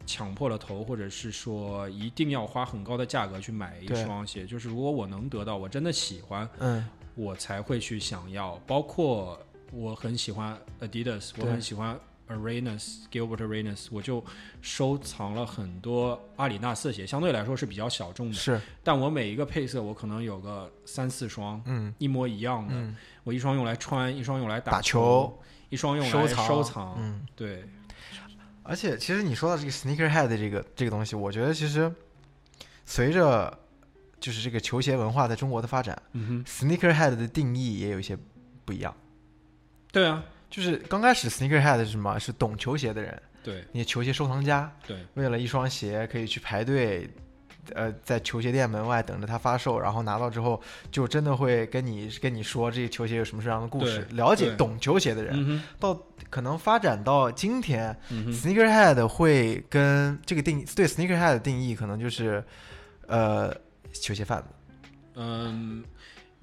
[0.08, 8.56] 抢破了头，或者是说一定要花很高的价格去买一双鞋，就是如果我能得到，我真的喜欢，嗯我才会去想要。
[8.68, 9.36] 包括
[9.72, 14.24] 我很喜欢 Adidas，我很喜欢 Arenas Gilbert Arenas，我就
[14.62, 18.34] 收藏了很多阿里纳斯的鞋，相对来说是比较小众的。
[18.34, 25.40] 是但我每一个配色，我可能有个三四双嗯一模一样的，嗯我一双用来穿，一双用来打球，球
[25.70, 26.96] 一双用来收藏收藏。
[26.98, 27.26] 嗯。
[27.36, 27.64] 对，
[28.64, 31.94] 而且，其实你说到这个 sneakerhead 这个这个东西，我觉得其实
[32.86, 33.60] 随着
[34.20, 38.18] 就是这个球鞋文化在中国的发展嗯哼，，sneakerhead 的定义也有一些
[38.64, 38.96] 不一样。
[39.92, 40.24] 对啊，
[40.56, 42.18] 就是刚开始 sneakerhead 是什么？
[42.18, 47.10] 是懂球鞋的人，对那些球鞋收藏家，对，为了一双鞋可以去排队，
[47.74, 62.42] 呃，在球鞋店门外等着它发售，然后拿到之后就真的会跟你跟你说这个球鞋有什么什么样的故事，了解懂球鞋的人，嗯，到可能发展到今天，嗯，sneakerhead 会跟这个定义对 sneakerhead 的定义可能就是，
[63.08, 63.54] 呃，
[63.92, 64.48] 球鞋贩子。
[65.18, 65.82] 嗯，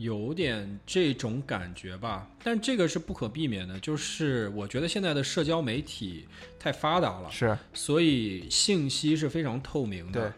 [0.02, 6.26] 有点这种感觉吧，但这个是不可避免的，就是我觉得现在的社交媒体
[6.58, 7.56] 太发达了，是。
[7.72, 10.28] 所以信息是非常透明的。
[10.28, 10.32] 对。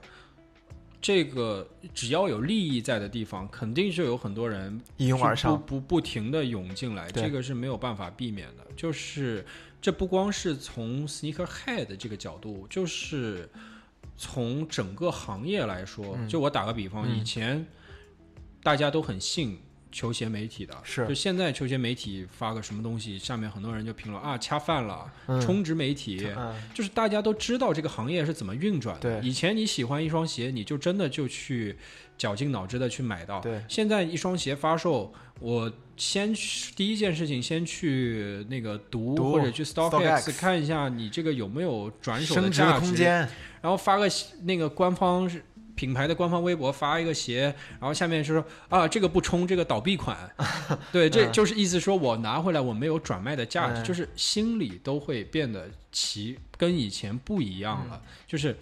[1.00, 8.64] 这个只要有利益在的地方，肯定就有很多人一拥而上，不不不停的涌进来，这个是没有办法避免的。
[8.74, 9.44] 就是
[9.82, 13.46] 这不光是从 sneakerhead 这个角度，就是
[14.16, 16.26] 从整个行业来说，嗯。
[16.26, 17.18] 就我打个比方，嗯。
[17.18, 17.66] 以前
[18.64, 19.60] 大家都很信
[19.92, 21.06] 球鞋媒体的，是。
[21.06, 25.40] 就现在球鞋媒体发个什么东西，下面很多人就评论啊恰饭了，嗯。
[25.40, 26.26] 充值媒体。
[26.36, 29.20] 嗯，就是大家都知道这个行业是怎么运转的。
[29.20, 29.28] 对。
[29.28, 31.76] 以前你喜欢一双鞋，你就真的就去
[32.18, 33.38] 绞尽脑汁的去买到。
[33.40, 33.62] 对。
[33.68, 43.28] 现在一双鞋发售，我先去第一件事情先去那个读读或者去 StockX 看一下你这个有没有转手的价值，空间，
[43.60, 44.08] 然后发个
[44.42, 45.44] 那个官方是
[45.74, 50.16] 品牌的官方微博发一个鞋，然后下面是说啊这个不冲，这个倒闭款，
[50.92, 51.32] 对，这嗯。
[51.32, 53.84] 就是意思说我拿回来我没有转卖的价值，嗯。
[53.84, 58.56] 就是心里都会变得其跟以前不一样了，就是。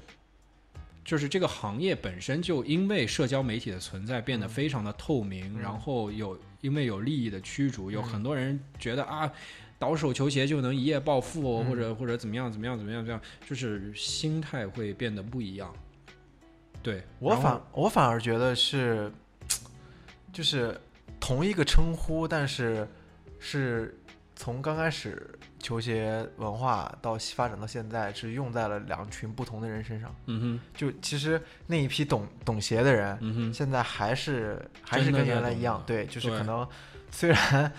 [1.05, 5.61] 就是这个行业本身就因为社交媒体的存在变得非常的透明，嗯。
[5.61, 9.29] 然后有因为有利益的驱逐，有嗯很多人觉得啊，
[9.81, 15.75] 倒手球鞋就能一夜暴富哦，嗯或者或者怎么样怎么样怎么样这样，就是心态会变得不一样。
[16.83, 19.11] 对我反我反而觉得是，
[20.33, 20.79] 就是
[21.21, 22.89] 同一个称呼，但是
[23.39, 23.97] 是
[24.35, 25.29] 从刚开始
[25.61, 30.13] 球鞋文化到发展到现在，是用在了两群不同的人身上。
[30.27, 36.67] 嗯哼就其实那一批懂懂鞋的人，嗯哼，现在还是还是跟原来一样对，就是可能
[37.13, 37.73] 虽然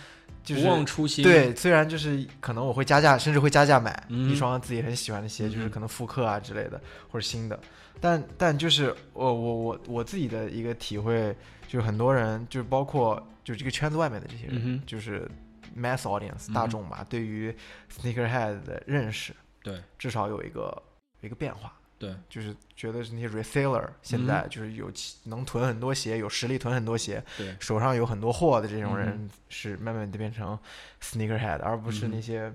[0.43, 1.23] 就是不忘初心。
[1.23, 7.59] 对，虽然就是可能我会加价，甚至会加价买嗯一双自己很喜欢的鞋，就是嗯可能复刻啊之类的，或者新的。
[8.03, 11.34] 但但就是我我我我自己的一个体会，
[11.69, 15.25] 就是很多人，就是包括就是这个圈子外面的这些人，嗯就是
[15.73, 17.55] mass audience 嗯大众吧，对于
[17.89, 20.84] sneakerhead 的认识，对至少有一个
[21.21, 21.73] 一个变化。
[21.97, 30.59] 对，就是觉得是那些 reseller 现嗯在就是有其能囤很多鞋，有实力囤很多鞋，对手上有很多货的这种嗯人，是慢慢的变成
[31.01, 32.51] sneakerhead，而不是嗯那些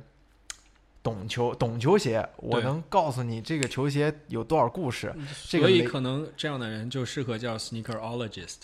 [1.03, 2.27] 懂球懂球鞋。
[2.37, 5.15] 我能告诉你这个球鞋有多少故事。
[5.49, 8.57] 这个所以可能这样的人就适合叫 sneakerologist。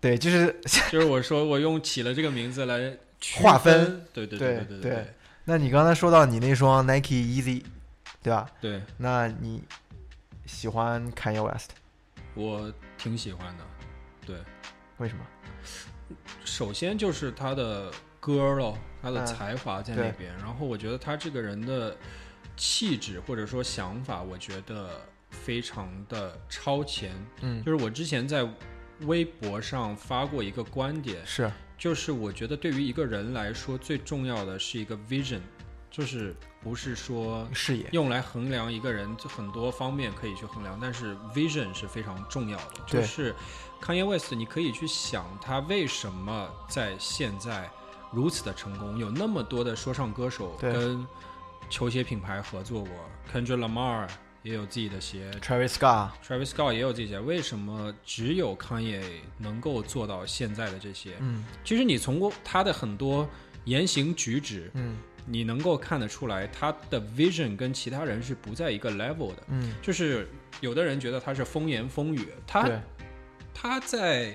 [0.00, 0.54] 对，就是
[0.90, 4.04] 就是我说我用起了这个名字来区划分分。
[4.12, 5.06] 对对对对对对
[5.44, 7.64] 那你刚才说到你那双 Nike Easy，
[8.22, 8.50] 对吧？
[8.60, 9.62] 对，那你
[10.46, 11.70] 喜欢 Kanye West
[12.34, 13.64] 我挺喜欢的。
[14.26, 14.36] 对，
[14.98, 15.24] 为什么？
[16.44, 17.90] 首先就是他的
[18.20, 20.36] 歌咯，他的嗯才华在那边。
[20.38, 21.96] 然后我觉得他这个人的
[22.56, 25.00] 气质或者说想法，我觉得
[25.30, 27.12] 非常的超前。
[27.40, 28.48] 嗯，就是我之前在
[29.02, 35.40] 微博上发过一个观点，是就是我觉得对于一个人来说，最重要的是一个 vision，
[35.88, 37.88] 就是不是说视野。
[37.92, 42.80] 用来衡量一个人，就很多方面可以去衡量，但是 vision 是非常重要的。
[42.88, 43.32] 对就是
[43.80, 47.70] Kanye West，你可以去想他为什么在现在
[48.12, 51.06] 如此的成功，有那么多的说唱歌手跟
[51.68, 52.90] 球鞋品牌合作过
[53.32, 54.08] ，Kendrick Lamar、
[54.42, 57.18] 也有自己的鞋，Travis Scott，Travis Scott 也有这些。
[57.20, 59.02] 为什么只有 Kanye
[59.36, 61.16] 能够做到现在的这些？
[61.20, 63.28] 嗯，其实你从过他的很多
[63.64, 69.42] 言行举止，嗯，你能够看得出来，他的 vision 跟其他人是不在一个 level 的。
[69.48, 70.26] 嗯，就是
[70.60, 72.70] 有的人觉得他是风言风语，他
[73.52, 74.34] 他在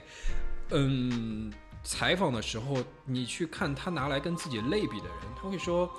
[0.69, 1.51] 嗯
[1.83, 5.91] 采访的时候，你去看他拿来跟自己类比的人，他会说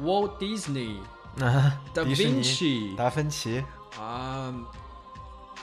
[0.00, 0.96] Walt Disney。
[1.40, 3.64] 啊，达芬奇，达芬奇。
[3.96, 4.52] 啊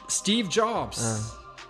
[0.08, 1.22] ，Steve Jobs，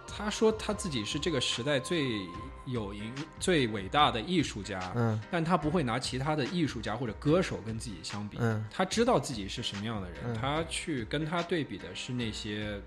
[0.08, 2.28] 他说他自己是这个时代最
[2.66, 12.80] 有影、最伟大的艺术家，嗯，但他不会拿其他的艺术家或者歌手跟自己相比，嗯，他知道自己是什么样的人，他去跟他对比的是那些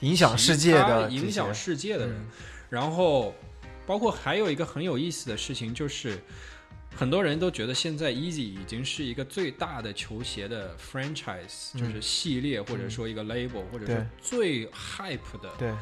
[0.00, 2.26] 影响世界的、影响世界的人，
[2.70, 3.34] 然后
[3.86, 6.18] 包括还有一个很有意思的事情就是。
[6.96, 15.74] 很多人都觉得现在 Easy 已经是一个最大的球鞋的 franchise，就是系列或者说一个 label，或者说最 hype 的，对，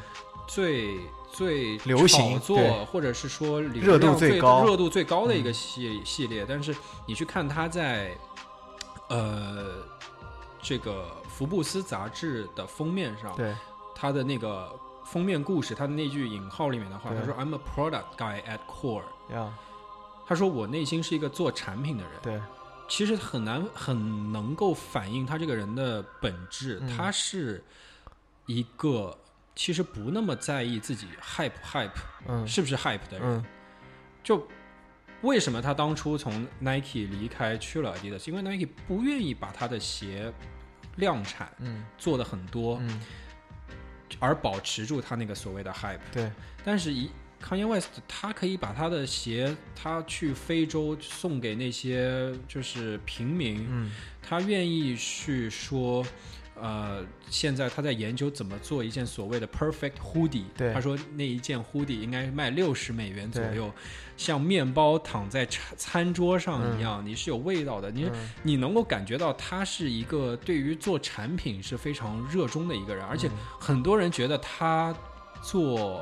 [0.47, 0.97] 最
[1.31, 6.43] 最流行做，或者是说热度最高、热度最高的一个系系列。
[6.49, 6.75] 但是
[7.07, 8.17] 你去看它在
[9.09, 9.83] 呃
[10.63, 13.53] 这个福布斯杂志的封面上，对。
[13.95, 14.75] 它的那个
[15.13, 19.03] 封面故事，他的那句引号里面的话，他说 I'm a product guy at core。
[20.25, 22.41] 他说：“我内心是一个做产品的人。”对，
[22.87, 26.81] 其实很难很能够反映他这个人的本质。
[26.97, 27.63] 他是
[28.47, 29.15] 一个
[29.55, 31.91] 其实不那么在意自己 hype hype，
[32.27, 33.45] 嗯，是不是 hype 的人。
[34.23, 34.47] 就
[35.21, 38.27] 为什么他当初从 Nike 离开去了 Adidas？
[38.27, 40.33] 因为 Nike 不愿意把他的鞋
[40.95, 43.01] 量产，嗯，做的很多，嗯，
[44.19, 45.99] 而保持住他那个所谓的 hype。
[46.11, 46.31] 对，
[46.63, 47.09] 但是一。
[47.45, 56.05] Kanye West，他可以把他的鞋，他去非洲送给那些就是平民，嗯，他愿意去说，
[56.55, 63.69] 呃，现在他在研究怎么做一件所谓的 perfect hoodie，对，他说那一件 hoodie 应该卖六十美元左右，
[64.17, 68.11] 像面包躺在餐餐桌上一样，你是有味道的，你
[68.41, 73.29] 你能够感觉到他是一个对于做产品是非常热衷的一个人，而且
[73.59, 74.95] 很多人觉得他
[75.41, 76.01] 做。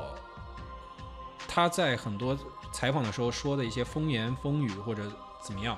[1.54, 2.34] 他在很多
[2.72, 5.02] 采访的时候说的一些风言风语或者
[5.42, 5.76] 怎么样，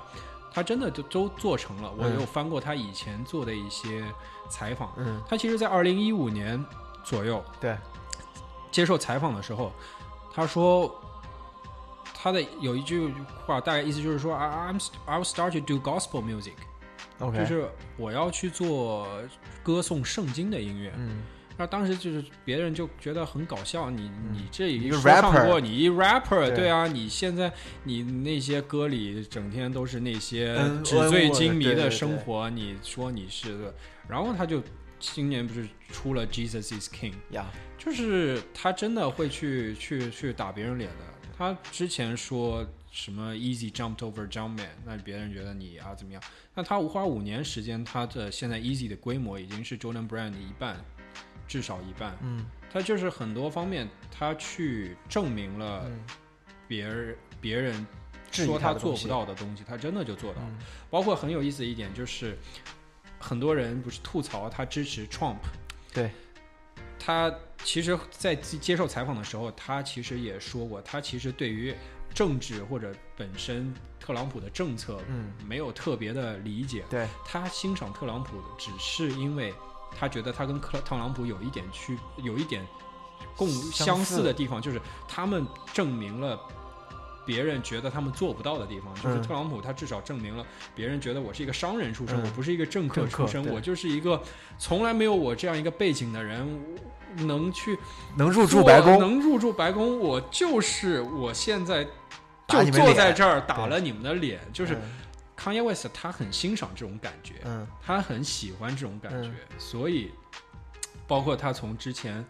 [0.52, 1.90] 他真的就都做成了。
[1.98, 4.04] 我有翻过他以前做的一些
[4.48, 6.64] 采访，嗯，他其实，在二零一五年
[7.02, 7.76] 左右，对，
[8.70, 9.72] 接受采访的时候，
[10.32, 10.94] 他说
[12.24, 13.12] 他的有一句
[13.44, 17.68] 话，大概意思就是说，I'm I will start to do gospel music，OK，就是
[17.98, 19.06] 我要去做
[19.62, 21.18] 歌颂圣经的音乐，嗯。
[21.58, 26.66] 那当时就是别人就觉得很搞笑，你你这一个 rapper，你一 rapper，对。
[26.66, 27.52] 啊，你现在
[27.82, 33.70] 你那些歌里整天都是那些纸醉金迷的生活，你说你是，
[34.08, 34.62] 然后他就
[34.98, 37.44] 今年不是出了 Jesus is King，呀，
[37.76, 41.13] 就是他真的会去去去打别人脸的。
[41.36, 46.22] 他之前说什么 Easy jumped over Jumpman，那别人觉得你啊怎么样？
[46.54, 50.76] 那他花五年时间，他的现在 Easy 的规模已经是 Jordan Brand 的一半。
[51.46, 55.86] 至少一半，嗯，他就是很多方面，他去证明了
[56.66, 57.86] 别人别人
[58.32, 60.48] 说他做不到的东西，他真的就做到了。
[60.88, 62.38] 包括很有意思的一点就是，
[63.18, 65.36] 很多人不是吐槽他支持 Trump，
[65.92, 66.10] 对，
[67.04, 67.32] 他
[67.62, 71.74] 其实，在接受采访的时候，他其实也说过，他其实对于
[72.14, 76.84] 政治或者本身特朗普的政策，嗯，没有特别的理解。
[76.88, 79.52] 对他欣赏特朗普，只是因为。
[79.96, 82.66] 他觉得他跟特特朗普有一点区，有一点
[83.36, 86.36] 共相似的地方，就是他们证明了
[87.24, 88.92] 别人觉得他们做不到的地方。
[88.96, 90.44] 就是特朗普他至少证明了
[90.74, 94.20] 别人觉得我是一个商人出身，我不是一个政客出身，我就是一个
[94.58, 96.44] 从来没有我这样一个背景的人
[97.18, 97.78] 能去
[98.16, 101.84] 能入住白宫，能入住白宫，我就是我现在
[102.48, 104.78] 就坐在这儿打了你们的脸，就是。
[105.36, 110.12] Kanye West 他很欣赏这种感觉，嗯，他很喜欢这种感觉，所以
[111.08, 112.24] 包括他从之前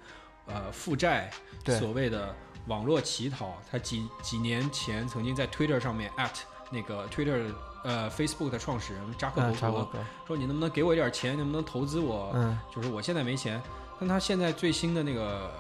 [0.47, 1.31] 呃负债，
[1.79, 2.35] 所谓的
[2.67, 6.31] 网络乞讨，他几几年前曾经在 Twitter 上面 at
[6.71, 7.53] 那个 Twitter
[7.85, 12.33] 呃 Facebook 的创始人扎克伯格说你能不能给我一点钱，能不能投资我？
[12.35, 13.63] 嗯，就是我现在没钱，
[13.99, 15.53] 但他现在最新的那个。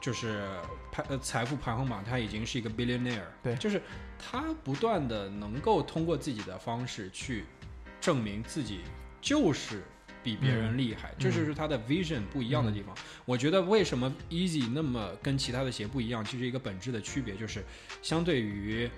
[0.00, 0.46] 就是
[0.92, 3.80] 排呃财富排行榜，他已经是一个 billionaire，对，就是
[4.18, 7.44] 他不断的能够通过自己的方式去
[8.02, 8.80] 证明自己
[9.20, 9.82] 就是
[10.22, 12.94] 比别人厉害，这就是他的 vision 不一样的地方。
[13.24, 17.64] 我觉得为什么 Easy 那么跟其他的鞋不一样，其实一个本质的区别就是，
[18.02, 18.90] 相对于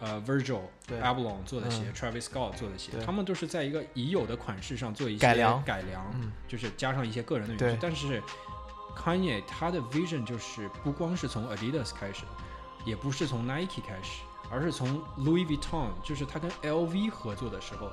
[0.00, 0.60] 呃，Virgil
[1.02, 6.04] Abloh 做的鞋，Travis Scott 做的鞋，他们都是在一个已有的款式上做一些改良，改良，
[6.46, 7.78] 就是加上一些个人的元素。
[7.80, 8.22] 但是
[8.94, 12.24] Kanye 他的 vision 就是不光是从 Adidas 开始，
[12.84, 17.90] 也不是从 Nike 开始，而是从 Louis Vuitton，就是他跟 LV 合作的时候，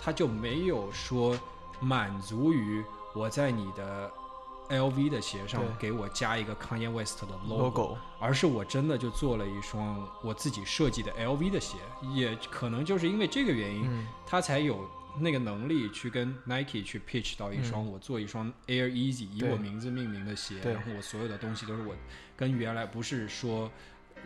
[0.00, 1.38] 他就没有说
[1.80, 4.10] 满足于我在你的。
[4.70, 11.76] LV 的鞋上给我加一个 Kanye West 的 logo，而是我真的就做了一双我自己设计的 LV 的鞋，
[12.14, 14.88] 也可能就是因为这个原因，他才有
[15.18, 21.94] 那个能力去跟 Nike 去 pitch 到一双我做一双 Air Easy 以我名字命名的鞋，然后我所有的东西都是我
[22.36, 23.68] 跟原来不是说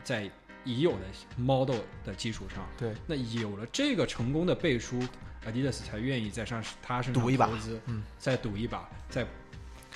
[0.02, 0.30] 在
[0.64, 1.06] 已有的
[1.36, 5.00] model 的基础上，对，那有了这个成功的背书
[5.46, 7.48] ，Adidas 才愿意在上他身上赌一把，
[7.86, 9.26] 嗯，再赌一把，再。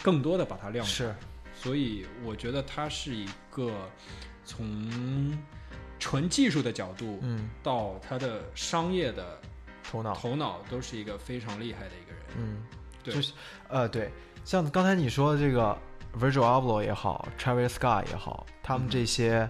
[0.02, 1.14] 更多的把它量产，是，
[1.54, 3.72] 所以我觉得他是一个
[4.44, 5.36] 从
[5.98, 9.38] 纯技术的角度，嗯，到他的商业的
[9.82, 10.60] 头脑，头脑。
[10.70, 12.62] 都是一个非常厉害的一个人，嗯，
[13.02, 13.32] 对，就是，
[13.68, 14.10] 呃，对，
[14.44, 15.76] 像刚才你说的这个
[16.18, 19.48] Virgil Abloh 也好，Travis Scott 也好，他们这些，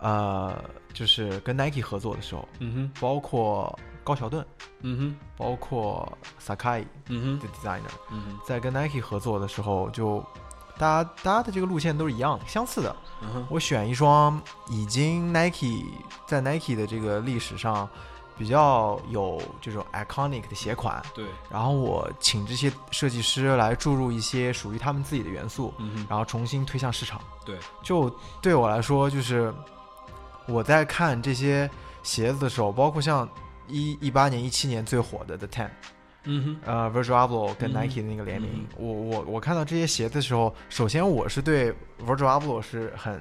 [0.00, 0.62] 呃，
[0.92, 3.78] 就是跟 Nike 合作的时候，嗯哼，包括。
[4.04, 4.44] 高桥盾，
[4.82, 6.06] 嗯哼，包括
[6.38, 10.22] Sakai，嗯哼的 designer，嗯哼，在跟 Nike 合作的时候，就
[10.76, 12.94] 大家大家的这个路线都是一样相似的。
[13.22, 15.86] 嗯哼，我选一双已经 Nike
[16.26, 17.88] 在 Nike 的这个历史上
[18.36, 21.24] 比较有这种 iconic 的鞋款，对。
[21.48, 27.18] 然后我请这些设计师来注入一些属于他们自己的元素，嗯哼，然后重新推向市场。
[27.42, 28.10] 对，就
[28.42, 29.54] 对我来说，就是
[30.46, 31.70] 我在看这些
[32.02, 33.26] 鞋子的时候，包括像。
[33.68, 35.68] 一一八年、一七年最火的 The Ten，
[36.24, 41.72] 嗯哼，呃，Virgil Abloh 跟 Nike 的那个联名，我我我看到这些鞋的时候，首先我是对
[42.04, 43.20] Virgil Abloh 是很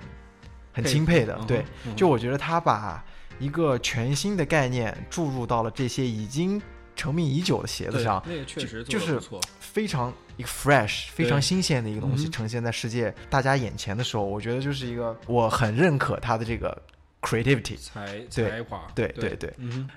[0.72, 1.66] 很钦佩的，对，
[1.96, 3.04] 就我觉得他把
[3.40, 6.62] 一个全新的概念注入到了这些已经
[6.96, 9.20] 成名已久的鞋子上，那个确实就是
[9.60, 16.82] 非常一个 fresh、非常新鲜的一个东西呈现在世界大家眼前的时候，我觉得就是一个我很认可他的这个。
[17.24, 19.52] Creativity 才才华，对对对，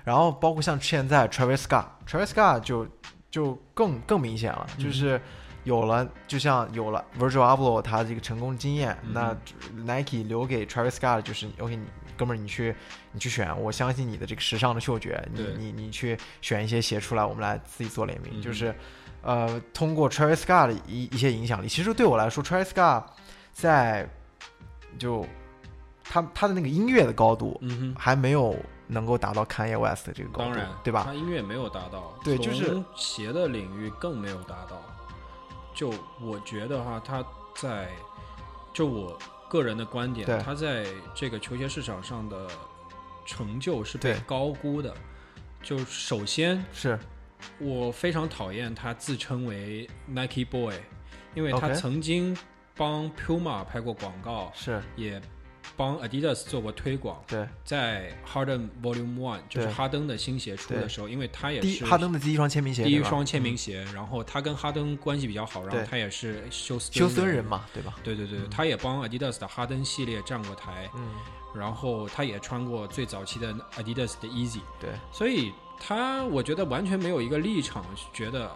[0.05, 2.87] 然后包括像现在 Travis Scott，Travis Scott 就
[3.29, 5.19] 就更更明显了，就是
[5.65, 9.35] 有了，就像有了 Virgil Abloh 他这个成功经验，那
[9.75, 11.85] Nike 留给 Travis Scott 就是 OK，你
[12.15, 12.73] 哥们儿你去
[13.11, 18.73] 你去选，我相信你的这个时尚的嗅觉，你你你去选一些鞋出来，我们来自己做联名，就是
[19.21, 23.03] 呃通过 Travis Scott 的一一些影响力，其实对我来说，Travis Scott
[23.51, 24.09] 在
[24.97, 25.25] 就。
[26.09, 28.55] 他他的那个音乐的高度，嗯哼，还没有
[28.87, 31.03] 能够达到 Kanye West 的这个高度，当然，对吧？
[31.05, 34.81] 他音乐没有达到，对，就是鞋的领域更没有达到。
[35.73, 37.23] 就我觉得哈，他
[37.55, 37.89] 在
[38.73, 39.19] 就我
[39.49, 42.47] 个人的观点，他在这个球鞋市场上的
[43.25, 44.93] 成就是被高估的。
[45.61, 46.97] 就首先是
[47.59, 50.75] 我非常讨厌他自称为 Nike Boy，
[51.35, 52.35] 因为他曾经
[52.75, 55.21] 帮 Puma 拍过广告，是也。
[55.75, 67.95] 帮 Adidas 做过推广，对，在 Harden Volume One 就是哈登的新鞋出的时候，因为他也是哈登的第一双签名鞋，第一双签名鞋，然后他跟哈登关系比较好，然后他也是休斯休斯人嘛，对吧？
[68.03, 71.09] 对对对，他也帮 Adidas 的哈登系列站过台，嗯，
[71.53, 78.49] 然后他也穿过最早期的 Adidas 的 Easy，对，所以他我觉得完全没有一个立场，觉得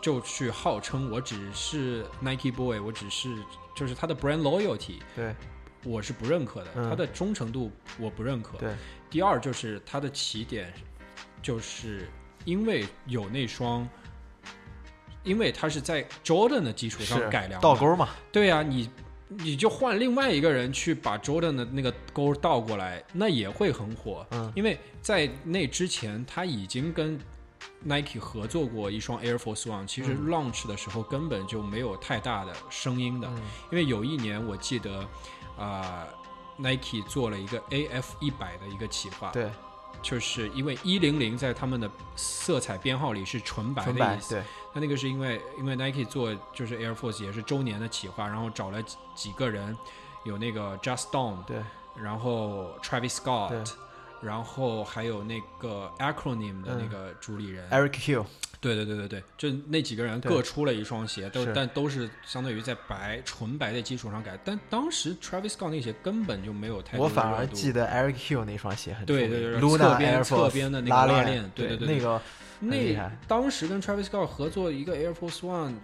[0.00, 3.42] 就去号称我只是 Nike Boy，我只是
[3.74, 5.34] 就是他的 Brand Loyalty，对。
[5.84, 8.58] 我是不认可的，他的忠诚度我不认可。
[8.58, 8.74] 对，
[9.08, 10.72] 第二就是他的起点，
[11.40, 12.08] 就是
[12.44, 13.88] 因为有那双，
[15.22, 18.08] 因为他是在 Jordan 的基础上改良倒钩嘛。
[18.32, 18.90] 对呀，你
[19.28, 24.26] 你就换另外一个人去把 Jordan 的那个钩倒过来，那也会很火。
[24.30, 27.18] 嗯，因为在那之前他已经跟
[27.84, 33.28] Nike 合作过一双 Air Force One，其实 launch 的时候根本就没有太大的声音的，
[33.70, 35.08] 因为有一年我记得。
[35.58, 36.06] 啊
[36.56, 39.50] ，Nike 做了一个 AF 一百的一个企划，对，
[40.00, 49.76] 就是因为一零零在他们的色彩编号里是纯白的意思，对，那那个是因为因为 Nike 做就是 Air Force 也是周年的企划，然后找了几几个人，
[50.24, 51.62] 有那个 Just Don，对，
[51.96, 53.72] 然后 Travis Scott，
[54.20, 57.68] 然后还有那个 Acronym 的那个主理人。
[57.70, 58.24] Eric Hill，。
[58.60, 64.36] 对对对对对，就那几个人各出了一双鞋，都但都是相当于在白纯白的基础上改。
[64.44, 72.20] 但当时 Travis Scott 那鞋根本就没有太多我反而记得 Eric Hill 那双鞋很对对对，侧边侧边的那个拉链，对对对那个
[72.58, 75.74] 那当时跟 Travis Scott 合作一个 Air Force One，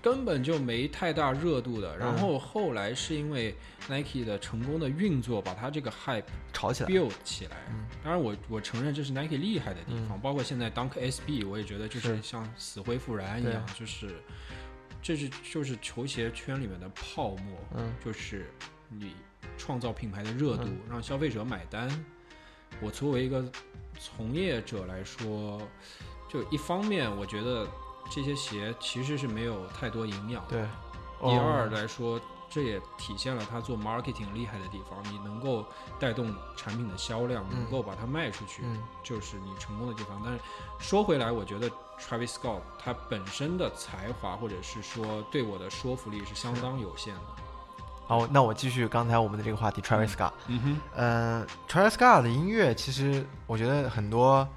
[0.00, 1.96] 根本就没太大热度的。
[1.96, 3.54] 然后后来是因为
[3.88, 7.56] Nike 的成功的运作，把它这个 hype 炒起来，build 起来。
[8.02, 10.20] 当然，我我承认这是 Nike 厉害的地方。
[10.20, 14.20] 包括现在 Dunk SB，我也觉得就是像死灰复燃一样，就是
[15.02, 17.58] 这是就是球鞋圈里面的泡沫。
[17.76, 18.50] 嗯，就是
[18.88, 19.12] 你
[19.56, 21.88] 创造品牌的热度，让消费者买单。
[22.80, 23.44] 我作为一个
[23.98, 25.60] 从业者来说，
[26.28, 27.66] 就一方面，我觉得
[28.10, 30.44] 这些鞋其实是没有太多营养。
[30.48, 30.64] 对。
[31.20, 35.02] 第二来说，这也体现了他做 marketing 厉害的地方。
[35.12, 35.64] 你能够
[35.98, 38.62] 带动产品的销量，能够把它卖出去，
[39.02, 40.22] 就是你成功的地方。
[40.24, 40.40] 但是
[40.78, 41.68] 说回来，我觉得
[41.98, 47.20] Travis Scott 他本身的才华，或者是说对我的说服力是相当有限的。
[48.06, 50.32] 好，那我继续刚才我们的这个话题，Travis Scott。
[50.46, 50.80] 嗯哼。
[50.94, 54.48] 呃，Travis Scott 的音乐其实我觉得很多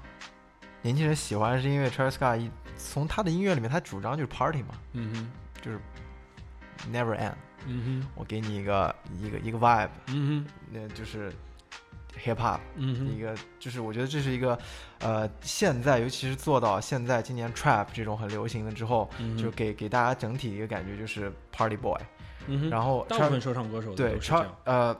[0.82, 4.74] 年轻人喜欢，是因为 Travis Scott 一从他的音乐里面，他主张就是 party 嘛。
[4.92, 5.30] 嗯哼。
[5.62, 5.80] 就是。
[6.92, 7.34] Never end。
[7.64, 9.88] 嗯哼，我给你一个一个一个 vibe。
[10.08, 11.32] 嗯哼，那就是
[12.20, 12.58] hip hop。
[12.74, 14.58] 嗯哼，一个就是我觉得这是一个，
[14.98, 21.96] 呃，现在尤其是做到现在今年 trap 这种很流行的之后，就给给大家整体一个感觉就是 party boy。
[22.48, 24.96] 嗯哼，然后大部分说唱歌手对超呃，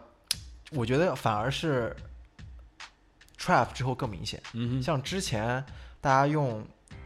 [0.71, 1.97] 我觉得反而是
[3.43, 4.41] trap 之后更明显。
[4.53, 5.65] 嗯，像之前
[6.01, 6.65] 大家用。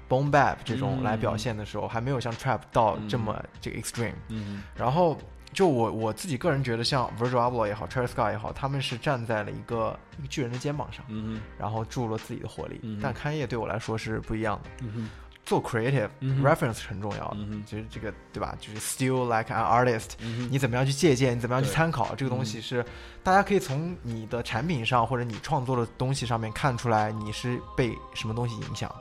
[0.09, 4.15] Boom Bap 这种来表现的时候，还没有像 Trap 到这么这个 extreme。
[4.29, 5.19] 嗯，然后
[5.53, 12.79] 就我我自己个人觉得，像 Virgil Abloh 也好，Travis Scott 也好，他们是站在了一个一个巨人的肩膀上，嗯然后注入了自己的活力。
[12.85, 14.71] 嗯，但开业对我来说是不一样的。
[14.83, 15.11] 嗯
[15.47, 16.11] 做 creative
[16.43, 17.37] reference 很重要的。
[17.39, 18.55] 嗯其实这个对吧？
[18.61, 20.11] 就是 still like an artist。
[20.19, 21.35] 嗯你怎么样去借鉴？
[21.35, 22.15] 你怎么样去参考？
[22.15, 22.85] 这个东西是
[23.23, 28.95] 大家可以从你的产品上或者你创作的东西上面看出来，你是被什么东西影响。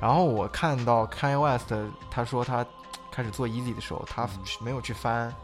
[0.00, 1.74] 然后我看到 Kanye West，
[2.08, 2.64] 他说他
[3.10, 4.28] 开始做 Easy 的时候，他
[4.60, 5.34] 没有去翻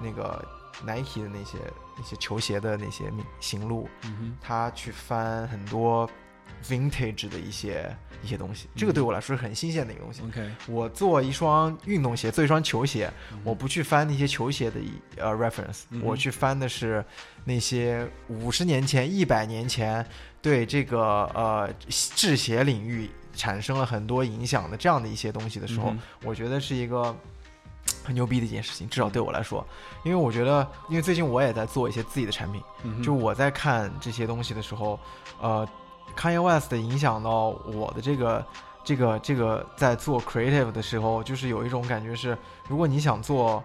[0.00, 0.42] 那个
[0.82, 1.58] Nike 的那些
[1.98, 3.88] 那些球鞋的那些行路，
[4.40, 6.08] 他去翻很多
[6.68, 8.68] Vintage 的一些一些东西。
[8.74, 10.22] 这个对我来说是很新鲜的一个东西。
[10.22, 13.12] OK，我做一双运动鞋，做一双球鞋，
[13.44, 14.80] 我不去翻那些球鞋的
[15.16, 17.04] 呃 reference，我去翻的是
[17.44, 20.04] 那些五十年前、一百年前
[20.40, 21.00] 对这个
[21.34, 21.72] 呃
[22.14, 23.10] 制鞋领域。
[23.38, 25.94] 产生了很多影响的这样的一些东西的时候，
[26.24, 27.14] 我觉得是一个
[28.02, 29.62] 很牛逼的一件事情，至少对我来说，
[30.06, 32.62] 因为我觉得，因为最近我也在做一些自己的产品，
[33.02, 34.98] 就我在看这些东西的时候，
[35.38, 35.68] 呃
[36.16, 38.44] ，Kanye West 影响到我的这个
[38.82, 42.36] 这个这个在做 creative 的时候，就是有一种感觉是，
[42.68, 43.62] 如果你想做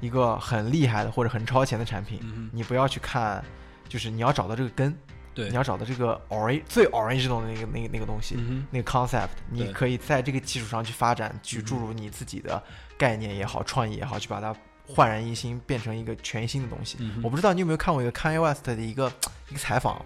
[0.00, 3.42] 一个很厉害的或者很超前的产品，你不要去看，
[3.88, 4.96] 就是你要找到这个根。
[5.34, 8.36] 对，你要找到这个 ori 最 original 的那个那个那个东西，
[8.70, 12.62] 那个 concept，你可以在这个基础上去发展，去注入你自己的
[12.98, 14.54] 概念也好，创意也好，去把它
[14.86, 16.98] 焕然一新，变成一个全新的东西。
[17.22, 19.10] 我不知道你有没有看过一个 Kanye West 的一个
[19.48, 20.04] 一个采访，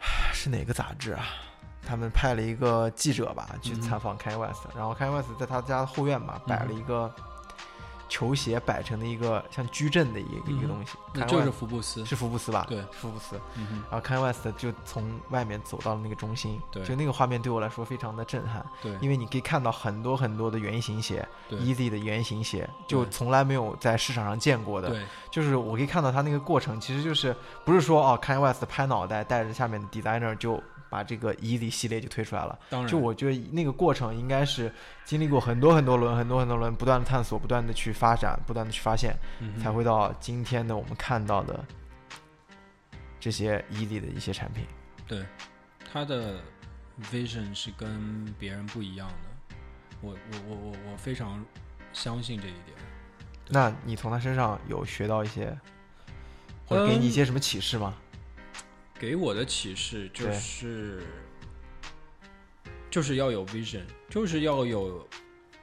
[0.32, 1.24] 是哪个杂志啊？
[1.86, 7.14] 他们派了一个记者吧去采访 Kanye West，然后 Kanye West 在他家后院嘛摆了一个。
[8.08, 12.64] 球鞋摆成的一个像矩阵的一个一个东西，那就是福布斯，是福布斯吧？
[12.68, 13.38] 对，福布斯。
[13.90, 30.62] 然后 Kanye West 就从外面走到了那个中心，对，就那个画面对我来说非常的震撼，对，因为你可以看到很多很多的圆形鞋，Easy 的圆形鞋，就从来没有在市场上见过的，对，就是我可以看到他那个过程，其实就是不是说哦，Kanye West 拍脑袋带着下面的 designer 就。
[30.90, 34.72] 把这个 Easy 系列就推出来了，当然，就我觉得那个过程应该是
[35.04, 39.14] 经历过很多很多轮、很多很多轮，不断的探索、不断的去发展、不断的去发现，
[39.60, 41.64] 才会到今天的我们看到的
[43.20, 44.64] 这些 Easy 的一些产品。
[45.06, 45.24] 对，
[45.90, 46.40] 他的
[47.10, 49.56] vision 是跟别人不一样的，
[50.00, 51.44] 我我我我我非常
[51.92, 52.76] 相信这一点。
[53.50, 55.56] 那你从他身上有学到一些，
[56.66, 57.94] 或者给你一些什么启示吗？
[58.98, 61.02] 给我的启示就是，
[62.90, 65.08] 就是要有 vision，就是要有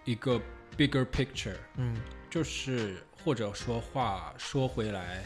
[0.05, 0.39] 一个
[0.77, 1.57] bigger picture。
[1.75, 1.95] 嗯，
[2.29, 5.23] 就是或者说话说回来，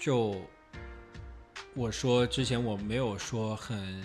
[0.00, 0.40] 就
[1.74, 4.02] 我说之前我没有说很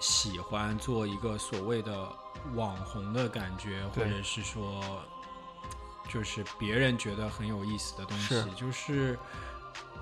[0.00, 2.10] 喜欢做一个所谓的
[2.54, 4.82] 网红的感觉，或者是说
[6.08, 9.18] 就是别人觉得很有意思的东西，就是。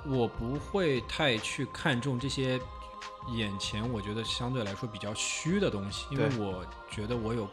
[0.06, 2.60] 我不会太去看重这些
[3.34, 7.48] 眼前我觉得相对来说比较虚的东西，因为我觉得我有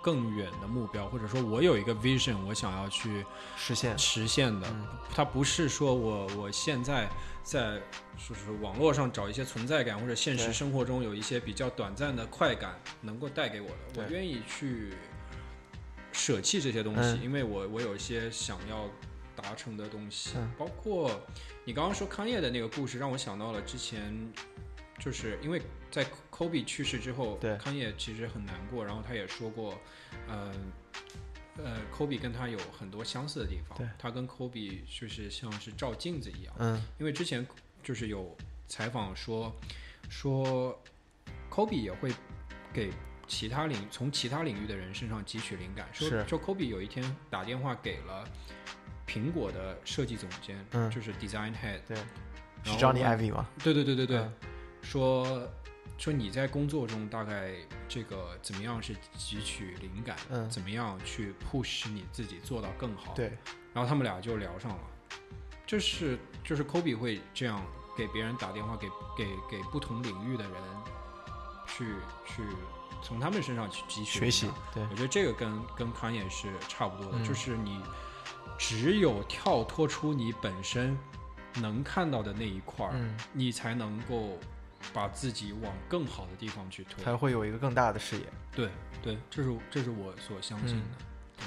[0.00, 3.24] 更远的目标，或者说我有一个 vision，我想要去
[3.56, 3.98] 实现。
[3.98, 4.66] 实现的。
[5.14, 7.08] 它不是说我我现在
[7.42, 7.80] 在
[8.16, 13.74] 就是网络上找一些存在感，或者现实生活中有一些比较短暂的快感能够带给我的。
[13.96, 14.94] 我愿意去
[16.12, 18.88] 舍弃这些东西，因为我我有一些想要
[19.40, 21.10] 达成的东西，包括
[21.64, 24.32] 你刚刚说康业的那个故事，让我想到了之前，
[24.98, 29.78] 就是因为在 Kobe 去世之后，对康业其实很难过，然后他也说过，
[30.28, 30.72] 嗯。
[31.60, 33.76] 呃，Kobe 跟他有很多相似的地方。
[33.98, 36.54] 他跟 Kobe 就是像是照镜子一样。
[36.60, 36.80] 嗯。
[37.00, 37.44] 因为之前
[37.82, 38.36] 就是有
[38.68, 39.52] 采访说，
[40.08, 40.80] 说
[41.50, 42.12] Kobe 也会
[42.72, 42.92] 给
[43.26, 45.88] 其他领从其他领域的人身上汲取灵感。
[45.92, 48.24] 说说 Kobe 有一天打电话给了
[49.08, 51.80] 苹果的设计总监，嗯就是 Design Head。
[51.88, 51.96] 对。
[52.64, 53.48] 是 Johnny Ive 吗？
[53.64, 54.28] 对对对对对。
[54.82, 55.48] 说。
[55.96, 57.54] 说你在工作中大概
[57.88, 63.12] 这个怎么样是汲取灵感，嗯，怎么样去 push 你自己做到更好？
[63.14, 63.36] 对，
[63.74, 64.78] 然后他们俩就聊上了，
[65.66, 67.60] 就是就是 Kobe 会这样
[67.96, 68.86] 给别人打电话，给
[69.16, 70.52] 给给不同领域的人
[71.66, 71.84] 去
[72.28, 72.44] 去
[73.02, 74.48] 从他们身上去汲取学习。
[74.72, 77.82] 对，我觉得这个跟跟康也是差不多的，就是你
[78.58, 80.98] 只有跳脱出你本身
[81.54, 82.94] 能看到的那一块儿，
[83.32, 84.36] 你才能够。
[84.94, 88.24] 把自己往更好的地方去推，才会有一个更大的视野。
[88.54, 88.70] 对
[89.02, 90.84] 对，这是这是我所相信的。
[91.36, 91.46] 对，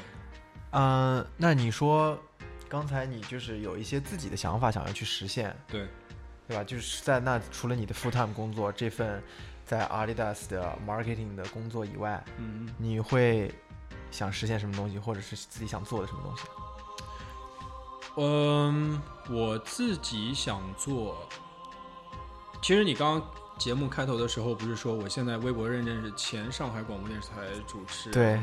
[0.72, 2.20] 嗯，那你说，
[2.68, 5.88] 刚才你就是有一些自己的想法想要去实现，对
[6.46, 6.64] 对吧？
[6.66, 9.24] 就是在那除了你的 full time 工作这份
[9.66, 13.50] 在 Adidas 的 marketing 的工作以外，嗯，你会
[14.12, 16.44] 想实现什么东西，或者是自己想做的什么东西？
[18.18, 21.28] 嗯，我自己想做。
[22.62, 28.12] 其实你刚刚节目开头的时候不是说我现在微博认证是前上海广播电视台主持？
[28.12, 28.40] 对，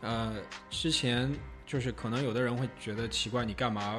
[0.00, 0.36] 呃，
[0.70, 1.30] 之前
[1.66, 3.98] 就是可能有的人会觉得奇怪，你干嘛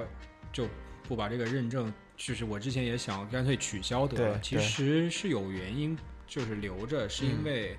[0.52, 0.68] 就
[1.08, 1.94] 不把这个认证？
[2.18, 4.40] 就是我之前也想干脆取消得了。
[4.40, 5.98] 其实是有原因，
[6.28, 7.78] 就是留着，是因为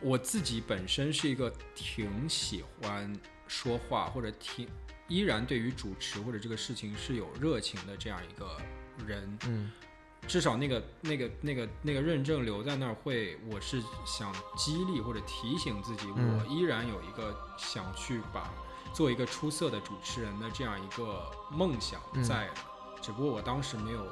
[0.00, 3.10] 我自己本身是一个挺喜欢
[3.48, 4.68] 说话，或者挺
[5.12, 8.56] 依然对于主持或者这个事情是有热情的这样一个
[9.06, 9.38] 人。
[9.46, 9.70] 嗯。
[10.28, 18.48] 至少那个、那个、那个、那个认证留在那儿，会我是想激励或者提醒自己，我依然有一个想去把
[18.94, 22.48] 做一个出色的主持人的这样一个梦想在，
[23.00, 24.06] 只不过我当时没有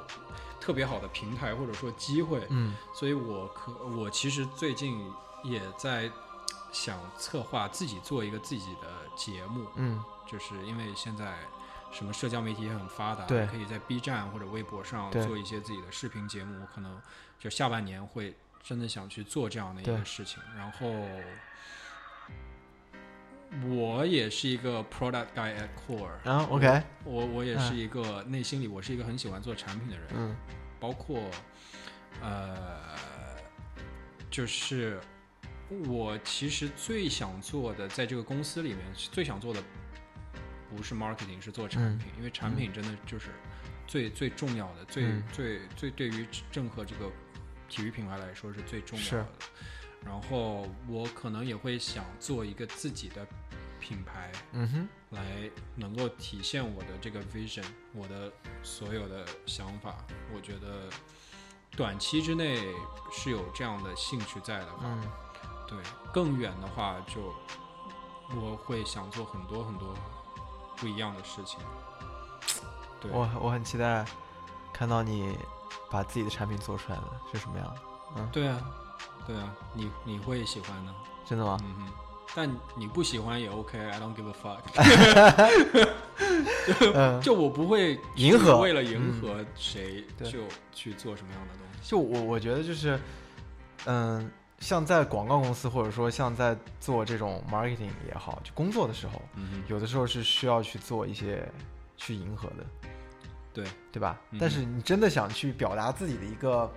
[0.59, 5.09] 特别好的平台或者说机会，嗯，所以我可我其实最近
[5.45, 6.11] 也在
[6.73, 11.35] 想策划自己做一个自己的节目，嗯，就是因为现在。
[11.93, 16.61] 什么社交媒体也很发达，对，可以在 B 站或者微博上做一些自己的视频节目。
[16.61, 16.97] 我可能
[17.37, 18.33] 就下半年会
[18.63, 20.41] 真的想去做这样的一个事情。
[20.55, 20.89] 然后
[23.75, 26.07] 我也是一个 product guy at core。
[26.23, 26.81] 啊，OK。
[27.03, 30.07] 我我也是一个内心里我是一个很喜欢做产品的人。
[30.15, 30.37] 嗯。
[30.79, 31.19] 包括
[32.21, 32.95] 呃，
[34.29, 34.97] 就是
[35.89, 39.61] 我其实最想做的，在这个公司里面最想做的。
[40.75, 43.29] 不是 marketing，是做产品，因为产品真的就是
[43.87, 47.11] 最最重要的，最最最对于任何这个
[47.67, 49.27] 体育品牌来说是最重要的。
[50.05, 53.27] 然后我可能也会想做一个自己的
[53.79, 55.23] 品牌，嗯哼，来
[55.75, 58.31] 能够体现我的这个 vision，我的
[58.63, 59.97] 所有的想法。
[60.33, 60.89] 我觉得
[61.75, 62.73] 短期之内
[63.11, 64.97] 是有这样的兴趣在的话，
[65.67, 65.77] 对，
[66.11, 67.33] 更远的话就
[68.35, 69.95] 我会想做很多很多。
[70.81, 71.59] 不一样的事情，
[73.11, 74.03] 我我很期待
[74.73, 75.37] 看到你
[75.91, 77.75] 把自己的产品做出来的是什么样的。
[78.17, 78.59] 嗯，对啊，
[79.27, 80.91] 对啊，你你会喜欢的，
[81.23, 81.59] 真的吗？
[81.63, 81.87] 嗯哼，
[82.33, 84.61] 但你不喜欢也 OK，I don't give a fuck。
[87.21, 90.39] 就就我不会迎合，为了迎合谁就
[90.73, 91.89] 去做什么样的东西。
[91.89, 92.99] 就我我觉得就是，
[93.85, 94.31] 嗯。
[94.61, 99.19] 像在广告公司，或者说像在做这种 marketing 也好，就工作的时候，
[99.67, 101.45] 有的时候是需要去做一些
[101.97, 102.63] 去迎合的，
[103.51, 104.21] 对对吧？
[104.39, 106.71] 但是你真的想去表达自己的一个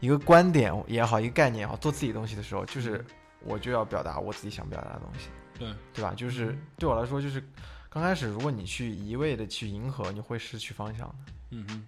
[0.00, 3.02] 一个观点也好，一个概念也好，做自己东西的时候，就是
[3.44, 5.28] 我就要表达我自己想表达的东西，
[5.60, 6.12] 对对吧？
[6.12, 7.40] 就是对我来说，就是
[7.88, 11.14] 刚开始如果你去一味的去迎合，你会失去方向的。
[11.50, 11.86] 嗯哼，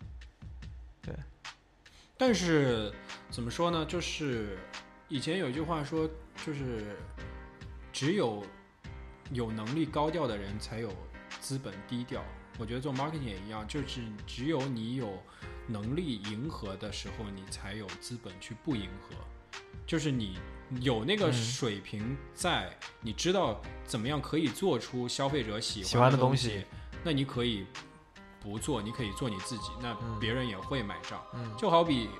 [1.02, 1.14] 对。
[2.16, 2.92] 但是
[3.30, 3.84] 怎么说呢？
[3.84, 4.56] 就是。
[5.08, 6.08] 以前有一句话说，
[6.44, 6.96] 就是
[7.92, 8.44] 只有
[9.32, 10.92] 有能力高调的人才有
[11.40, 12.22] 资本低调。
[12.58, 15.22] 我觉得做 marketing 也一样，就是只有你有
[15.66, 19.16] 能力迎合的时候，你才有资本去不迎合。
[19.86, 20.38] 就是你
[20.82, 22.70] 有那个水平在，
[23.00, 26.64] 你知道怎么样可以做出消费者喜欢的东西，
[27.02, 27.64] 那你可以
[28.40, 31.24] 不做，你可以做你自己，那别人也会买账。
[31.56, 32.10] 就好比。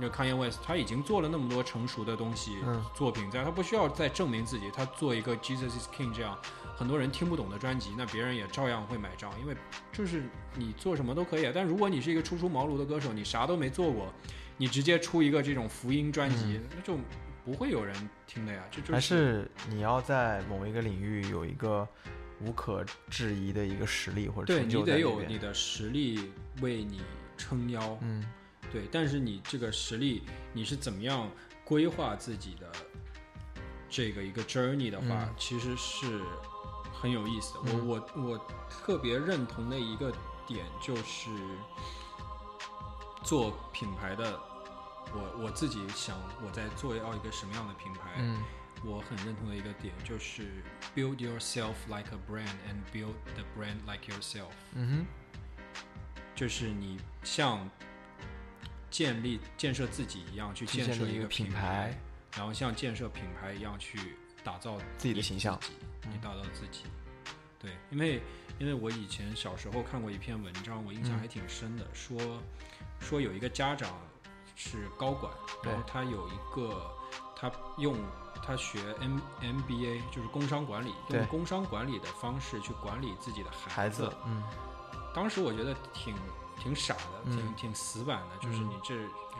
[0.00, 2.58] 那 Kanye West 他已经做了那么多成熟的东西
[2.94, 6.38] 作品，在他不需要再证明自己，他做一个 Jesus is King 这样
[6.76, 9.56] 很多人听不懂的专辑，那别人也照样会买账，因为
[9.92, 10.24] 就是
[10.54, 11.50] 你做什么都可以。
[11.54, 14.12] 但如果你是一个初出茅庐的歌手，你啥都没做过，
[14.56, 16.98] 你直接出一个这种福音专辑，那就
[17.44, 17.94] 不会有人
[18.26, 18.62] 听的呀。
[18.70, 21.88] 这就还是你要在某一个领域有一个
[22.40, 27.00] 无可置疑的一个实力或者对你得有你的实力为你
[27.36, 27.98] 撑腰。
[28.02, 28.24] 嗯。
[28.76, 30.22] 对，但是你这个实力，
[30.52, 31.30] 你是怎么样
[31.64, 32.70] 规划自己的
[33.88, 36.20] 这个一个 journey 的话，其实是
[36.92, 37.60] 很有意思的。
[37.72, 40.12] 我我我特别认同的一个
[40.46, 41.30] 点就是
[43.24, 44.38] 做品牌的，
[45.10, 48.22] 我我自己想我在做要一个什么样的品牌，
[48.84, 50.62] 我很认同的一个点就是
[50.94, 54.52] build yourself like a brand and build the brand like yourself。
[54.74, 55.06] 嗯哼，
[56.34, 57.66] 就是你像。
[58.96, 61.94] 建立建设自己一样去建设一个品牌，
[62.34, 65.60] 然后像建设品牌一样去打造自己的形象，
[66.10, 66.84] 你打造自己。
[67.58, 68.22] 对，因为
[68.58, 72.18] 因为我以前小时候看过一篇文章，我印象还挺深的，说
[72.98, 73.90] 说有一个家长
[74.54, 75.30] 是高管，
[75.62, 76.90] 然后他有一个
[77.36, 77.94] 他用
[78.42, 84.10] 他学 M M B A 就是工商管理，用工商管理的方式去管理自己的孩子。
[84.24, 84.42] 嗯，
[85.14, 86.14] 当时我觉得挺。
[86.58, 88.94] 挺傻的，挺挺死板的，就是你这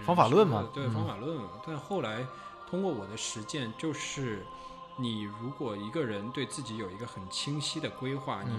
[0.05, 1.43] 方法论嘛，对方法论。
[1.67, 2.25] 但后来
[2.69, 4.45] 通过我的实践，就是
[4.97, 8.53] 你如果一个人对自己有一个很清晰的规划，你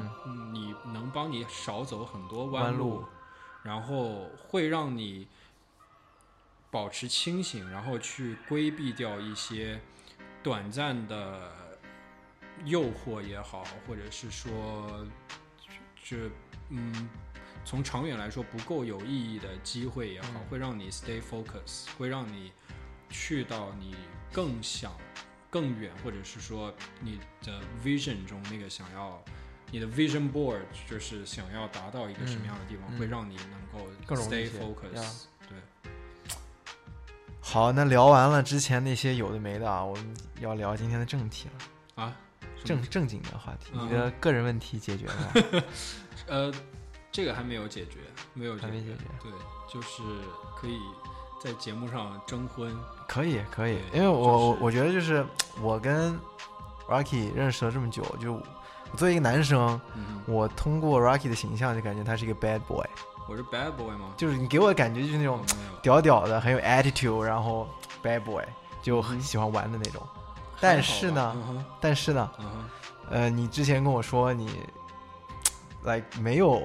[0.52, 3.04] 你能帮你少走很多弯路，
[3.64, 5.28] 然后会让你
[6.72, 9.80] 保持清醒，然后去规避掉一些
[10.44, 11.52] 短暂的
[12.66, 14.50] 诱惑也好，或者是说，
[16.04, 16.18] 就
[16.70, 17.10] 嗯。
[17.68, 22.53] 从长远来说不够有意义的机会也好，会让你 stay focus，会让你
[23.10, 23.94] 去到你
[24.31, 24.94] 更想
[25.49, 29.22] 更远，或者是说你的 vision 中那个想要
[29.69, 35.26] 你的 vision board 就是想要达到一个什么样的地方，会让你能够 stay focus。
[35.49, 35.57] 对。
[37.41, 42.15] 好，那聊完了之前那些有的没的啊，我们要聊今天的正题了啊，
[42.64, 45.64] 正正经的话题，你的个人问题解决了？
[46.27, 46.53] 呃。
[47.18, 48.02] 这个还没有解决，
[48.35, 49.06] 没有还没解决。
[49.23, 49.31] 对，
[49.68, 50.03] 就是
[50.56, 50.77] 可以
[51.41, 52.72] 在节目上征婚，
[53.07, 55.26] 可以可以，因为我我觉得就是
[55.60, 56.15] 我跟
[56.88, 58.39] Rocky 认识了这么久，就
[58.95, 59.81] 作为一个男生，
[60.27, 62.85] 我通过 Rocky 的形象就感觉他是一个 bad boy。
[63.27, 64.14] 我是 bad boy 吗？
[64.15, 65.44] 就是你给我的感觉就是那种
[65.81, 67.68] 屌屌的，很有 attitude，然后
[68.03, 68.44] bad boy
[68.84, 70.07] 就很喜欢玩的那种。
[70.61, 72.31] 但是呢，但是呢，
[73.10, 74.61] 呃，你之前跟我说你
[75.84, 76.61] ，like 没有。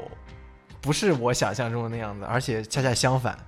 [0.83, 3.39] 不是我想象中的那样子，而且恰恰相反。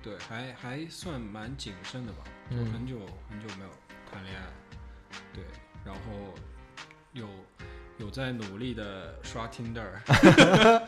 [0.00, 2.98] 对，还还算蛮谨慎的吧，就很久
[3.28, 3.70] 很久没有
[4.10, 4.42] 谈恋爱。
[5.34, 5.44] 对，
[5.84, 6.34] 然后
[7.12, 7.28] 有
[7.98, 9.90] 有在努力的刷 Tinder，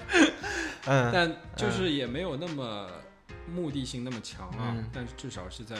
[0.86, 2.88] 嗯，但就是也没有那么
[3.52, 5.76] 目的性那么强啊，但至少是在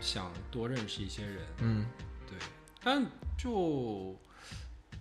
[0.00, 1.38] 想多认识一些人。
[1.58, 1.86] 嗯，
[2.26, 2.38] 对，
[2.82, 3.04] 但
[3.36, 4.16] 就。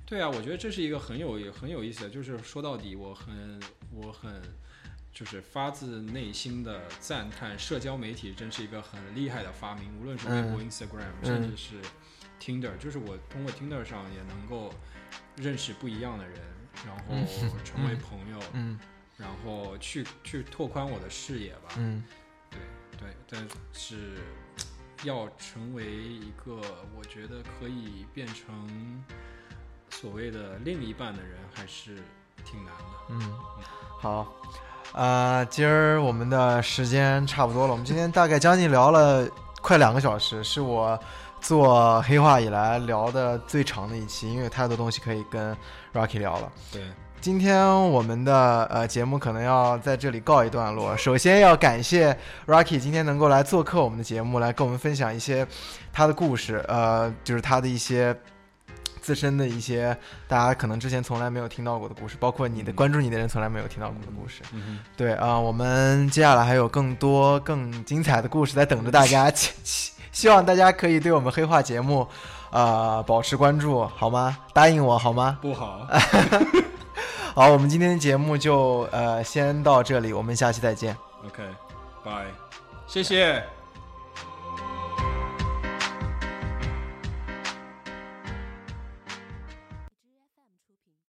[0.09, 3.61] 对啊，我觉得这是一个很有很有意思的，就是说到底，我很
[3.91, 4.41] 我很
[5.13, 11.75] 就是发自内心的赞叹，社交媒体真是一个很厉害的发明，无论是微博、Instagram，甚至是
[12.41, 14.73] Tinder，就是我通过 Tinder 上也能够
[15.35, 16.39] 认识不一样的人，
[16.87, 17.13] 然后
[17.63, 18.79] 成为朋友，嗯，
[19.15, 22.03] 然后去去拓宽我的视野吧，嗯，
[22.49, 22.59] 对
[22.97, 24.15] 对，但是
[25.03, 26.59] 要成为一个
[26.97, 29.03] 我觉得可以变成。
[29.89, 31.95] 所谓的另一半的人还是
[32.45, 32.83] 挺难的。
[33.09, 33.33] 嗯，
[33.99, 34.27] 好，
[34.93, 39.27] 呃，今儿我们的时间差不多了，我们今天大概将近聊了
[39.61, 40.97] 快两个小时，是我
[41.41, 45.55] 做黑化以来聊的最长的一期，因为有太多东西可以跟
[45.93, 46.51] Rocky 聊了。
[46.71, 46.81] 对，
[47.19, 50.95] 今天我们的呃节目可能要在这里告一段落。
[50.95, 55.45] 首先要感谢 Rocky 今天能够来做客我们的节目，来跟我们分享一些
[55.91, 58.15] 他的故事，呃，就是他的一些。
[59.09, 64.43] 自身的一些大家可能之前从来没有听到过的故事，包括你的关注你的人从来没有听到过的故事。
[64.95, 72.07] 对啊，我们接下来还有更多更精彩的故事在等着大家，希希望大家可以对我们黑化节目，
[72.51, 74.37] 呃，保持关注，好吗？
[74.53, 75.39] 答应我好吗？
[75.41, 75.87] 不好。
[77.33, 80.95] 好，我们今天的节目就呃先到这里，我们下期再见。
[81.25, 82.27] OK，Bye，
[82.85, 83.58] 谢谢。